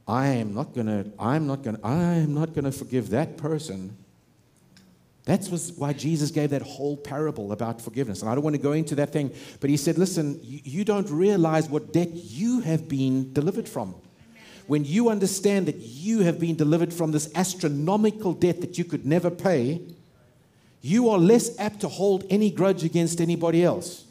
I 0.07 0.29
am 0.29 0.55
not 0.55 0.73
to, 0.87 1.11
I'm 1.19 1.45
not 1.45 1.61
going 1.61 1.75
to, 1.75 1.85
I 1.85 2.15
am 2.15 2.33
not 2.33 2.55
to 2.55 2.71
forgive 2.71 3.11
that 3.11 3.37
person. 3.37 3.95
That's 5.25 5.71
why 5.77 5.93
Jesus 5.93 6.31
gave 6.31 6.49
that 6.49 6.61
whole 6.61 6.97
parable 6.97 7.53
about 7.53 7.81
forgiveness. 7.81 8.21
And 8.21 8.29
I 8.29 8.35
don't 8.35 8.43
want 8.43 8.55
to 8.57 8.61
go 8.61 8.73
into 8.73 8.95
that 8.95 9.13
thing, 9.13 9.33
but 9.61 9.69
he 9.69 9.77
said, 9.77 9.97
listen, 9.97 10.39
you, 10.43 10.59
you 10.63 10.83
don't 10.83 11.09
realize 11.09 11.69
what 11.69 11.93
debt 11.93 12.09
you 12.11 12.59
have 12.59 12.89
been 12.89 13.31
delivered 13.31 13.69
from. 13.69 13.95
When 14.67 14.83
you 14.83 15.09
understand 15.09 15.67
that 15.67 15.77
you 15.77 16.19
have 16.19 16.39
been 16.39 16.55
delivered 16.55 16.93
from 16.93 17.11
this 17.11 17.31
astronomical 17.35 18.33
debt 18.33 18.61
that 18.61 18.77
you 18.77 18.83
could 18.83 19.05
never 19.05 19.29
pay, 19.29 19.81
you 20.81 21.09
are 21.09 21.17
less 21.17 21.57
apt 21.57 21.79
to 21.81 21.87
hold 21.87 22.25
any 22.29 22.49
grudge 22.51 22.83
against 22.83 23.21
anybody 23.21 23.63
else. 23.63 24.03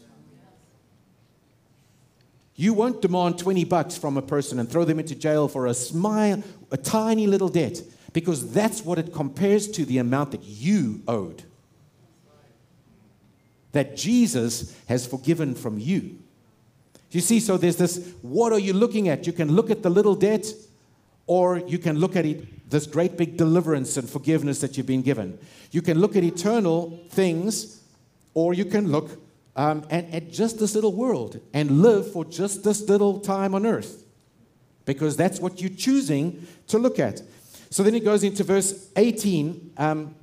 You 2.57 2.75
won't 2.75 3.03
demand 3.03 3.39
20 3.39 3.65
bucks 3.65 3.97
from 3.99 4.17
a 4.17 4.23
person 4.23 4.59
and 4.59 4.71
throw 4.71 4.85
them 4.85 4.99
into 4.99 5.15
jail 5.15 5.49
for 5.49 5.67
a 5.67 5.75
smile, 5.75 6.43
a 6.71 6.77
tiny 6.77 7.27
little 7.27 7.49
debt, 7.49 7.83
because 8.13 8.53
that's 8.53 8.85
what 8.85 8.99
it 8.99 9.13
compares 9.13 9.69
to 9.69 9.85
the 9.85 9.99
amount 9.99 10.33
that 10.33 10.43
you 10.43 11.03
owed. 11.09 11.45
That 13.73 13.97
Jesus 13.97 14.77
has 14.87 15.07
forgiven 15.07 15.55
from 15.55 15.79
you. 15.79 16.19
You 17.11 17.21
see, 17.21 17.41
so 17.41 17.57
there's 17.57 17.77
this 17.77 18.13
what 18.23 18.53
are 18.53 18.59
you 18.59 18.73
looking 18.73 19.09
at? 19.09 19.27
You 19.27 19.33
can 19.33 19.53
look 19.53 19.71
at 19.71 19.83
the 19.83 19.91
little 19.91 20.15
debt, 20.15 20.47
or 21.27 21.59
you 21.59 21.79
can 21.79 21.99
look 21.99 22.17
at 22.17 22.27
it, 22.27 22.71
this 22.71 22.87
great 22.87 23.17
big 23.17 23.37
deliverance 23.37 23.97
and 23.97 24.09
forgiveness 24.09 24.61
that 24.61 24.77
you've 24.77 24.87
been 24.87 25.03
given. 25.03 25.39
You 25.71 25.83
can 25.83 25.99
look 25.99 26.17
at 26.17 26.25
eternal 26.25 27.01
things, 27.11 27.83
or 28.35 28.55
you 28.55 28.65
can 28.65 28.91
look 28.91 29.19
um, 29.57 29.87
at, 29.91 30.13
at 30.13 30.31
just 30.31 30.59
this 30.59 30.75
little 30.75 30.93
world 30.93 31.41
and 31.53 31.83
live 31.83 32.13
for 32.13 32.25
just 32.25 32.65
this 32.65 32.89
little 32.89 33.21
time 33.21 33.55
on 33.55 33.67
earth. 33.67 34.05
Because 34.85 35.17
that's 35.17 35.39
what 35.39 35.61
you're 35.61 35.71
choosing 35.71 36.47
to 36.69 36.79
look 36.79 36.99
at. 36.99 37.23
So 37.73 37.83
then 37.83 37.95
it 37.95 38.05
goes 38.05 38.23
into 38.23 38.45
verse 38.45 38.91
18. 38.97 39.73
Um, 39.79 40.15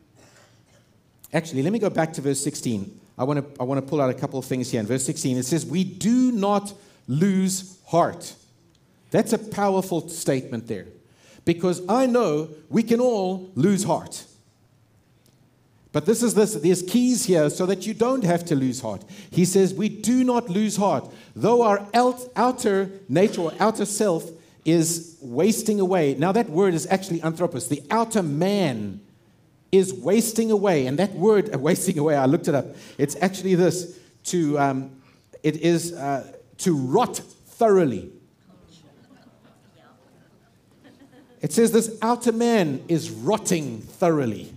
actually, 1.33 1.63
let 1.63 1.73
me 1.73 1.79
go 1.79 1.89
back 1.89 2.13
to 2.13 2.21
verse 2.21 2.39
16. 2.43 2.99
I 3.17 3.23
want 3.23 3.39
to 3.39 3.59
I 3.59 3.63
want 3.63 3.83
to 3.83 3.89
pull 3.89 3.99
out 3.99 4.11
a 4.11 4.13
couple 4.13 4.37
of 4.37 4.45
things 4.45 4.69
here. 4.69 4.79
In 4.79 4.85
verse 4.85 5.03
16, 5.03 5.35
it 5.35 5.43
says, 5.43 5.65
We 5.65 5.83
do 5.83 6.31
not 6.31 6.71
lose 7.07 7.79
heart. 7.87 8.35
That's 9.09 9.33
a 9.33 9.39
powerful 9.39 10.09
statement 10.09 10.67
there. 10.67 10.85
Because 11.43 11.81
I 11.89 12.05
know 12.05 12.49
we 12.69 12.83
can 12.83 12.99
all 12.99 13.49
lose 13.55 13.83
heart. 13.83 14.25
But 15.91 16.05
this 16.05 16.21
is 16.21 16.35
this, 16.35 16.53
there's 16.53 16.83
keys 16.83 17.25
here 17.25 17.49
so 17.49 17.65
that 17.65 17.87
you 17.87 17.95
don't 17.95 18.23
have 18.23 18.45
to 18.45 18.55
lose 18.55 18.81
heart. 18.81 19.03
He 19.31 19.43
says, 19.43 19.73
We 19.73 19.89
do 19.89 20.23
not 20.23 20.49
lose 20.49 20.77
heart. 20.77 21.11
Though 21.35 21.63
our 21.63 21.87
outer 21.95 22.91
nature 23.09 23.41
or 23.41 23.53
outer 23.59 23.85
self 23.85 24.29
is 24.65 25.17
wasting 25.21 25.79
away. 25.79 26.15
Now, 26.15 26.31
that 26.31 26.49
word 26.49 26.73
is 26.73 26.87
actually 26.87 27.21
anthropos. 27.21 27.67
The 27.67 27.83
outer 27.89 28.23
man 28.23 29.01
is 29.71 29.93
wasting 29.93 30.51
away. 30.51 30.87
And 30.87 30.99
that 30.99 31.13
word, 31.13 31.53
wasting 31.61 31.97
away, 31.97 32.15
I 32.15 32.25
looked 32.25 32.47
it 32.47 32.55
up. 32.55 32.67
It's 32.97 33.15
actually 33.21 33.55
this 33.55 33.97
to, 34.25 34.59
um, 34.59 34.91
it 35.43 35.57
is 35.57 35.93
uh, 35.93 36.31
to 36.59 36.75
rot 36.75 37.17
thoroughly. 37.17 38.11
It 41.41 41.53
says 41.53 41.71
this 41.71 41.97
outer 42.01 42.33
man 42.33 42.83
is 42.89 43.09
rotting 43.09 43.79
thoroughly. 43.79 44.53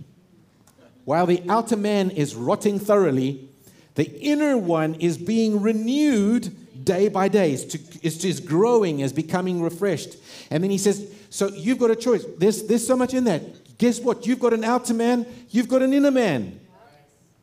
While 1.05 1.25
the 1.25 1.41
outer 1.47 1.77
man 1.77 2.11
is 2.11 2.35
rotting 2.35 2.79
thoroughly, 2.79 3.49
the 3.95 4.11
inner 4.21 4.57
one 4.57 4.95
is 4.95 5.17
being 5.17 5.61
renewed 5.61 6.53
day 6.83 7.09
by 7.09 7.27
day. 7.27 7.53
It's, 7.53 7.65
to, 7.65 7.79
it's 8.01 8.17
just 8.17 8.45
growing, 8.45 8.99
is 8.99 9.13
becoming 9.13 9.61
refreshed. 9.61 10.17
And 10.49 10.63
then 10.63 10.71
he 10.71 10.77
says, 10.77 11.13
So 11.29 11.47
you've 11.47 11.79
got 11.79 11.91
a 11.91 11.95
choice. 11.95 12.25
There's, 12.37 12.63
there's 12.63 12.85
so 12.85 12.95
much 12.95 13.13
in 13.13 13.23
that. 13.25 13.77
Guess 13.77 13.99
what? 14.01 14.25
You've 14.25 14.39
got 14.39 14.53
an 14.53 14.63
outer 14.63 14.93
man, 14.93 15.25
you've 15.49 15.67
got 15.67 15.81
an 15.81 15.93
inner 15.93 16.11
man. 16.11 16.59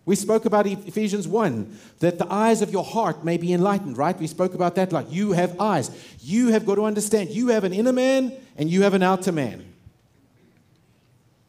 We 0.07 0.17
spoke 0.17 0.45
about 0.45 0.67
Ephesians 0.67 1.29
1 1.29 1.79
that 2.01 2.19
the 2.19 2.27
eyes 2.33 2.63
of 2.63 2.73
your 2.73 2.83
heart 2.83 3.25
may 3.25 3.37
be 3.37 3.53
enlightened, 3.53 3.97
right? 3.97 4.19
We 4.19 4.27
spoke 4.27 4.55
about 4.55 4.75
that 4.77 4.93
like 4.93 5.07
you 5.11 5.33
have 5.33 5.61
eyes. 5.61 5.91
You 6.21 6.49
have 6.49 6.67
got 6.67 6.77
to 6.77 6.85
understand 6.85 7.31
you 7.31 7.49
have 7.49 7.65
an 7.65 7.73
inner 7.73 7.93
man 7.93 8.33
and 8.57 8.69
you 8.71 8.83
have 8.83 8.95
an 8.95 9.03
outer 9.03 9.31
man. 9.31 9.65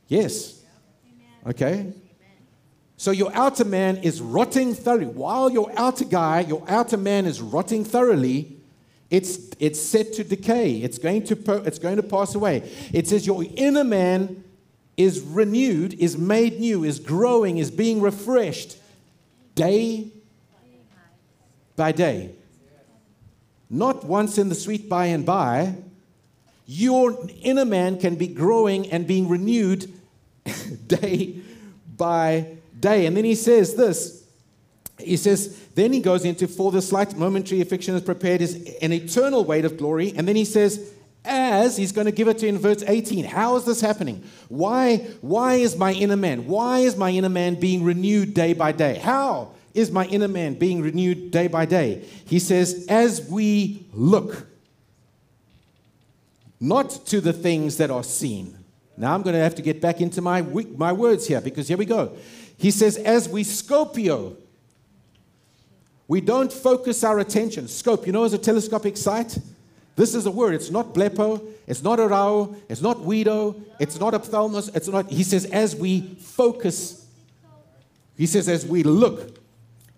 Yes. 0.08 0.62
Okay? 1.48 1.94
So 3.02 3.10
your 3.10 3.34
outer 3.34 3.66
man 3.66 3.98
is 3.98 4.22
rotting 4.22 4.76
thoroughly. 4.76 5.08
While 5.08 5.50
your 5.50 5.72
outer 5.76 6.06
guy, 6.06 6.42
your 6.42 6.64
outer 6.68 6.98
man 6.98 7.26
is 7.26 7.42
rotting 7.42 7.84
thoroughly, 7.84 8.58
it's, 9.10 9.40
it's 9.60 9.82
set 9.82 10.14
to 10.14 10.24
decay. 10.24 10.74
It's 10.74 11.00
going 11.00 11.24
to, 11.24 11.64
it's 11.66 11.80
going 11.80 11.96
to 11.96 12.04
pass 12.04 12.36
away. 12.36 12.72
It 12.94 13.08
says 13.08 13.26
your 13.26 13.44
inner 13.56 13.84
man 13.84 14.44
is 14.98 15.20
renewed, 15.20 15.96
is 15.96 16.16
made 16.16 16.60
new, 16.60 16.84
is 16.84 17.00
growing, 17.00 17.58
is 17.58 17.72
being 17.72 18.02
refreshed 18.02 18.78
day 19.56 20.12
by 21.76 21.94
day. 21.94 22.36
Not 23.68 24.04
once 24.04 24.38
in 24.38 24.48
the 24.48 24.54
sweet 24.54 24.88
by 24.88 25.08
and 25.08 25.26
by. 25.26 25.74
Your 26.68 27.18
inner 27.42 27.66
man 27.66 28.00
can 28.00 28.14
be 28.14 28.28
growing 28.28 28.92
and 28.92 29.08
being 29.08 29.28
renewed 29.28 29.92
day 30.86 31.40
by 31.98 32.58
day. 32.82 33.06
And 33.06 33.16
then 33.16 33.24
he 33.24 33.36
says 33.36 33.76
this. 33.76 34.26
He 35.00 35.18
says, 35.18 35.58
then 35.76 35.94
he 35.94 36.00
goes 36.00 36.26
into, 36.26 36.48
for 36.48 36.72
the 36.72 36.82
slight 36.82 37.16
momentary 37.16 37.62
affliction 37.62 37.96
is 37.96 38.02
prepared 38.02 38.42
is 38.42 38.56
an 38.82 38.92
eternal 38.92 39.44
weight 39.46 39.66
of 39.66 39.78
glory. 39.78 40.14
And 40.16 40.28
then 40.28 40.36
he 40.36 40.46
says, 40.46 40.92
as 41.24 41.78
he's 41.78 41.92
going 41.92 42.06
to 42.06 42.12
give 42.12 42.28
it 42.28 42.40
to 42.40 42.48
in 42.48 42.58
verse 42.58 42.84
18. 42.86 43.26
How 43.26 43.56
is 43.56 43.66
this 43.66 43.82
happening? 43.82 44.24
Why, 44.50 44.98
why 45.22 45.56
is 45.56 45.76
my 45.76 45.94
inner 45.94 46.18
man? 46.18 46.48
Why 46.48 46.80
is 46.80 46.96
my 46.96 47.12
inner 47.12 47.30
man 47.30 47.60
being 47.60 47.84
renewed 47.84 48.34
day 48.34 48.54
by 48.54 48.72
day? 48.72 48.96
How 48.96 49.52
is 49.74 49.92
my 49.92 50.06
inner 50.06 50.28
man 50.28 50.56
being 50.56 50.82
renewed 50.82 51.32
day 51.32 51.48
by 51.48 51.66
day? 51.66 52.06
He 52.26 52.40
says, 52.40 52.86
as 52.90 53.28
we 53.30 53.86
look, 53.94 54.48
not 56.60 56.90
to 57.08 57.22
the 57.22 57.34
things 57.34 57.78
that 57.78 57.92
are 57.92 58.04
seen. 58.04 58.58
Now 58.98 59.16
I'm 59.16 59.22
going 59.22 59.34
to 59.36 59.42
have 59.42 59.56
to 59.56 59.62
get 59.62 59.82
back 59.82 60.02
into 60.02 60.22
my, 60.22 60.42
my 60.42 60.94
words 60.94 61.28
here 61.28 61.42
because 61.42 61.68
here 61.68 61.78
we 61.78 61.86
go. 61.86 62.18
He 62.62 62.70
says, 62.70 62.96
as 62.98 63.28
we 63.28 63.44
scopio, 63.44 64.36
we 66.08 66.22
don't 66.22 66.54
focus 66.54 67.04
our 67.04 67.18
attention. 67.18 67.68
Scope, 67.68 68.06
you 68.06 68.14
know, 68.14 68.24
as 68.24 68.34
a 68.34 68.38
telescopic 68.38 68.98
sight, 68.98 69.36
this 69.96 70.14
is 70.14 70.28
a 70.28 70.32
word. 70.32 70.54
It's 70.54 70.70
not 70.70 70.94
blepo, 70.94 71.44
it's 71.66 71.82
not 71.82 71.98
arao, 71.98 72.56
it's 72.70 72.82
not 72.82 72.98
weedo, 72.98 73.60
it's 73.80 74.00
not 74.00 74.14
ophthalmos, 74.14 74.76
it's 74.76 74.88
not. 74.88 75.10
He 75.10 75.24
says, 75.24 75.46
as 75.46 75.76
we 75.76 76.02
focus, 76.20 77.08
he 78.16 78.28
says, 78.28 78.48
as 78.48 78.64
we 78.64 78.84
look, 78.84 79.40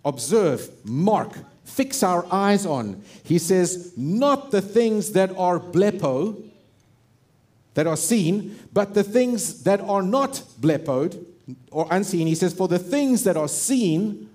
observe, 0.06 0.70
mark, 0.86 1.34
fix 1.66 2.02
our 2.02 2.26
eyes 2.32 2.66
on. 2.66 3.04
He 3.26 3.40
says, 3.40 3.92
not 3.98 4.52
the 4.52 4.62
things 4.62 5.12
that 5.12 5.36
are 5.38 5.60
blepo, 5.60 6.42
that 7.74 7.88
are 7.88 7.98
seen, 7.98 8.58
but 8.72 8.94
the 8.94 9.04
things 9.04 9.64
that 9.64 9.82
are 9.82 10.02
not 10.02 10.44
blepoed, 10.62 11.26
or 11.72 11.88
unseen, 11.92 12.28
he 12.28 12.36
says, 12.36 12.54
For 12.54 12.68
the 12.68 12.80
things 12.80 13.24
that 13.24 13.38
are 13.38 13.48
seen 13.48 14.30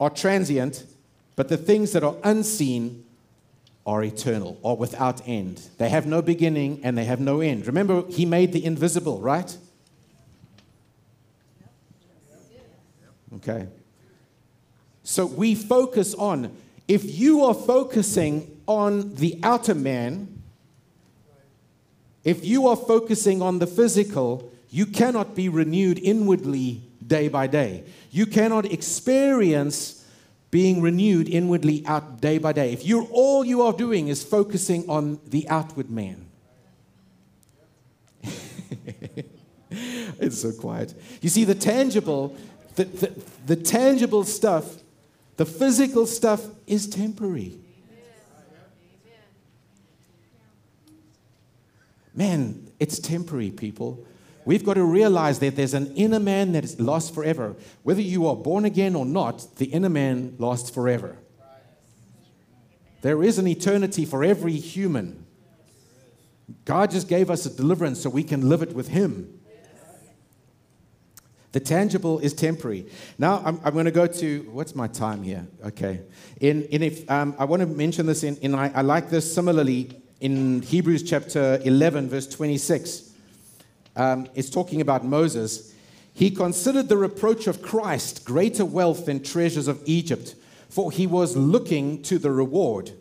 are 0.00 0.10
transient, 0.10 0.84
but 1.36 1.48
the 1.48 1.56
things 1.56 1.92
that 1.92 2.02
are 2.02 2.16
unseen 2.24 3.04
are 3.86 4.02
eternal 4.02 4.58
or 4.62 4.76
without 4.76 5.26
end. 5.26 5.62
They 5.78 5.88
have 5.88 6.06
no 6.06 6.20
beginning 6.20 6.80
and 6.82 6.98
they 6.98 7.04
have 7.04 7.20
no 7.20 7.40
end. 7.40 7.66
Remember, 7.66 8.04
he 8.08 8.26
made 8.26 8.52
the 8.52 8.64
invisible, 8.64 9.20
right? 9.20 9.56
Okay. 13.36 13.68
So 15.04 15.26
we 15.26 15.54
focus 15.54 16.14
on, 16.14 16.56
if 16.88 17.04
you 17.04 17.44
are 17.44 17.54
focusing 17.54 18.60
on 18.66 19.14
the 19.14 19.38
outer 19.42 19.74
man, 19.74 20.42
if 22.24 22.44
you 22.44 22.66
are 22.66 22.76
focusing 22.76 23.40
on 23.40 23.60
the 23.60 23.68
physical, 23.68 24.50
you 24.70 24.86
cannot 24.86 25.34
be 25.34 25.48
renewed 25.48 25.98
inwardly 25.98 26.82
day 27.06 27.28
by 27.28 27.46
day. 27.46 27.84
You 28.10 28.26
cannot 28.26 28.64
experience 28.66 30.04
being 30.50 30.80
renewed 30.80 31.28
inwardly 31.28 31.84
out 31.86 32.20
day 32.20 32.38
by 32.38 32.52
day. 32.52 32.72
If 32.72 32.84
you're 32.84 33.06
all 33.10 33.44
you 33.44 33.62
are 33.62 33.72
doing 33.72 34.08
is 34.08 34.22
focusing 34.22 34.88
on 34.88 35.20
the 35.26 35.48
outward 35.48 35.90
man. 35.90 36.26
it's 39.70 40.40
so 40.40 40.52
quiet. 40.52 40.94
You 41.20 41.28
see, 41.28 41.44
the 41.44 41.54
tangible, 41.54 42.36
the, 42.76 42.84
the, 42.84 43.12
the 43.46 43.56
tangible 43.56 44.24
stuff, 44.24 44.76
the 45.36 45.44
physical 45.44 46.06
stuff 46.06 46.42
is 46.66 46.86
temporary. 46.86 47.58
Man, 52.14 52.66
it's 52.80 52.98
temporary, 52.98 53.50
people. 53.50 54.06
We've 54.46 54.64
got 54.64 54.74
to 54.74 54.84
realize 54.84 55.40
that 55.40 55.56
there's 55.56 55.74
an 55.74 55.92
inner 55.96 56.20
man 56.20 56.52
that 56.52 56.64
is 56.64 56.78
lost 56.80 57.12
forever. 57.12 57.56
Whether 57.82 58.00
you 58.00 58.28
are 58.28 58.36
born 58.36 58.64
again 58.64 58.94
or 58.94 59.04
not, 59.04 59.56
the 59.56 59.66
inner 59.66 59.88
man 59.88 60.36
lasts 60.38 60.70
forever. 60.70 61.18
There 63.02 63.24
is 63.24 63.38
an 63.38 63.48
eternity 63.48 64.04
for 64.04 64.22
every 64.22 64.52
human. 64.52 65.26
God 66.64 66.92
just 66.92 67.08
gave 67.08 67.28
us 67.28 67.44
a 67.44 67.54
deliverance 67.54 68.00
so 68.00 68.08
we 68.08 68.22
can 68.22 68.48
live 68.48 68.62
it 68.62 68.72
with 68.72 68.86
Him. 68.86 69.40
The 71.50 71.58
tangible 71.58 72.20
is 72.20 72.32
temporary. 72.32 72.86
Now 73.18 73.42
I'm, 73.44 73.60
I'm 73.64 73.72
going 73.72 73.86
to 73.86 73.90
go 73.90 74.06
to 74.06 74.48
what's 74.52 74.76
my 74.76 74.86
time 74.86 75.24
here? 75.24 75.44
Okay. 75.64 76.02
In, 76.40 76.62
in 76.64 76.84
if 76.84 77.10
um, 77.10 77.34
I 77.36 77.46
want 77.46 77.62
to 77.62 77.66
mention 77.66 78.06
this 78.06 78.22
in, 78.22 78.36
in 78.36 78.54
I, 78.54 78.72
I 78.72 78.82
like 78.82 79.10
this 79.10 79.34
similarly 79.34 79.90
in 80.20 80.62
Hebrews 80.62 81.02
chapter 81.02 81.60
11 81.64 82.10
verse 82.10 82.28
26. 82.28 83.05
Um, 83.96 84.28
it's 84.34 84.50
talking 84.50 84.80
about 84.80 85.04
Moses. 85.04 85.74
He 86.12 86.30
considered 86.30 86.88
the 86.88 86.96
reproach 86.96 87.46
of 87.46 87.62
Christ 87.62 88.24
greater 88.24 88.64
wealth 88.64 89.06
than 89.06 89.22
treasures 89.22 89.68
of 89.68 89.82
Egypt, 89.86 90.34
for 90.68 90.92
he 90.92 91.06
was 91.06 91.36
looking 91.36 92.02
to 92.02 92.18
the 92.18 92.30
reward. 92.30 92.92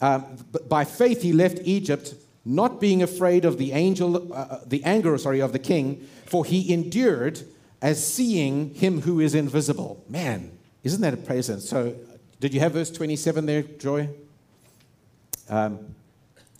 Um, 0.00 0.24
by 0.68 0.84
faith 0.84 1.22
he 1.22 1.32
left 1.32 1.58
Egypt, 1.64 2.14
not 2.44 2.80
being 2.80 3.02
afraid 3.02 3.44
of 3.44 3.58
the 3.58 3.72
angel, 3.72 4.32
uh, 4.32 4.36
uh, 4.36 4.60
the 4.66 4.82
anger, 4.84 5.16
sorry, 5.18 5.40
of 5.40 5.52
the 5.52 5.58
king, 5.58 6.06
for 6.26 6.44
he 6.44 6.72
endured 6.72 7.42
as 7.82 8.04
seeing 8.04 8.74
him 8.74 9.02
who 9.02 9.20
is 9.20 9.34
invisible. 9.34 10.04
Man, 10.08 10.52
isn't 10.84 11.00
that 11.00 11.14
a 11.14 11.18
present? 11.18 11.62
So, 11.62 11.94
did 12.40 12.54
you 12.54 12.60
have 12.60 12.72
verse 12.72 12.90
27 12.90 13.46
there, 13.46 13.62
Joy? 13.62 14.08
Um, 15.48 15.94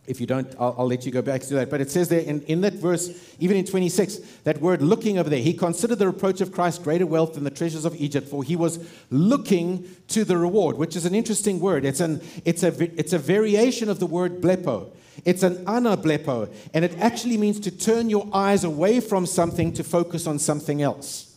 if 0.09 0.21
you 0.21 0.27
don't, 0.27 0.53
I'll, 0.59 0.75
I'll, 0.79 0.87
let 0.87 1.05
you 1.05 1.13
go 1.13 1.23
back 1.23 1.43
to 1.43 1.55
that. 1.55 1.71
But 1.71 1.81
it 1.81 1.91
says 1.91 2.09
there 2.09 2.21
in, 2.21 2.41
in 2.43 2.63
that 2.63 2.75
verse, 2.75 3.11
even 3.39 3.57
in 3.57 3.65
26, 3.65 4.17
that 4.45 4.61
word 4.61 4.83
looking 4.83 5.19
over 5.19 5.29
there, 5.29 5.41
he 5.41 5.53
considered 5.53 5.99
the 5.99 6.07
reproach 6.07 6.41
of 6.41 6.51
Christ 6.51 6.83
greater 6.83 7.07
wealth 7.07 7.35
than 7.35 7.45
the 7.45 7.51
treasures 7.51 7.85
of 7.85 7.95
Egypt, 8.01 8.29
for 8.29 8.43
he 8.43 8.57
was 8.57 8.79
looking 9.11 9.89
to 10.09 10.25
the 10.25 10.37
reward, 10.37 10.79
which 10.79 10.97
is 10.97 11.05
an 11.05 11.15
interesting 11.15 11.61
word. 11.61 11.85
It's, 11.85 12.01
an, 12.01 12.23
it's, 12.45 12.63
a, 12.63 12.99
it's 12.99 13.13
a 13.13 13.19
variation 13.19 13.89
of 13.89 14.01
the 14.01 14.07
word 14.07 14.41
blepo. 14.41 14.91
It's 15.25 15.43
an 15.43 15.65
anablepo, 15.67 16.53
and 16.73 16.85
it 16.85 16.99
actually 16.99 17.37
means 17.37 17.61
to 17.61 17.71
turn 17.71 18.09
your 18.09 18.29
eyes 18.33 18.65
away 18.65 19.01
from 19.01 19.27
something 19.27 19.73
to 19.75 19.85
focus 19.85 20.27
on 20.27 20.39
something 20.39 20.81
else. 20.81 21.37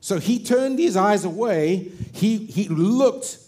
So 0.00 0.18
he 0.18 0.42
turned 0.42 0.78
his 0.78 0.96
eyes 0.96 1.24
away, 1.24 1.90
he, 2.12 2.38
he 2.38 2.68
looked 2.68 3.38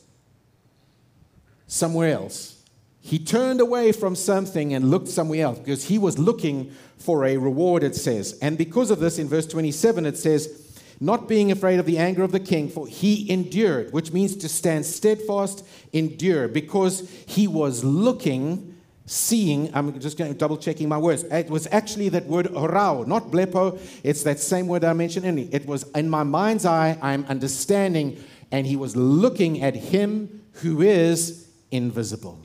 somewhere 1.67 2.13
else. 2.13 2.60
He 3.01 3.19
turned 3.19 3.61
away 3.61 3.93
from 3.93 4.15
something 4.15 4.75
and 4.75 4.91
looked 4.91 5.09
somewhere 5.09 5.45
else 5.45 5.59
because 5.59 5.85
he 5.85 5.99
was 5.99 6.19
looking 6.19 6.71
for 6.99 7.25
a 7.25 7.37
reward, 7.39 7.83
it 7.83 7.97
says. 7.97 8.39
And 8.43 8.59
because 8.59 8.91
of 8.91 9.01
this, 9.01 9.19
in 9.19 9.27
verse 9.27 9.47
27, 9.47 10.05
it 10.05 10.19
says, 10.19 10.71
not 11.01 11.27
being 11.27 11.51
afraid 11.51 11.81
of 11.81 11.87
the 11.87 11.97
anger 11.97 12.23
of 12.23 12.31
the 12.31 12.41
king, 12.41 12.69
for 12.69 12.87
he 12.87 13.31
endured, 13.31 13.91
which 13.93 14.13
means 14.13 14.37
to 14.37 14.51
stand 14.51 14.85
steadfast, 14.85 15.67
endure, 15.95 16.47
because 16.47 17.11
he 17.27 17.49
was 17.49 17.83
looking, 17.83 18.77
seeing. 19.07 19.75
I'm 19.75 19.99
just 19.99 20.19
going 20.19 20.35
double 20.35 20.59
checking 20.59 20.91
my 20.91 20.99
words. 20.99 21.25
It 21.25 21.49
was 21.49 21.67
actually 21.73 22.11
that 22.11 22.27
word 22.27 22.49
orao, 22.49 23.07
not 23.07 23.31
blepo. 23.31 23.81
It's 24.05 24.23
that 24.25 24.39
same 24.41 24.69
word 24.69 24.85
I 24.85 24.93
mentioned 24.93 25.39
it. 25.39 25.55
It 25.55 25.67
was 25.67 25.85
in 25.95 26.11
my 26.11 26.23
mind's 26.23 26.67
eye, 26.67 26.99
I'm 27.01 27.25
understanding, 27.25 28.23
and 28.53 28.67
he 28.67 28.77
was 28.77 28.95
looking 28.95 29.63
at 29.63 29.75
him 29.75 30.45
who 30.53 30.83
is 30.83 31.49
invisible. 31.71 32.39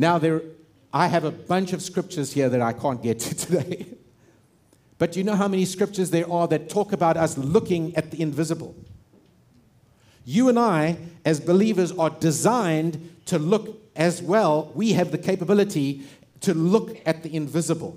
Now, 0.00 0.16
there, 0.16 0.40
I 0.94 1.08
have 1.08 1.24
a 1.24 1.30
bunch 1.30 1.74
of 1.74 1.82
scriptures 1.82 2.32
here 2.32 2.48
that 2.48 2.62
I 2.62 2.72
can't 2.72 3.02
get 3.02 3.18
to 3.18 3.34
today. 3.46 3.86
but 4.96 5.14
you 5.14 5.22
know 5.22 5.34
how 5.34 5.46
many 5.46 5.66
scriptures 5.66 6.10
there 6.10 6.28
are 6.32 6.48
that 6.48 6.70
talk 6.70 6.92
about 6.92 7.18
us 7.18 7.36
looking 7.36 7.94
at 7.94 8.10
the 8.10 8.22
invisible? 8.22 8.74
You 10.24 10.48
and 10.48 10.58
I, 10.58 10.96
as 11.26 11.38
believers, 11.38 11.92
are 11.92 12.08
designed 12.08 13.14
to 13.26 13.38
look 13.38 13.78
as 13.94 14.22
well. 14.22 14.72
We 14.74 14.94
have 14.94 15.10
the 15.10 15.18
capability 15.18 16.04
to 16.40 16.54
look 16.54 16.96
at 17.04 17.22
the 17.22 17.36
invisible. 17.36 17.94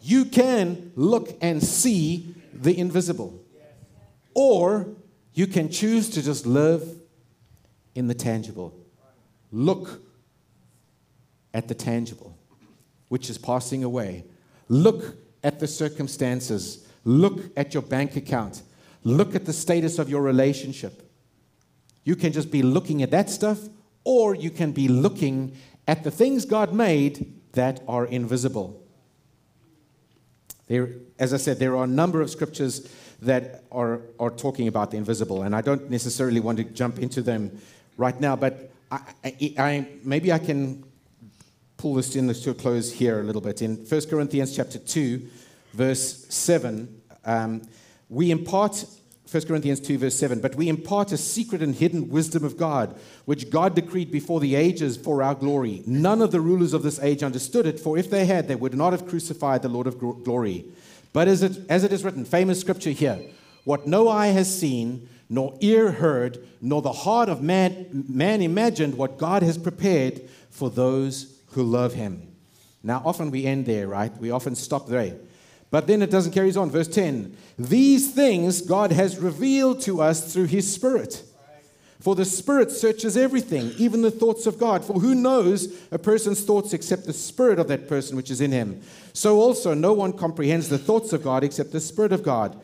You 0.00 0.24
can 0.24 0.90
look 0.96 1.36
and 1.40 1.62
see 1.62 2.34
the 2.52 2.76
invisible. 2.76 3.40
Or 4.34 4.88
you 5.32 5.46
can 5.46 5.70
choose 5.70 6.10
to 6.10 6.22
just 6.22 6.44
live 6.44 6.82
in 7.94 8.08
the 8.08 8.14
tangible. 8.14 8.74
Look 9.52 10.02
at 11.56 11.68
the 11.68 11.74
tangible, 11.74 12.36
which 13.08 13.30
is 13.30 13.38
passing 13.38 13.82
away. 13.82 14.24
Look 14.68 15.16
at 15.42 15.58
the 15.58 15.66
circumstances. 15.66 16.86
Look 17.02 17.50
at 17.56 17.72
your 17.72 17.82
bank 17.82 18.14
account. 18.14 18.62
Look 19.04 19.34
at 19.34 19.46
the 19.46 19.54
status 19.54 19.98
of 19.98 20.10
your 20.10 20.20
relationship. 20.20 21.10
You 22.04 22.14
can 22.14 22.32
just 22.32 22.50
be 22.50 22.62
looking 22.62 23.02
at 23.02 23.10
that 23.12 23.30
stuff, 23.30 23.58
or 24.04 24.34
you 24.34 24.50
can 24.50 24.72
be 24.72 24.86
looking 24.86 25.56
at 25.88 26.04
the 26.04 26.10
things 26.10 26.44
God 26.44 26.74
made 26.74 27.32
that 27.52 27.82
are 27.88 28.04
invisible. 28.04 28.82
There, 30.66 30.90
as 31.18 31.32
I 31.32 31.38
said, 31.38 31.58
there 31.58 31.74
are 31.76 31.84
a 31.84 31.94
number 32.02 32.20
of 32.20 32.28
scriptures 32.28 32.92
that 33.22 33.64
are, 33.72 34.02
are 34.20 34.30
talking 34.30 34.68
about 34.68 34.90
the 34.90 34.98
invisible, 34.98 35.42
and 35.42 35.56
I 35.56 35.62
don't 35.62 35.88
necessarily 35.88 36.40
want 36.40 36.58
to 36.58 36.64
jump 36.64 36.98
into 36.98 37.22
them 37.22 37.58
right 37.96 38.20
now, 38.20 38.36
but 38.36 38.70
I, 38.90 39.00
I, 39.24 39.54
I 39.58 39.88
maybe 40.04 40.32
I 40.32 40.38
can 40.38 40.84
pull 41.86 41.94
this 41.94 42.16
in 42.16 42.26
to 42.34 42.50
a 42.50 42.54
close 42.54 42.92
here 42.92 43.20
a 43.20 43.22
little 43.22 43.40
bit. 43.40 43.62
In 43.62 43.76
1 43.76 44.06
Corinthians 44.10 44.56
chapter 44.56 44.76
2, 44.76 45.22
verse 45.72 46.26
7, 46.28 47.00
um, 47.24 47.62
we 48.08 48.32
impart 48.32 48.84
1 49.30 49.44
Corinthians 49.44 49.78
2, 49.78 49.96
verse 49.98 50.16
7. 50.16 50.40
But 50.40 50.56
we 50.56 50.68
impart 50.68 51.12
a 51.12 51.16
secret 51.16 51.62
and 51.62 51.76
hidden 51.76 52.08
wisdom 52.08 52.42
of 52.42 52.56
God, 52.56 52.98
which 53.24 53.50
God 53.50 53.76
decreed 53.76 54.10
before 54.10 54.40
the 54.40 54.56
ages 54.56 54.96
for 54.96 55.22
our 55.22 55.36
glory. 55.36 55.84
None 55.86 56.22
of 56.22 56.32
the 56.32 56.40
rulers 56.40 56.72
of 56.72 56.82
this 56.82 56.98
age 56.98 57.22
understood 57.22 57.66
it, 57.66 57.78
for 57.78 57.96
if 57.96 58.10
they 58.10 58.26
had, 58.26 58.48
they 58.48 58.56
would 58.56 58.74
not 58.74 58.92
have 58.92 59.06
crucified 59.06 59.62
the 59.62 59.68
Lord 59.68 59.86
of 59.86 59.96
glory. 60.00 60.64
But 61.12 61.28
as 61.28 61.44
it, 61.44 61.56
as 61.68 61.84
it 61.84 61.92
is 61.92 62.02
written, 62.02 62.24
famous 62.24 62.58
scripture 62.58 62.90
here, 62.90 63.20
what 63.62 63.86
no 63.86 64.08
eye 64.08 64.28
has 64.28 64.52
seen, 64.58 65.08
nor 65.28 65.56
ear 65.60 65.92
heard, 65.92 66.44
nor 66.60 66.82
the 66.82 66.92
heart 66.92 67.28
of 67.28 67.42
man, 67.42 68.06
man 68.08 68.42
imagined, 68.42 68.98
what 68.98 69.18
God 69.18 69.44
has 69.44 69.56
prepared 69.56 70.22
for 70.50 70.68
those 70.68 71.35
who 71.56 71.64
love 71.64 71.94
him. 71.94 72.28
Now, 72.82 73.02
often 73.04 73.32
we 73.32 73.46
end 73.46 73.66
there, 73.66 73.88
right? 73.88 74.16
We 74.18 74.30
often 74.30 74.54
stop 74.54 74.86
there. 74.86 75.16
But 75.70 75.88
then 75.88 76.02
it 76.02 76.10
doesn't 76.10 76.32
carry 76.32 76.54
on. 76.54 76.70
Verse 76.70 76.86
10 76.86 77.36
These 77.58 78.12
things 78.12 78.60
God 78.60 78.92
has 78.92 79.18
revealed 79.18 79.80
to 79.82 80.00
us 80.00 80.32
through 80.32 80.44
his 80.44 80.72
Spirit. 80.72 81.24
For 81.98 82.14
the 82.14 82.26
Spirit 82.26 82.70
searches 82.70 83.16
everything, 83.16 83.72
even 83.78 84.02
the 84.02 84.10
thoughts 84.10 84.46
of 84.46 84.58
God. 84.58 84.84
For 84.84 85.00
who 85.00 85.14
knows 85.14 85.82
a 85.90 85.98
person's 85.98 86.44
thoughts 86.44 86.74
except 86.74 87.06
the 87.06 87.12
Spirit 87.12 87.58
of 87.58 87.68
that 87.68 87.88
person 87.88 88.16
which 88.16 88.30
is 88.30 88.42
in 88.42 88.52
him? 88.52 88.82
So 89.14 89.40
also, 89.40 89.72
no 89.72 89.94
one 89.94 90.12
comprehends 90.12 90.68
the 90.68 90.78
thoughts 90.78 91.14
of 91.14 91.24
God 91.24 91.42
except 91.42 91.72
the 91.72 91.80
Spirit 91.80 92.12
of 92.12 92.22
God. 92.22 92.60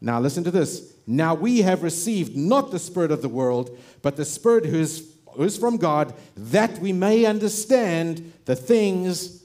Now, 0.00 0.20
listen 0.20 0.44
to 0.44 0.52
this. 0.52 0.94
Now 1.06 1.34
we 1.34 1.62
have 1.62 1.82
received 1.82 2.36
not 2.36 2.70
the 2.70 2.78
Spirit 2.78 3.10
of 3.10 3.22
the 3.22 3.28
world, 3.28 3.76
but 4.02 4.16
the 4.16 4.24
Spirit 4.24 4.66
who 4.66 4.78
is 4.78 5.15
is 5.44 5.56
from 5.56 5.76
God, 5.76 6.14
that 6.36 6.78
we 6.78 6.92
may 6.92 7.24
understand 7.24 8.32
the 8.44 8.56
things 8.56 9.42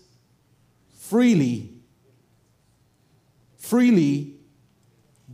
freely, 0.97 1.69
freely 3.57 4.35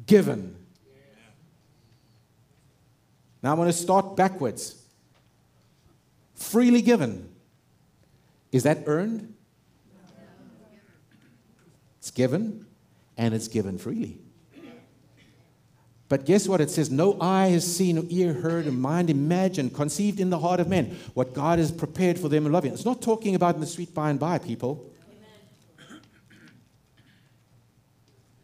given. 0.05 0.55
Now 3.43 3.51
I'm 3.51 3.57
going 3.57 3.67
to 3.67 3.73
start 3.73 4.15
backwards. 4.15 4.83
Freely 6.35 6.81
given. 6.81 7.29
Is 8.51 8.63
that 8.63 8.83
earned? 8.85 9.33
It's 11.99 12.11
given, 12.11 12.65
and 13.17 13.33
it's 13.33 13.47
given 13.47 13.77
freely. 13.77 14.19
But 16.09 16.25
guess 16.25 16.47
what? 16.47 16.61
It 16.61 16.69
says, 16.69 16.89
No 16.89 17.19
eye 17.19 17.47
has 17.47 17.75
seen, 17.75 17.97
no 17.97 18.05
ear 18.09 18.33
heard, 18.33 18.65
and 18.65 18.79
mind 18.81 19.09
imagined, 19.09 19.73
conceived 19.73 20.19
in 20.19 20.29
the 20.29 20.39
heart 20.39 20.59
of 20.59 20.67
man, 20.67 20.97
what 21.13 21.33
God 21.33 21.59
has 21.59 21.71
prepared 21.71 22.17
for 22.17 22.29
them 22.29 22.45
in 22.45 22.51
loving. 22.51 22.73
It's 22.73 22.85
not 22.85 23.01
talking 23.01 23.35
about 23.35 23.55
in 23.55 23.61
the 23.61 23.67
sweet 23.67 23.93
by 23.93 24.09
and 24.09 24.19
by, 24.19 24.37
people. 24.37 24.89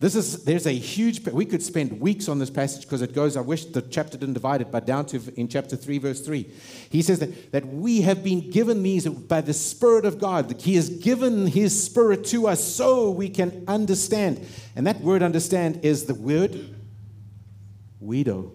This 0.04 0.16
is, 0.16 0.44
there's 0.44 0.68
a 0.68 0.74
huge, 0.74 1.26
we 1.30 1.46
could 1.46 1.64
spend 1.64 2.02
weeks 2.02 2.28
on 2.28 2.38
this 2.38 2.50
passage 2.50 2.82
because 2.82 3.02
it 3.02 3.14
goes, 3.14 3.38
I 3.38 3.40
wish 3.40 3.64
the 3.64 3.82
chapter 3.82 4.18
didn't 4.18 4.34
divide 4.34 4.60
it, 4.60 4.70
but 4.70 4.86
down 4.86 5.06
to 5.06 5.22
in 5.38 5.48
chapter 5.48 5.78
3, 5.78 5.98
verse 6.00 6.20
3. 6.20 6.46
He 6.90 7.02
says 7.02 7.20
that, 7.20 7.54
that 7.54 7.66
we 7.66 8.02
have 8.02 8.22
been 8.22 8.50
given 8.50 8.84
these 8.84 9.08
by 9.08 9.40
the 9.40 9.54
Spirit 9.54 10.04
of 10.04 10.20
God. 10.20 10.60
He 10.60 10.76
has 10.76 10.90
given 10.90 11.48
His 11.48 11.82
Spirit 11.82 12.26
to 12.26 12.50
us 12.50 12.62
so 12.62 13.12
we 13.12 13.30
can 13.30 13.64
understand. 13.66 14.46
And 14.76 14.86
that 14.88 15.00
word 15.00 15.24
understand 15.24 15.86
is 15.86 16.04
the 16.04 16.16
word 16.16 16.73
widow. 18.04 18.54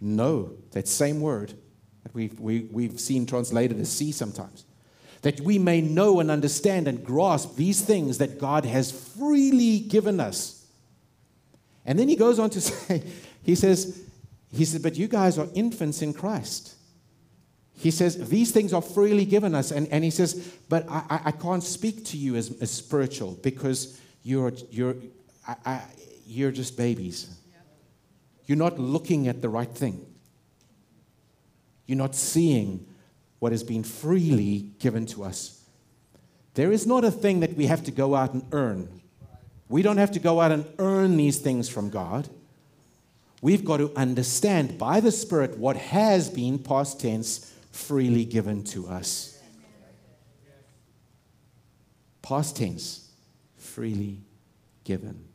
Know 0.00 0.56
that 0.72 0.88
same 0.88 1.20
word 1.20 1.54
that 2.02 2.14
we've, 2.14 2.38
we, 2.40 2.68
we've 2.70 2.98
seen 2.98 3.26
translated 3.26 3.78
as 3.78 3.90
see 3.90 4.12
sometimes. 4.12 4.64
That 5.22 5.40
we 5.40 5.58
may 5.58 5.80
know 5.80 6.18
and 6.18 6.30
understand 6.30 6.88
and 6.88 7.04
grasp 7.04 7.56
these 7.56 7.80
things 7.80 8.18
that 8.18 8.38
God 8.38 8.64
has 8.64 8.90
freely 8.90 9.78
given 9.78 10.18
us. 10.18 10.66
And 11.86 11.98
then 11.98 12.08
he 12.08 12.16
goes 12.16 12.38
on 12.38 12.50
to 12.50 12.60
say, 12.60 13.04
he 13.44 13.54
says, 13.54 14.02
he 14.52 14.64
says, 14.64 14.82
but 14.82 14.96
you 14.96 15.08
guys 15.08 15.38
are 15.38 15.46
infants 15.54 16.02
in 16.02 16.12
Christ. 16.12 16.74
He 17.82 17.90
says, 17.90 18.28
These 18.28 18.52
things 18.52 18.72
are 18.72 18.80
freely 18.80 19.24
given 19.24 19.56
us. 19.56 19.72
And, 19.72 19.88
and 19.88 20.04
he 20.04 20.10
says, 20.10 20.34
But 20.68 20.88
I, 20.88 21.20
I 21.24 21.30
can't 21.32 21.64
speak 21.64 22.04
to 22.06 22.16
you 22.16 22.36
as, 22.36 22.56
as 22.60 22.70
spiritual 22.70 23.38
because 23.42 23.98
you're, 24.22 24.52
you're, 24.70 24.94
I, 25.48 25.56
I, 25.64 25.82
you're 26.24 26.52
just 26.52 26.76
babies. 26.76 27.34
You're 28.46 28.58
not 28.58 28.78
looking 28.78 29.28
at 29.28 29.40
the 29.40 29.48
right 29.48 29.70
thing. 29.70 30.04
You're 31.86 31.98
not 31.98 32.14
seeing 32.14 32.86
what 33.38 33.52
has 33.52 33.64
been 33.64 33.82
freely 33.82 34.70
given 34.78 35.06
to 35.06 35.24
us. 35.24 35.64
There 36.54 36.70
is 36.70 36.86
not 36.86 37.04
a 37.04 37.10
thing 37.10 37.40
that 37.40 37.54
we 37.54 37.66
have 37.66 37.84
to 37.84 37.90
go 37.90 38.14
out 38.14 38.34
and 38.34 38.44
earn. 38.52 39.00
We 39.68 39.82
don't 39.82 39.96
have 39.96 40.12
to 40.12 40.20
go 40.20 40.40
out 40.40 40.52
and 40.52 40.66
earn 40.78 41.16
these 41.16 41.38
things 41.38 41.68
from 41.68 41.90
God. 41.90 42.28
We've 43.40 43.64
got 43.64 43.78
to 43.78 43.90
understand 43.96 44.78
by 44.78 45.00
the 45.00 45.10
Spirit 45.10 45.58
what 45.58 45.76
has 45.76 46.30
been, 46.30 46.58
past 46.58 47.00
tense, 47.00 47.52
freely 47.72 48.24
given 48.24 48.62
to 48.64 48.86
us. 48.86 49.40
Past 52.20 52.56
tense, 52.56 53.10
freely 53.56 54.20
given. 54.84 55.31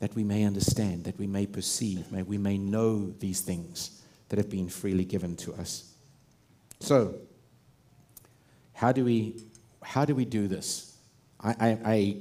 That 0.00 0.14
we 0.14 0.24
may 0.24 0.44
understand, 0.44 1.04
that 1.04 1.18
we 1.18 1.26
may 1.26 1.46
perceive, 1.46 2.10
may 2.10 2.22
we 2.22 2.38
may 2.38 2.58
know 2.58 3.14
these 3.18 3.40
things 3.40 4.02
that 4.28 4.38
have 4.38 4.50
been 4.50 4.68
freely 4.68 5.04
given 5.04 5.36
to 5.36 5.52
us. 5.54 5.92
So, 6.80 7.14
how 8.72 8.92
do 8.92 9.04
we 9.04 9.44
how 9.82 10.04
do 10.04 10.14
we 10.14 10.24
do 10.24 10.48
this? 10.48 10.96
I, 11.40 11.50
I, 11.50 11.78
I 11.84 12.16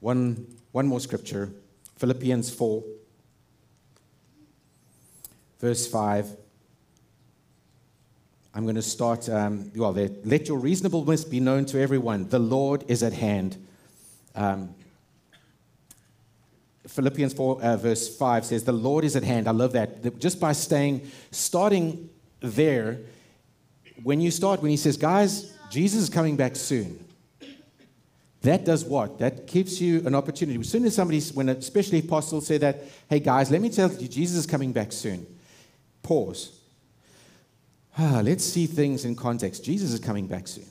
one 0.00 0.46
one 0.72 0.86
more 0.86 1.00
scripture, 1.00 1.50
Philippians 1.96 2.50
four, 2.50 2.84
verse 5.60 5.86
five. 5.86 6.28
I'm 8.52 8.64
going 8.64 8.74
to 8.74 8.82
start. 8.82 9.28
Um, 9.28 9.70
well, 9.76 9.92
let 9.92 10.48
your 10.48 10.58
reasonableness 10.58 11.24
be 11.24 11.38
known 11.38 11.64
to 11.66 11.80
everyone. 11.80 12.28
The 12.28 12.40
Lord 12.40 12.84
is 12.88 13.02
at 13.02 13.12
hand. 13.12 13.56
Um, 14.34 14.74
Philippians 16.86 17.34
4, 17.34 17.62
uh, 17.62 17.76
verse 17.76 18.16
5 18.16 18.44
says, 18.44 18.64
The 18.64 18.72
Lord 18.72 19.04
is 19.04 19.16
at 19.16 19.22
hand. 19.22 19.48
I 19.48 19.52
love 19.52 19.72
that. 19.72 20.18
Just 20.18 20.40
by 20.40 20.52
staying, 20.52 21.10
starting 21.30 22.08
there, 22.40 23.00
when 24.02 24.20
you 24.20 24.30
start, 24.30 24.62
when 24.62 24.70
he 24.70 24.76
says, 24.76 24.96
Guys, 24.96 25.56
Jesus 25.70 26.04
is 26.04 26.10
coming 26.10 26.36
back 26.36 26.56
soon. 26.56 27.04
That 28.42 28.64
does 28.64 28.84
what? 28.84 29.18
That 29.18 29.46
gives 29.46 29.80
you 29.80 30.06
an 30.06 30.14
opportunity. 30.14 30.58
As 30.58 30.68
soon 30.68 30.84
as 30.84 30.94
somebody, 30.94 31.20
when 31.34 31.50
especially 31.50 31.98
apostles 31.98 32.46
say 32.46 32.56
that, 32.58 32.82
hey 33.08 33.20
guys, 33.20 33.50
let 33.50 33.60
me 33.60 33.68
tell 33.68 33.92
you, 33.92 34.08
Jesus 34.08 34.38
is 34.38 34.46
coming 34.46 34.72
back 34.72 34.92
soon. 34.92 35.26
Pause. 36.02 36.58
Ah, 37.98 38.22
let's 38.24 38.44
see 38.44 38.66
things 38.66 39.04
in 39.04 39.14
context. 39.14 39.62
Jesus 39.62 39.92
is 39.92 40.00
coming 40.00 40.26
back 40.26 40.48
soon. 40.48 40.64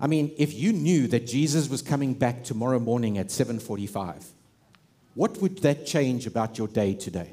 I 0.00 0.06
mean, 0.06 0.32
if 0.38 0.54
you 0.54 0.72
knew 0.72 1.08
that 1.08 1.26
Jesus 1.26 1.68
was 1.68 1.82
coming 1.82 2.14
back 2.14 2.44
tomorrow 2.44 2.78
morning 2.78 3.18
at 3.18 3.30
7:45, 3.30 4.32
what 5.14 5.40
would 5.42 5.58
that 5.58 5.86
change 5.86 6.26
about 6.26 6.58
your 6.58 6.68
day 6.68 6.94
today? 6.94 7.32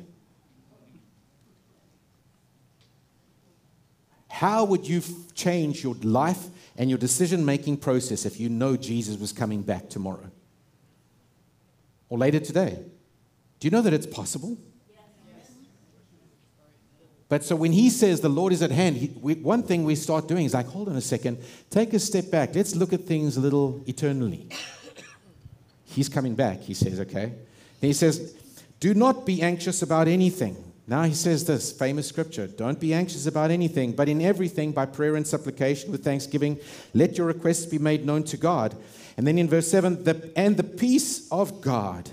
How 4.27 4.65
would 4.65 4.87
you 4.87 5.01
change 5.33 5.83
your 5.83 5.95
life 6.01 6.47
and 6.77 6.89
your 6.89 6.99
decision 6.99 7.45
making 7.45 7.77
process 7.77 8.25
if 8.25 8.39
you 8.39 8.49
know 8.49 8.75
Jesus 8.75 9.17
was 9.17 9.31
coming 9.31 9.61
back 9.61 9.87
tomorrow? 9.87 10.29
Or 12.09 12.17
later 12.17 12.39
today? 12.39 12.83
Do 13.59 13.67
you 13.67 13.71
know 13.71 13.81
that 13.81 13.93
it's 13.93 14.07
possible? 14.07 14.57
But 17.27 17.43
so 17.43 17.55
when 17.55 17.71
he 17.71 17.89
says 17.89 18.21
the 18.21 18.29
Lord 18.29 18.53
is 18.53 18.61
at 18.61 18.71
hand, 18.71 18.97
he, 18.97 19.11
we, 19.19 19.35
one 19.35 19.63
thing 19.63 19.83
we 19.83 19.95
start 19.95 20.27
doing 20.27 20.45
is 20.45 20.53
like, 20.53 20.67
hold 20.67 20.89
on 20.89 20.95
a 20.95 21.01
second, 21.01 21.39
take 21.69 21.93
a 21.93 21.99
step 21.99 22.29
back. 22.29 22.53
Let's 22.53 22.75
look 22.75 22.93
at 22.93 23.01
things 23.01 23.37
a 23.37 23.39
little 23.39 23.83
eternally. 23.87 24.47
He's 25.85 26.09
coming 26.09 26.35
back, 26.35 26.61
he 26.61 26.73
says, 26.73 26.99
okay? 26.99 27.33
Then 27.79 27.89
he 27.89 27.93
says, 27.93 28.35
do 28.79 28.93
not 28.93 29.25
be 29.25 29.41
anxious 29.41 29.81
about 29.81 30.07
anything. 30.07 30.61
Now 30.87 31.03
he 31.03 31.13
says 31.13 31.45
this 31.45 31.71
famous 31.71 32.07
scripture 32.07 32.45
Don't 32.45 32.79
be 32.79 32.93
anxious 32.93 33.25
about 33.25 33.49
anything, 33.49 33.93
but 33.93 34.07
in 34.07 34.21
everything, 34.21 34.71
by 34.71 34.85
prayer 34.85 35.15
and 35.15 35.25
supplication 35.25 35.91
with 35.91 36.03
thanksgiving, 36.03 36.59
let 36.93 37.17
your 37.17 37.25
requests 37.25 37.65
be 37.65 37.79
made 37.79 38.05
known 38.05 38.23
to 38.25 38.37
God. 38.37 38.75
And 39.17 39.25
then 39.25 39.37
in 39.37 39.47
verse 39.47 39.69
7, 39.69 40.03
the, 40.03 40.31
and 40.35 40.57
the 40.57 40.63
peace 40.63 41.27
of 41.31 41.61
God, 41.61 42.11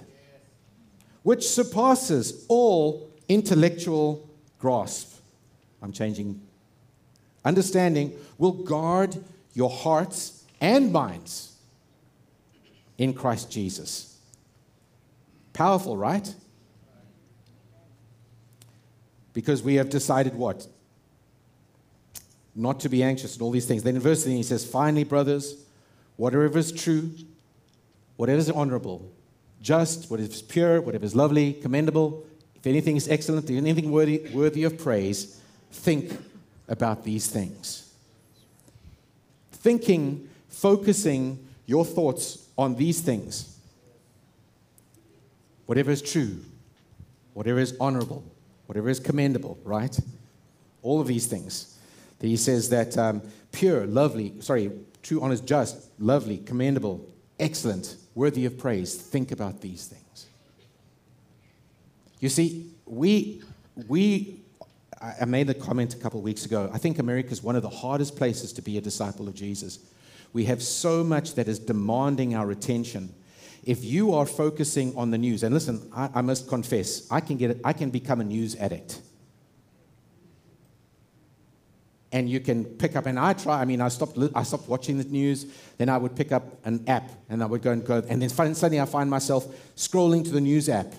which 1.23 1.47
surpasses 1.47 2.47
all 2.49 3.11
intellectual 3.29 4.32
grasp. 4.63 5.21
I'm 5.83 5.93
changing. 5.93 6.41
Understanding 7.45 8.13
will 8.39 8.53
guard 8.53 9.17
your 9.53 9.69
hearts 9.69 10.45
and 10.61 10.93
minds 10.93 11.57
in 12.97 13.13
Christ 13.13 13.51
Jesus. 13.51 14.17
Powerful, 15.53 15.97
right? 15.97 16.33
Because 19.33 19.65
we 19.65 19.75
have 19.75 19.91
decided 19.91 20.37
what? 20.37 20.69
Not 22.55 22.79
to 22.81 22.89
be 22.89 23.03
anxious 23.03 23.35
and 23.35 23.43
all 23.43 23.51
these 23.51 23.67
things. 23.67 23.83
Then 23.83 23.97
in 23.97 24.01
verse 24.01 24.23
13 24.23 24.37
he 24.37 24.43
says, 24.45 24.65
Finally, 24.65 25.05
brothers, 25.05 25.57
whatever 26.17 26.57
is 26.57 26.71
true, 26.71 27.11
whatever 28.17 28.39
is 28.39 28.51
honorable, 28.51 29.11
just, 29.61 30.09
whatever 30.09 30.31
is 30.31 30.43
pure, 30.43 30.81
whatever 30.81 31.05
is 31.05 31.17
lovely, 31.17 31.55
commendable, 31.55 32.25
if 32.63 32.67
anything 32.69 32.97
is 32.97 33.09
excellent, 33.09 33.51
if 33.51 33.57
anything 33.57 33.91
worthy, 33.91 34.21
worthy 34.33 34.63
of 34.63 34.79
praise, 34.79 35.41
think 35.73 36.13
about 36.69 37.03
these 37.03 37.27
things. 37.27 37.93
Thinking, 39.51 40.29
focusing 40.49 41.45
your 41.67 41.85
thoughts 41.85 42.47
on 42.57 42.77
these 42.77 43.01
things. 43.01 43.59
Whatever 45.67 45.91
is 45.91 46.03
true, 46.03 46.39
whatever 47.35 47.59
is 47.59 47.77
honorable, 47.81 48.23
whatever 48.67 48.89
is 48.89 49.01
commendable, 49.01 49.59
right? 49.65 49.99
All 50.83 51.01
of 51.01 51.09
these 51.09 51.27
things. 51.27 51.77
He 52.21 52.37
says 52.37 52.69
that 52.69 52.97
um, 52.97 53.23
pure, 53.51 53.87
lovely, 53.87 54.35
sorry, 54.39 54.71
true, 55.03 55.21
honest, 55.21 55.45
just, 55.47 55.89
lovely, 55.99 56.39
commendable, 56.39 57.05
excellent, 57.41 57.97
worthy 58.15 58.45
of 58.45 58.57
praise. 58.57 58.95
Think 58.95 59.33
about 59.33 59.61
these 59.61 59.87
things. 59.87 60.29
You 62.23 62.29
see, 62.29 62.71
we, 62.87 63.43
we, 63.89 64.41
I 65.21 65.25
made 65.25 65.51
a 65.51 65.55
comment 65.55 65.93
a 65.93 65.97
couple 65.97 66.21
of 66.21 66.25
weeks 66.25 66.47
ago. 66.47 66.71
I 66.73 66.79
think 66.79 67.01
America 67.01 67.31
is 67.31 67.43
one 67.43 67.57
of 67.57 67.63
the 67.63 67.69
hardest 67.69 68.15
places 68.15 68.53
to 68.53 68.63
be 68.63 68.79
a 68.79 68.81
disciple 68.81 69.27
of 69.27 69.35
Jesus. 69.35 69.81
We 70.33 70.45
have 70.45 70.63
so 70.63 71.03
much 71.03 71.35
that 71.35 71.49
is 71.49 71.59
demanding 71.59 72.37
our 72.37 72.53
attention. 72.53 73.13
If 73.65 73.85
you 73.85 74.15
are 74.15 74.25
focusing 74.25 74.97
on 74.97 75.11
the 75.11 75.19
news, 75.19 75.43
and 75.43 75.53
listen, 75.53 75.91
I, 75.93 76.11
I 76.15 76.21
must 76.23 76.49
confess, 76.49 77.11
I 77.11 77.19
can, 77.19 77.39
get, 77.39 77.61
I 77.65 77.73
can 77.73 77.91
become 77.91 78.21
a 78.21 78.25
news 78.25 78.55
addict 78.55 79.01
and 82.13 82.29
you 82.29 82.41
can 82.41 82.67
pick 82.67 82.95
up 82.95 83.07
and 83.07 83.19
i 83.19 83.33
try 83.33 83.63
i 83.63 83.65
mean 83.65 83.81
i 83.81 83.89
stopped 83.89 84.19
i 84.35 84.43
stopped 84.43 84.69
watching 84.69 84.99
the 84.99 85.05
news 85.05 85.47
then 85.79 85.89
i 85.89 85.97
would 85.97 86.15
pick 86.15 86.31
up 86.31 86.59
an 86.67 86.85
app 86.87 87.11
and 87.31 87.43
i 87.43 87.47
would 87.47 87.63
go 87.63 87.71
and 87.71 87.87
go 87.87 88.03
and 88.07 88.21
then 88.21 88.29
suddenly 88.29 88.79
i 88.79 88.85
find 88.85 89.09
myself 89.09 89.47
scrolling 89.77 90.23
to 90.23 90.31
the 90.31 90.41
news 90.43 90.69
app 90.69 90.93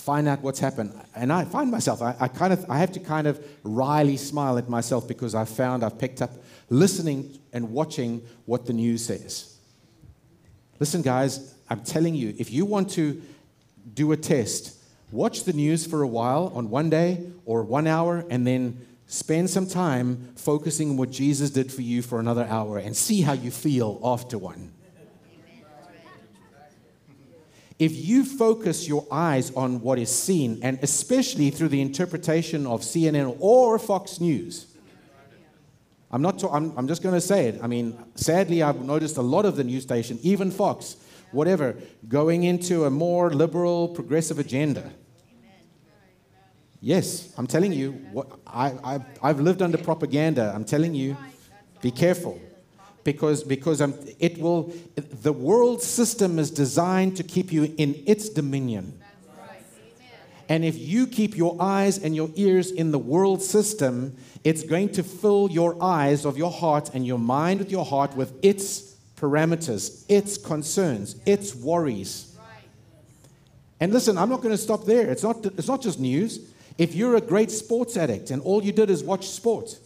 find 0.00 0.26
out 0.26 0.40
what's 0.40 0.58
happened. 0.58 0.98
And 1.14 1.32
I 1.32 1.44
find 1.44 1.70
myself, 1.70 2.02
I, 2.02 2.16
I, 2.18 2.28
kind 2.28 2.52
of, 2.52 2.64
I 2.68 2.78
have 2.78 2.92
to 2.92 3.00
kind 3.00 3.26
of 3.26 3.44
wryly 3.62 4.16
smile 4.16 4.58
at 4.58 4.68
myself 4.68 5.06
because 5.06 5.34
I 5.34 5.44
found 5.44 5.84
I've 5.84 5.98
picked 5.98 6.22
up 6.22 6.30
listening 6.70 7.38
and 7.52 7.70
watching 7.70 8.22
what 8.46 8.66
the 8.66 8.72
news 8.72 9.04
says. 9.04 9.56
Listen, 10.78 11.02
guys, 11.02 11.54
I'm 11.68 11.82
telling 11.82 12.14
you, 12.14 12.34
if 12.38 12.50
you 12.50 12.64
want 12.64 12.90
to 12.92 13.20
do 13.92 14.12
a 14.12 14.16
test, 14.16 14.76
watch 15.12 15.44
the 15.44 15.52
news 15.52 15.86
for 15.86 16.02
a 16.02 16.08
while 16.08 16.50
on 16.54 16.70
one 16.70 16.88
day 16.88 17.26
or 17.44 17.62
one 17.62 17.86
hour 17.86 18.24
and 18.30 18.46
then 18.46 18.86
spend 19.06 19.50
some 19.50 19.66
time 19.66 20.32
focusing 20.36 20.90
on 20.90 20.96
what 20.96 21.10
Jesus 21.10 21.50
did 21.50 21.70
for 21.70 21.82
you 21.82 22.00
for 22.00 22.20
another 22.20 22.44
hour 22.44 22.78
and 22.78 22.96
see 22.96 23.20
how 23.20 23.32
you 23.32 23.50
feel 23.50 24.00
after 24.02 24.38
one. 24.38 24.72
If 27.80 27.96
you 27.96 28.26
focus 28.26 28.86
your 28.86 29.06
eyes 29.10 29.50
on 29.54 29.80
what 29.80 29.98
is 29.98 30.10
seen, 30.14 30.60
and 30.62 30.78
especially 30.82 31.48
through 31.48 31.68
the 31.68 31.80
interpretation 31.80 32.66
of 32.66 32.82
CNN 32.82 33.34
or 33.40 33.78
Fox 33.78 34.20
News, 34.20 34.66
I'm, 36.10 36.20
not 36.20 36.44
I'm, 36.44 36.76
I'm 36.76 36.86
just 36.86 37.02
going 37.02 37.14
to 37.14 37.20
say 37.22 37.46
it. 37.46 37.58
I 37.62 37.66
mean, 37.66 37.96
sadly, 38.16 38.62
I've 38.62 38.84
noticed 38.84 39.16
a 39.16 39.22
lot 39.22 39.46
of 39.46 39.56
the 39.56 39.64
news 39.64 39.82
station, 39.82 40.18
even 40.22 40.50
Fox, 40.50 40.96
whatever, 41.32 41.74
going 42.06 42.44
into 42.44 42.84
a 42.84 42.90
more 42.90 43.30
liberal, 43.30 43.88
progressive 43.88 44.38
agenda. 44.38 44.92
Yes, 46.82 47.32
I'm 47.38 47.46
telling 47.46 47.72
you, 47.72 47.92
what, 48.12 48.40
I, 48.46 48.74
I've, 48.84 49.04
I've 49.22 49.40
lived 49.40 49.62
under 49.62 49.78
propaganda. 49.78 50.52
I'm 50.54 50.64
telling 50.64 50.94
you, 50.94 51.16
be 51.80 51.90
careful 51.90 52.38
because, 53.04 53.42
because 53.42 53.80
um, 53.80 53.94
it 54.18 54.38
will, 54.38 54.72
the 54.96 55.32
world 55.32 55.82
system 55.82 56.38
is 56.38 56.50
designed 56.50 57.16
to 57.16 57.22
keep 57.22 57.52
you 57.52 57.74
in 57.76 58.02
its 58.06 58.28
dominion. 58.28 59.00
And 60.48 60.64
if 60.64 60.76
you 60.76 61.06
keep 61.06 61.36
your 61.36 61.56
eyes 61.60 61.96
and 61.96 62.14
your 62.16 62.28
ears 62.34 62.72
in 62.72 62.90
the 62.90 62.98
world 62.98 63.40
system, 63.40 64.16
it's 64.42 64.64
going 64.64 64.88
to 64.92 65.04
fill 65.04 65.48
your 65.48 65.80
eyes 65.80 66.24
of 66.24 66.36
your 66.36 66.50
heart 66.50 66.90
and 66.92 67.06
your 67.06 67.20
mind 67.20 67.60
with 67.60 67.70
your 67.70 67.84
heart 67.84 68.16
with 68.16 68.32
its 68.42 68.96
parameters, 69.16 70.04
its 70.08 70.36
concerns, 70.36 71.14
its 71.24 71.54
worries. 71.54 72.36
And 73.78 73.92
listen, 73.92 74.18
I'm 74.18 74.28
not 74.28 74.42
going 74.42 74.50
to 74.50 74.58
stop 74.58 74.84
there. 74.84 75.08
It's 75.08 75.22
not, 75.22 75.46
it's 75.46 75.68
not 75.68 75.82
just 75.82 76.00
news. 76.00 76.50
If 76.78 76.94
you're 76.94 77.16
a 77.16 77.20
great 77.20 77.50
sports 77.50 77.96
addict 77.96 78.30
and 78.30 78.42
all 78.42 78.62
you 78.62 78.72
did 78.72 78.90
is 78.90 79.04
watch 79.04 79.28
sport, 79.28 79.78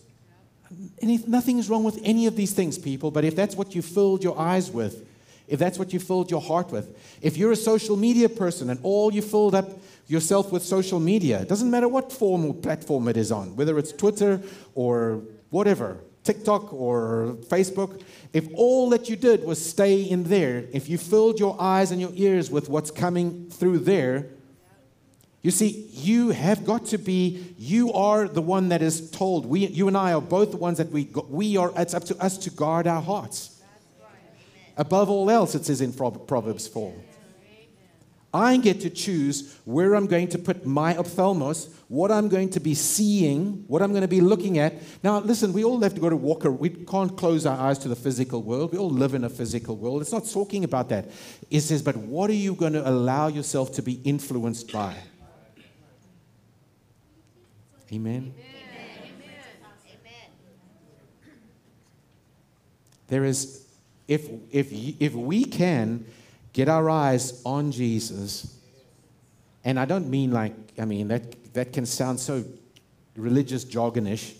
any, 1.00 1.18
nothing 1.26 1.58
is 1.58 1.68
wrong 1.68 1.84
with 1.84 1.98
any 2.02 2.26
of 2.26 2.36
these 2.36 2.52
things, 2.52 2.78
people, 2.78 3.10
but 3.10 3.24
if 3.24 3.36
that's 3.36 3.56
what 3.56 3.74
you 3.74 3.82
filled 3.82 4.24
your 4.24 4.38
eyes 4.38 4.70
with, 4.70 5.06
if 5.46 5.58
that's 5.58 5.78
what 5.78 5.92
you 5.92 6.00
filled 6.00 6.30
your 6.30 6.40
heart 6.40 6.72
with, 6.72 6.96
if 7.20 7.36
you're 7.36 7.52
a 7.52 7.56
social 7.56 7.96
media 7.96 8.28
person 8.28 8.70
and 8.70 8.80
all 8.82 9.12
you 9.12 9.22
filled 9.22 9.54
up 9.54 9.68
yourself 10.06 10.52
with 10.52 10.62
social 10.62 11.00
media. 11.00 11.40
It 11.40 11.48
doesn't 11.48 11.70
matter 11.70 11.88
what 11.88 12.12
form 12.12 12.44
or 12.44 12.54
platform 12.54 13.08
it 13.08 13.16
is 13.16 13.32
on, 13.32 13.56
whether 13.56 13.78
it's 13.78 13.92
Twitter 13.92 14.40
or 14.74 15.22
whatever, 15.50 15.98
TikTok 16.24 16.72
or 16.72 17.36
Facebook. 17.48 18.02
If 18.32 18.48
all 18.54 18.90
that 18.90 19.08
you 19.08 19.16
did 19.16 19.44
was 19.44 19.64
stay 19.64 20.02
in 20.02 20.24
there, 20.24 20.64
if 20.72 20.88
you 20.88 20.98
filled 20.98 21.38
your 21.38 21.56
eyes 21.60 21.90
and 21.90 22.00
your 22.00 22.12
ears 22.14 22.50
with 22.50 22.68
what's 22.68 22.90
coming 22.90 23.48
through 23.50 23.80
there, 23.80 24.26
you 25.44 25.50
see, 25.50 25.90
you 25.92 26.30
have 26.30 26.64
got 26.64 26.86
to 26.86 26.96
be, 26.96 27.54
you 27.58 27.92
are 27.92 28.26
the 28.26 28.40
one 28.40 28.70
that 28.70 28.80
is 28.80 29.10
told. 29.10 29.44
We, 29.44 29.66
you 29.66 29.88
and 29.88 29.96
I 29.96 30.14
are 30.14 30.22
both 30.22 30.52
the 30.52 30.56
ones 30.56 30.78
that 30.78 30.90
we, 30.90 31.10
we 31.28 31.58
are, 31.58 31.70
it's 31.76 31.92
up 31.92 32.04
to 32.04 32.16
us 32.16 32.38
to 32.38 32.50
guard 32.50 32.86
our 32.86 33.02
hearts. 33.02 33.60
Above 34.78 35.10
all 35.10 35.30
else, 35.30 35.54
it 35.54 35.66
says 35.66 35.82
in 35.82 35.92
Proverbs 35.92 36.66
4. 36.66 36.94
I 38.32 38.56
get 38.56 38.80
to 38.80 38.90
choose 38.90 39.54
where 39.66 39.94
I'm 39.94 40.06
going 40.06 40.28
to 40.28 40.38
put 40.38 40.64
my 40.64 40.94
ophthalmos, 40.94 41.68
what 41.88 42.10
I'm 42.10 42.30
going 42.30 42.48
to 42.50 42.60
be 42.60 42.74
seeing, 42.74 43.64
what 43.68 43.82
I'm 43.82 43.90
going 43.90 44.00
to 44.00 44.08
be 44.08 44.22
looking 44.22 44.56
at. 44.56 44.72
Now, 45.02 45.18
listen, 45.18 45.52
we 45.52 45.62
all 45.62 45.78
have 45.82 45.94
to 45.94 46.00
go 46.00 46.08
to 46.08 46.16
walk. 46.16 46.44
We 46.44 46.70
can't 46.70 47.14
close 47.18 47.44
our 47.44 47.58
eyes 47.58 47.78
to 47.80 47.88
the 47.88 47.96
physical 47.96 48.42
world. 48.42 48.72
We 48.72 48.78
all 48.78 48.88
live 48.88 49.12
in 49.12 49.24
a 49.24 49.30
physical 49.30 49.76
world. 49.76 50.00
It's 50.00 50.10
not 50.10 50.26
talking 50.26 50.64
about 50.64 50.88
that. 50.88 51.10
It 51.50 51.60
says, 51.60 51.82
but 51.82 51.96
what 51.96 52.30
are 52.30 52.32
you 52.32 52.54
going 52.54 52.72
to 52.72 52.88
allow 52.88 53.28
yourself 53.28 53.72
to 53.74 53.82
be 53.82 54.00
influenced 54.04 54.72
by? 54.72 54.96
Amen. 57.94 58.34
There 63.06 63.24
is, 63.24 63.64
if, 64.08 64.28
if, 64.50 64.68
if 64.72 65.14
we 65.14 65.44
can 65.44 66.04
get 66.52 66.68
our 66.68 66.90
eyes 66.90 67.40
on 67.44 67.70
Jesus. 67.70 68.58
And 69.64 69.78
I 69.78 69.84
don't 69.84 70.08
mean 70.08 70.32
like, 70.32 70.54
I 70.78 70.84
mean, 70.84 71.08
that, 71.08 71.54
that 71.54 71.72
can 71.72 71.86
sound 71.86 72.18
so 72.18 72.44
religious 73.16 73.64
jargonish. 73.64 74.34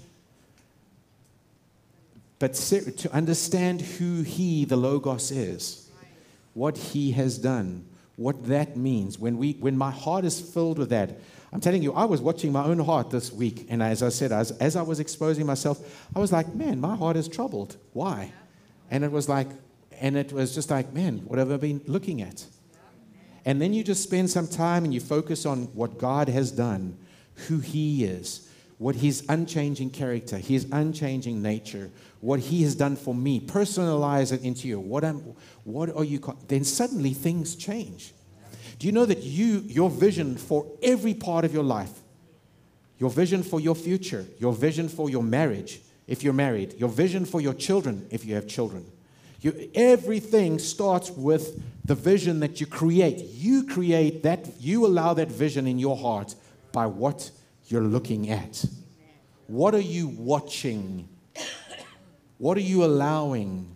But 2.40 2.54
to 2.54 3.10
understand 3.12 3.80
who 3.82 4.22
He, 4.22 4.64
the 4.64 4.76
Logos, 4.76 5.30
is, 5.30 5.88
what 6.54 6.76
He 6.76 7.12
has 7.12 7.38
done, 7.38 7.84
what 8.16 8.46
that 8.46 8.76
means, 8.76 9.18
when, 9.18 9.38
we, 9.38 9.52
when 9.60 9.78
my 9.78 9.90
heart 9.90 10.24
is 10.24 10.40
filled 10.40 10.78
with 10.78 10.90
that, 10.90 11.18
I'm 11.54 11.60
telling 11.60 11.84
you, 11.84 11.92
I 11.92 12.04
was 12.04 12.20
watching 12.20 12.50
my 12.50 12.64
own 12.64 12.80
heart 12.80 13.10
this 13.10 13.32
week, 13.32 13.66
and 13.70 13.80
as 13.80 14.02
I 14.02 14.08
said, 14.08 14.32
as, 14.32 14.50
as 14.50 14.74
I 14.74 14.82
was 14.82 14.98
exposing 14.98 15.46
myself, 15.46 16.08
I 16.14 16.18
was 16.18 16.32
like, 16.32 16.52
man, 16.52 16.80
my 16.80 16.96
heart 16.96 17.16
is 17.16 17.28
troubled. 17.28 17.76
Why? 17.92 18.32
And 18.90 19.04
it 19.04 19.12
was 19.12 19.28
like, 19.28 19.46
and 20.00 20.16
it 20.16 20.32
was 20.32 20.52
just 20.52 20.68
like, 20.68 20.92
man, 20.92 21.18
what 21.26 21.38
have 21.38 21.52
I 21.52 21.56
been 21.58 21.80
looking 21.86 22.22
at? 22.22 22.44
And 23.44 23.62
then 23.62 23.72
you 23.72 23.84
just 23.84 24.02
spend 24.02 24.30
some 24.30 24.48
time 24.48 24.84
and 24.84 24.92
you 24.92 25.00
focus 25.00 25.46
on 25.46 25.66
what 25.74 25.96
God 25.96 26.28
has 26.28 26.50
done, 26.50 26.98
who 27.46 27.60
He 27.60 28.04
is, 28.04 28.48
what 28.78 28.96
His 28.96 29.24
unchanging 29.28 29.90
character, 29.90 30.38
His 30.38 30.66
unchanging 30.72 31.40
nature, 31.40 31.92
what 32.20 32.40
He 32.40 32.62
has 32.62 32.74
done 32.74 32.96
for 32.96 33.14
me. 33.14 33.38
Personalize 33.38 34.32
it 34.32 34.42
into 34.42 34.66
you. 34.66 34.80
What, 34.80 35.04
am, 35.04 35.36
what 35.62 35.94
are 35.94 36.04
you? 36.04 36.20
Then 36.48 36.64
suddenly 36.64 37.12
things 37.12 37.54
change. 37.54 38.13
Do 38.84 38.88
you 38.88 38.92
know 38.92 39.06
that 39.06 39.22
you, 39.22 39.64
your 39.66 39.88
vision 39.88 40.36
for 40.36 40.66
every 40.82 41.14
part 41.14 41.46
of 41.46 41.54
your 41.54 41.62
life, 41.62 42.02
your 42.98 43.08
vision 43.08 43.42
for 43.42 43.58
your 43.58 43.74
future, 43.74 44.26
your 44.38 44.52
vision 44.52 44.90
for 44.90 45.08
your 45.08 45.22
marriage, 45.22 45.80
if 46.06 46.22
you're 46.22 46.34
married, 46.34 46.74
your 46.76 46.90
vision 46.90 47.24
for 47.24 47.40
your 47.40 47.54
children, 47.54 48.06
if 48.10 48.26
you 48.26 48.34
have 48.34 48.46
children, 48.46 48.84
you, 49.40 49.70
everything 49.74 50.58
starts 50.58 51.10
with 51.10 51.62
the 51.86 51.94
vision 51.94 52.40
that 52.40 52.60
you 52.60 52.66
create. 52.66 53.20
You 53.20 53.64
create 53.66 54.22
that, 54.24 54.60
you 54.60 54.84
allow 54.84 55.14
that 55.14 55.28
vision 55.28 55.66
in 55.66 55.78
your 55.78 55.96
heart 55.96 56.34
by 56.70 56.84
what 56.84 57.30
you're 57.68 57.80
looking 57.80 58.28
at. 58.28 58.66
What 59.46 59.74
are 59.74 59.80
you 59.80 60.08
watching? 60.08 61.08
What 62.36 62.58
are 62.58 62.68
you 62.68 62.84
allowing? 62.84 63.73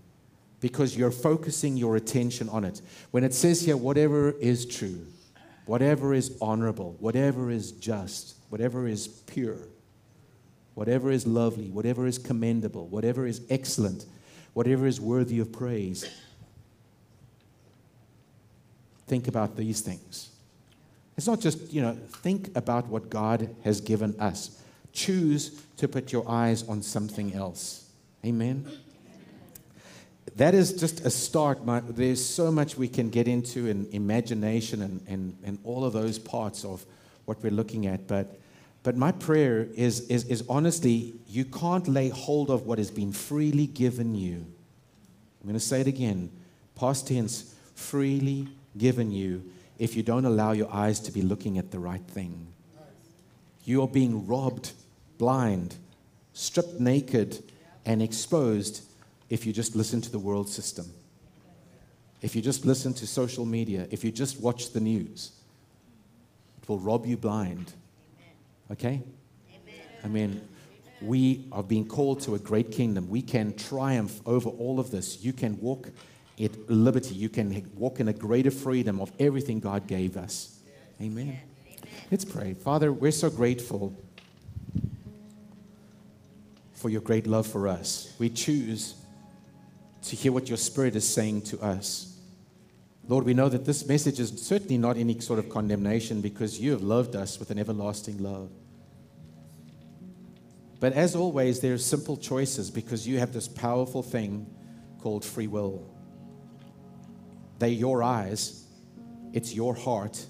Because 0.60 0.96
you're 0.96 1.10
focusing 1.10 1.76
your 1.76 1.96
attention 1.96 2.48
on 2.48 2.64
it. 2.64 2.82
When 3.10 3.24
it 3.24 3.32
says 3.32 3.60
here, 3.60 3.76
whatever 3.76 4.32
is 4.32 4.66
true, 4.66 5.06
whatever 5.66 6.14
is 6.14 6.36
honorable, 6.40 6.96
whatever 6.98 7.50
is 7.50 7.72
just, 7.72 8.34
whatever 8.48 8.88
is 8.88 9.06
pure, 9.06 9.58
whatever 10.74 11.10
is 11.10 11.26
lovely, 11.26 11.70
whatever 11.70 12.06
is 12.06 12.18
commendable, 12.18 12.88
whatever 12.88 13.26
is 13.26 13.40
excellent 13.50 14.04
whatever 14.58 14.88
is 14.88 15.00
worthy 15.00 15.38
of 15.38 15.52
praise. 15.52 16.04
Think 19.06 19.28
about 19.28 19.56
these 19.56 19.82
things. 19.82 20.30
It's 21.16 21.28
not 21.28 21.40
just, 21.40 21.72
you 21.72 21.80
know, 21.80 21.96
think 22.22 22.50
about 22.56 22.88
what 22.88 23.08
God 23.08 23.54
has 23.62 23.80
given 23.80 24.18
us. 24.20 24.60
Choose 24.92 25.62
to 25.76 25.86
put 25.86 26.12
your 26.12 26.28
eyes 26.28 26.68
on 26.68 26.82
something 26.82 27.34
else. 27.34 27.88
Amen. 28.24 28.66
That 30.38 30.54
is 30.54 30.72
just 30.72 31.04
a 31.04 31.10
start. 31.10 31.64
My, 31.64 31.80
there's 31.80 32.24
so 32.24 32.50
much 32.50 32.76
we 32.76 32.88
can 32.88 33.10
get 33.10 33.28
into 33.28 33.66
in 33.66 33.88
imagination 33.92 34.82
and, 34.82 35.04
and, 35.06 35.36
and 35.44 35.58
all 35.64 35.84
of 35.84 35.92
those 35.92 36.18
parts 36.18 36.64
of 36.64 36.84
what 37.24 37.42
we're 37.42 37.52
looking 37.52 37.86
at. 37.86 38.06
But 38.06 38.38
but 38.82 38.96
my 38.96 39.12
prayer 39.12 39.66
is, 39.74 40.08
is, 40.08 40.24
is 40.24 40.44
honestly, 40.48 41.14
you 41.28 41.44
can't 41.44 41.86
lay 41.88 42.08
hold 42.08 42.50
of 42.50 42.66
what 42.66 42.78
has 42.78 42.90
been 42.90 43.12
freely 43.12 43.66
given 43.66 44.14
you. 44.14 44.36
I'm 44.36 45.46
going 45.46 45.54
to 45.54 45.60
say 45.60 45.80
it 45.80 45.86
again. 45.86 46.30
Past 46.74 47.08
tense, 47.08 47.54
freely 47.74 48.48
given 48.78 49.10
you 49.10 49.44
if 49.78 49.96
you 49.96 50.02
don't 50.02 50.24
allow 50.24 50.52
your 50.52 50.72
eyes 50.72 51.00
to 51.00 51.12
be 51.12 51.22
looking 51.22 51.58
at 51.58 51.70
the 51.70 51.78
right 51.78 52.00
thing. 52.00 52.46
You 53.64 53.82
are 53.82 53.88
being 53.88 54.26
robbed, 54.26 54.72
blind, 55.18 55.74
stripped 56.32 56.80
naked, 56.80 57.42
and 57.84 58.00
exposed 58.00 58.82
if 59.30 59.46
you 59.46 59.52
just 59.52 59.76
listen 59.76 60.00
to 60.00 60.10
the 60.10 60.18
world 60.18 60.48
system. 60.48 60.86
If 62.20 62.34
you 62.34 62.42
just 62.42 62.64
listen 62.64 62.94
to 62.94 63.06
social 63.06 63.44
media, 63.44 63.86
if 63.90 64.04
you 64.04 64.10
just 64.10 64.40
watch 64.40 64.72
the 64.72 64.80
news, 64.80 65.32
it 66.62 66.68
will 66.68 66.78
rob 66.78 67.06
you 67.06 67.16
blind 67.16 67.72
Okay? 68.70 69.02
I 70.04 70.08
mean, 70.08 70.46
we 71.00 71.46
are 71.52 71.62
being 71.62 71.86
called 71.86 72.20
to 72.22 72.34
a 72.34 72.38
great 72.38 72.70
kingdom. 72.70 73.08
We 73.08 73.22
can 73.22 73.54
triumph 73.54 74.20
over 74.26 74.48
all 74.48 74.78
of 74.78 74.90
this. 74.90 75.22
You 75.22 75.32
can 75.32 75.58
walk 75.60 75.88
at 76.40 76.70
liberty. 76.70 77.14
You 77.14 77.28
can 77.28 77.70
walk 77.74 78.00
in 78.00 78.08
a 78.08 78.12
greater 78.12 78.50
freedom 78.50 79.00
of 79.00 79.10
everything 79.18 79.60
God 79.60 79.86
gave 79.86 80.16
us. 80.16 80.60
Amen. 81.00 81.38
Let's 82.10 82.24
pray. 82.24 82.54
Father, 82.54 82.92
we're 82.92 83.12
so 83.12 83.30
grateful 83.30 83.94
for 86.74 86.90
your 86.90 87.00
great 87.00 87.26
love 87.26 87.46
for 87.46 87.66
us. 87.66 88.14
We 88.18 88.30
choose 88.30 88.94
to 90.02 90.16
hear 90.16 90.32
what 90.32 90.48
your 90.48 90.56
Spirit 90.56 90.96
is 90.96 91.08
saying 91.08 91.42
to 91.42 91.60
us. 91.60 92.18
Lord, 93.08 93.24
we 93.24 93.34
know 93.34 93.48
that 93.48 93.64
this 93.64 93.86
message 93.86 94.20
is 94.20 94.30
certainly 94.30 94.76
not 94.76 94.96
any 94.96 95.18
sort 95.20 95.38
of 95.38 95.48
condemnation 95.48 96.20
because 96.20 96.60
you 96.60 96.72
have 96.72 96.82
loved 96.82 97.16
us 97.16 97.38
with 97.38 97.50
an 97.50 97.58
everlasting 97.58 98.18
love. 98.18 98.50
But 100.80 100.92
as 100.92 101.16
always, 101.16 101.60
there 101.60 101.74
are 101.74 101.78
simple 101.78 102.16
choices 102.16 102.70
because 102.70 103.08
you 103.08 103.18
have 103.18 103.32
this 103.32 103.48
powerful 103.48 104.02
thing 104.02 104.46
called 105.00 105.24
free 105.24 105.46
will. 105.46 105.88
They're 107.58 107.68
your 107.68 108.02
eyes, 108.02 108.64
it's 109.32 109.54
your 109.54 109.74
heart, 109.74 110.24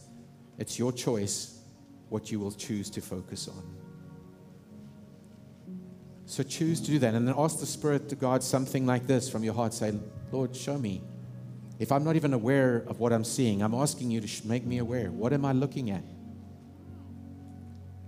it's 0.56 0.78
your 0.78 0.92
choice 0.92 1.60
what 2.08 2.30
you 2.30 2.40
will 2.40 2.52
choose 2.52 2.88
to 2.90 3.00
focus 3.00 3.48
on. 3.48 3.77
So 6.28 6.42
choose 6.42 6.78
to 6.82 6.88
do 6.88 6.98
that 6.98 7.14
and 7.14 7.26
then 7.26 7.34
ask 7.38 7.58
the 7.58 7.64
Spirit 7.64 8.10
to 8.10 8.14
God 8.14 8.42
something 8.42 8.84
like 8.84 9.06
this 9.06 9.30
from 9.30 9.42
your 9.42 9.54
heart. 9.54 9.72
Say, 9.72 9.94
Lord, 10.30 10.54
show 10.54 10.76
me. 10.76 11.02
If 11.78 11.90
I'm 11.90 12.04
not 12.04 12.16
even 12.16 12.34
aware 12.34 12.84
of 12.86 13.00
what 13.00 13.14
I'm 13.14 13.24
seeing, 13.24 13.62
I'm 13.62 13.72
asking 13.72 14.10
you 14.10 14.20
to 14.20 14.46
make 14.46 14.66
me 14.66 14.76
aware. 14.76 15.10
What 15.10 15.32
am 15.32 15.46
I 15.46 15.52
looking 15.52 15.90
at? 15.90 16.04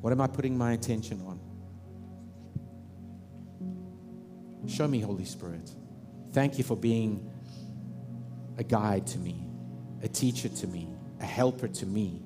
What 0.03 0.13
am 0.13 0.21
I 0.21 0.27
putting 0.27 0.59
my 0.59 0.73
attention 0.73 1.23
on? 1.27 1.41
Show 4.69 4.87
me, 4.87 5.01
Holy 5.01 5.25
Spirit. 5.25 5.71
Thank 6.33 6.59
you 6.59 6.65
for 6.65 6.77
being 6.77 7.27
a 8.59 8.65
guide 8.65 9.07
to 9.07 9.19
me, 9.19 9.49
a 10.03 10.09
teacher 10.09 10.51
to 10.51 10.67
me, 10.67 10.91
a 11.21 11.25
helper 11.25 11.69
to 11.69 11.87
me. 11.87 12.21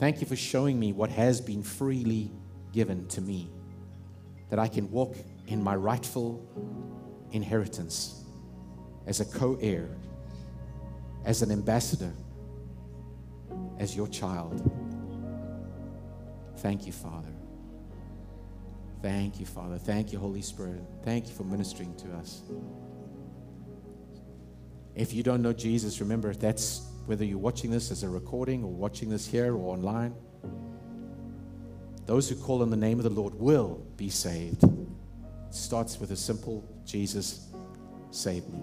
Thank 0.00 0.20
you 0.20 0.26
for 0.26 0.34
showing 0.34 0.80
me 0.80 0.92
what 0.92 1.10
has 1.10 1.40
been 1.40 1.62
freely 1.62 2.32
given 2.72 3.06
to 3.08 3.20
me, 3.20 3.50
that 4.50 4.58
I 4.58 4.68
can 4.68 4.90
walk 4.90 5.16
in 5.46 5.62
my 5.62 5.74
rightful 5.74 6.46
inheritance 7.32 8.24
as 9.06 9.20
a 9.20 9.24
co 9.24 9.56
heir, 9.60 9.88
as 11.24 11.42
an 11.42 11.50
ambassador, 11.50 12.12
as 13.78 13.96
your 13.96 14.08
child. 14.08 14.70
Thank 16.58 16.86
you, 16.86 16.92
Father. 16.92 17.32
Thank 19.02 19.40
you, 19.40 19.46
Father. 19.46 19.78
Thank 19.78 20.12
you, 20.12 20.18
Holy 20.18 20.42
Spirit. 20.42 20.82
Thank 21.04 21.28
you 21.28 21.34
for 21.34 21.44
ministering 21.44 21.94
to 21.96 22.12
us. 22.16 22.42
If 24.94 25.14
you 25.14 25.22
don't 25.22 25.40
know 25.40 25.54
Jesus, 25.54 26.00
remember 26.00 26.34
that's 26.34 26.86
whether 27.06 27.24
you're 27.24 27.38
watching 27.38 27.70
this 27.70 27.90
as 27.90 28.02
a 28.02 28.08
recording 28.08 28.62
or 28.62 28.70
watching 28.70 29.08
this 29.08 29.26
here 29.26 29.54
or 29.54 29.72
online. 29.72 30.14
Those 32.06 32.28
who 32.28 32.34
call 32.34 32.62
on 32.62 32.70
the 32.70 32.76
name 32.76 32.98
of 32.98 33.04
the 33.04 33.10
Lord 33.10 33.34
will 33.34 33.82
be 33.96 34.10
saved. 34.10 34.64
It 34.64 35.54
starts 35.54 36.00
with 36.00 36.10
a 36.10 36.16
simple 36.16 36.64
Jesus, 36.84 37.48
save 38.10 38.48
me. 38.48 38.62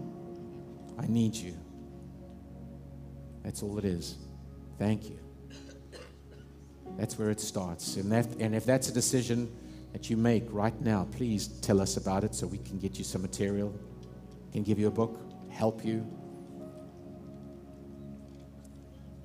I 0.99 1.07
need 1.07 1.35
you. 1.35 1.53
That's 3.43 3.63
all 3.63 3.77
it 3.77 3.85
is. 3.85 4.17
Thank 4.77 5.09
you. 5.09 5.19
That's 6.97 7.17
where 7.17 7.29
it 7.29 7.39
starts. 7.39 7.95
And, 7.95 8.11
that, 8.11 8.25
and 8.39 8.55
if 8.55 8.65
that's 8.65 8.89
a 8.89 8.93
decision 8.93 9.49
that 9.93 10.09
you 10.09 10.17
make 10.17 10.43
right 10.49 10.79
now, 10.81 11.07
please 11.11 11.47
tell 11.47 11.79
us 11.79 11.97
about 11.97 12.23
it 12.23 12.35
so 12.35 12.47
we 12.47 12.57
can 12.57 12.77
get 12.79 12.97
you 12.97 13.03
some 13.03 13.21
material, 13.21 13.73
can 14.51 14.63
give 14.63 14.79
you 14.79 14.87
a 14.87 14.91
book, 14.91 15.19
help 15.49 15.85
you. 15.85 16.05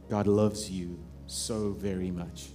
God 0.09 0.27
loves 0.27 0.71
you 0.71 1.03
so 1.27 1.73
very 1.73 2.11
much. 2.11 2.49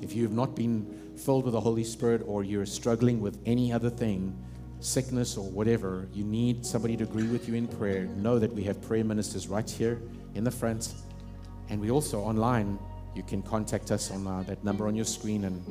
If 0.00 0.14
you 0.14 0.22
have 0.22 0.32
not 0.32 0.54
been 0.54 1.12
filled 1.16 1.44
with 1.44 1.52
the 1.52 1.60
Holy 1.60 1.84
Spirit 1.84 2.22
or 2.26 2.44
you're 2.44 2.66
struggling 2.66 3.20
with 3.20 3.38
any 3.46 3.72
other 3.72 3.90
thing, 3.90 4.36
sickness 4.80 5.36
or 5.36 5.50
whatever, 5.50 6.08
you 6.12 6.24
need 6.24 6.64
somebody 6.64 6.96
to 6.96 7.04
agree 7.04 7.26
with 7.26 7.48
you 7.48 7.54
in 7.54 7.66
prayer, 7.66 8.04
know 8.04 8.38
that 8.38 8.52
we 8.52 8.62
have 8.64 8.80
prayer 8.80 9.04
ministers 9.04 9.48
right 9.48 9.68
here 9.68 10.00
in 10.34 10.44
the 10.44 10.50
front. 10.50 10.94
And 11.68 11.80
we 11.80 11.90
also 11.90 12.20
online, 12.20 12.78
you 13.14 13.22
can 13.22 13.42
contact 13.42 13.90
us 13.90 14.10
on 14.10 14.26
uh, 14.26 14.42
that 14.44 14.62
number 14.64 14.86
on 14.86 14.94
your 14.94 15.04
screen, 15.04 15.44
and, 15.44 15.62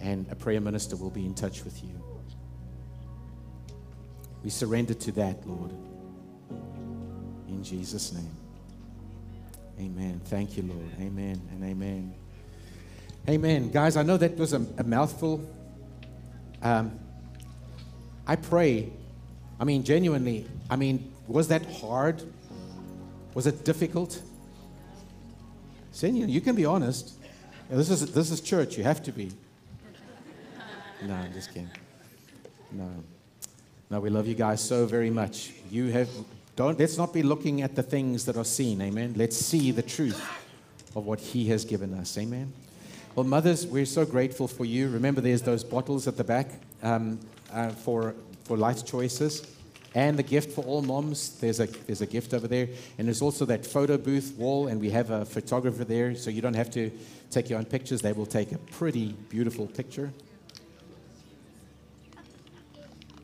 and 0.00 0.26
a 0.30 0.34
prayer 0.34 0.60
minister 0.60 0.96
will 0.96 1.10
be 1.10 1.24
in 1.24 1.34
touch 1.34 1.64
with 1.64 1.82
you. 1.82 2.02
We 4.42 4.50
surrender 4.50 4.94
to 4.94 5.12
that, 5.12 5.46
Lord. 5.46 5.72
In 7.48 7.62
Jesus' 7.62 8.12
name. 8.12 8.41
Amen. 9.78 10.20
Thank 10.24 10.56
you, 10.56 10.62
Lord. 10.64 10.88
Amen 11.00 11.40
and 11.50 11.64
amen. 11.64 12.14
Amen. 13.28 13.70
Guys, 13.70 13.96
I 13.96 14.02
know 14.02 14.16
that 14.16 14.36
was 14.36 14.52
a, 14.52 14.64
a 14.78 14.84
mouthful. 14.84 15.40
Um, 16.62 16.98
I 18.26 18.36
pray, 18.36 18.92
I 19.58 19.64
mean, 19.64 19.82
genuinely, 19.82 20.46
I 20.70 20.76
mean, 20.76 21.12
was 21.26 21.48
that 21.48 21.64
hard? 21.66 22.22
Was 23.34 23.46
it 23.46 23.64
difficult? 23.64 24.20
Senior, 25.92 26.26
you 26.26 26.40
can 26.40 26.54
be 26.54 26.64
honest. 26.64 27.14
This 27.70 27.90
is, 27.90 28.12
this 28.12 28.30
is 28.30 28.40
church, 28.40 28.76
you 28.76 28.84
have 28.84 29.02
to 29.04 29.12
be. 29.12 29.32
No, 31.02 31.14
I'm 31.14 31.32
just 31.32 31.48
kidding. 31.48 31.70
No. 32.70 32.88
No, 33.90 34.00
we 34.00 34.08
love 34.08 34.26
you 34.26 34.34
guys 34.34 34.60
so 34.60 34.86
very 34.86 35.10
much. 35.10 35.52
You 35.70 35.88
have 35.88 36.08
don't 36.56 36.78
let's 36.78 36.98
not 36.98 37.12
be 37.12 37.22
looking 37.22 37.62
at 37.62 37.74
the 37.74 37.82
things 37.82 38.24
that 38.26 38.36
are 38.36 38.44
seen, 38.44 38.80
amen. 38.80 39.14
Let's 39.16 39.36
see 39.36 39.70
the 39.70 39.82
truth 39.82 40.20
of 40.94 41.06
what 41.06 41.20
he 41.20 41.48
has 41.48 41.64
given 41.64 41.94
us. 41.94 42.16
Amen. 42.18 42.52
Well, 43.14 43.24
mothers, 43.24 43.66
we're 43.66 43.86
so 43.86 44.04
grateful 44.04 44.48
for 44.48 44.64
you. 44.64 44.88
Remember, 44.88 45.20
there's 45.20 45.42
those 45.42 45.64
bottles 45.64 46.08
at 46.08 46.16
the 46.16 46.24
back 46.24 46.48
um, 46.82 47.20
uh, 47.52 47.68
for, 47.70 48.14
for 48.44 48.56
life 48.56 48.84
choices. 48.84 49.46
And 49.94 50.18
the 50.18 50.22
gift 50.22 50.52
for 50.52 50.64
all 50.64 50.80
moms, 50.80 51.38
there's 51.38 51.60
a, 51.60 51.66
there's 51.66 52.00
a 52.00 52.06
gift 52.06 52.32
over 52.32 52.48
there. 52.48 52.68
And 52.96 53.06
there's 53.06 53.20
also 53.20 53.44
that 53.46 53.66
photo 53.66 53.98
booth 53.98 54.34
wall, 54.38 54.68
and 54.68 54.80
we 54.80 54.88
have 54.90 55.10
a 55.10 55.26
photographer 55.26 55.84
there, 55.84 56.14
so 56.14 56.30
you 56.30 56.40
don't 56.40 56.56
have 56.56 56.70
to 56.70 56.90
take 57.30 57.50
your 57.50 57.58
own 57.58 57.66
pictures. 57.66 58.00
They 58.00 58.12
will 58.12 58.24
take 58.24 58.52
a 58.52 58.58
pretty 58.58 59.14
beautiful 59.28 59.66
picture. 59.66 60.10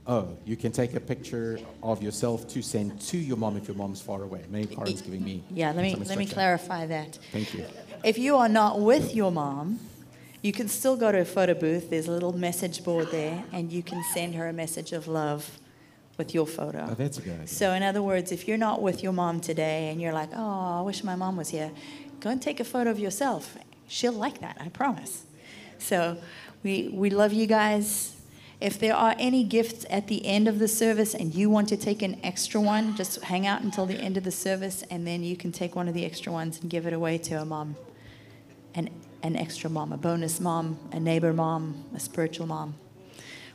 Oh, 0.09 0.39
you 0.47 0.57
can 0.57 0.73
take 0.73 0.95
a 0.95 1.01
picture 1.01 1.61
of 1.83 2.03
yourself 2.03 2.49
to 2.49 2.63
send 2.63 2.99
to 3.03 3.19
your 3.19 3.37
mom 3.37 3.59
if 3.59 3.69
your 3.69 3.77
mom's 3.77 4.01
far 4.01 4.23
away. 4.23 4.43
Maybe 4.49 4.75
Karen's 4.75 5.03
giving 5.03 5.23
me. 5.23 5.45
Yeah, 5.51 5.73
let 5.73 5.83
me 5.83 5.95
let 5.97 6.17
me 6.17 6.25
clarify 6.25 6.87
that. 6.87 7.19
Thank 7.31 7.53
you. 7.53 7.67
If 8.03 8.17
you 8.17 8.37
are 8.37 8.49
not 8.49 8.81
with 8.81 9.15
your 9.15 9.31
mom, 9.31 9.81
you 10.41 10.53
can 10.53 10.69
still 10.69 10.97
go 10.97 11.13
to 11.13 11.21
a 11.21 11.25
photo 11.27 11.53
booth. 11.53 11.91
There's 11.91 12.09
a 12.09 12.13
little 12.13 12.33
message 12.33 12.83
board 12.85 13.11
there, 13.11 13.45
and 13.53 13.71
you 13.71 13.83
can 13.83 14.03
send 14.15 14.35
her 14.35 14.49
a 14.49 14.53
message 14.53 14.93
of 14.93 15.09
love 15.09 15.59
with 16.17 16.33
your 16.35 16.47
photo. 16.47 16.87
Oh, 16.91 16.95
that's 16.95 17.19
a 17.19 17.23
good 17.23 17.35
idea. 17.35 17.47
So, 17.47 17.73
in 17.73 17.83
other 17.83 18.03
words, 18.03 18.33
if 18.33 18.49
you're 18.49 18.57
not 18.57 18.81
with 18.81 19.03
your 19.03 19.13
mom 19.13 19.41
today 19.41 19.91
and 19.91 20.01
you're 20.01 20.15
like, 20.15 20.31
oh, 20.35 20.79
I 20.79 20.83
wish 20.83 21.05
my 21.05 21.17
mom 21.17 21.37
was 21.37 21.51
here, 21.51 21.71
go 22.21 22.31
and 22.31 22.41
take 22.41 22.61
a 22.61 22.65
photo 22.65 22.91
of 22.91 22.99
yourself. 22.99 23.59
She'll 23.89 24.13
like 24.13 24.41
that, 24.41 24.57
I 24.59 24.69
promise. 24.69 25.25
So, 25.79 26.19
we, 26.63 26.89
we 26.93 27.11
love 27.11 27.33
you 27.33 27.47
guys. 27.47 28.15
If 28.61 28.81
there 28.81 28.95
are 28.95 29.15
any 29.19 29.45
gifts 29.45 29.87
at 29.89 30.09
the 30.09 30.27
end 30.27 30.49
of 30.49 30.59
the 30.59 30.67
service 30.67 31.15
and 31.15 31.33
you 31.33 31.49
want 31.49 31.69
to 31.69 31.77
take 31.77 32.03
an 32.03 32.19
extra 32.25 32.61
one, 32.61 32.97
just 32.97 33.23
hang 33.23 33.47
out 33.47 33.63
until 33.63 33.87
the 33.87 33.95
end 33.95 34.17
of 34.17 34.25
the 34.25 34.33
service 34.33 34.83
and 34.91 35.07
then 35.07 35.23
you 35.23 35.37
can 35.37 35.53
take 35.53 35.77
one 35.77 35.87
of 35.87 35.95
the 35.95 36.05
extra 36.05 36.33
ones 36.33 36.61
and 36.61 36.69
give 36.69 36.85
it 36.85 36.93
away 36.93 37.19
to 37.19 37.41
a 37.41 37.45
mom. 37.45 37.77
An, 38.75 38.91
an 39.23 39.37
extra 39.37 39.71
mom, 39.71 39.93
a 39.93 39.97
bonus 39.97 40.41
mom, 40.41 40.79
a 40.91 40.99
neighbor 40.99 41.33
mom, 41.33 41.85
a 41.95 42.01
spiritual 42.01 42.47
mom. 42.47 42.75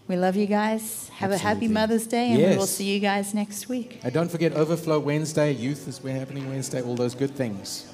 We 0.07 0.17
love 0.17 0.35
you 0.35 0.47
guys. 0.47 1.09
Have 1.09 1.31
Absolutely. 1.31 1.35
a 1.35 1.37
happy 1.37 1.67
Mother's 1.69 2.07
Day, 2.07 2.31
and 2.31 2.39
yes. 2.39 2.51
we 2.51 2.57
will 2.57 2.67
see 2.67 2.93
you 2.93 2.99
guys 2.99 3.33
next 3.33 3.69
week. 3.69 3.99
And 4.03 4.11
don't 4.11 4.29
forget 4.29 4.51
Overflow 4.51 4.99
Wednesday, 4.99 5.53
youth 5.53 5.87
is 5.87 5.99
happening 5.99 6.49
Wednesday, 6.49 6.81
all 6.81 6.95
those 6.95 7.15
good 7.15 7.31
things. 7.31 7.92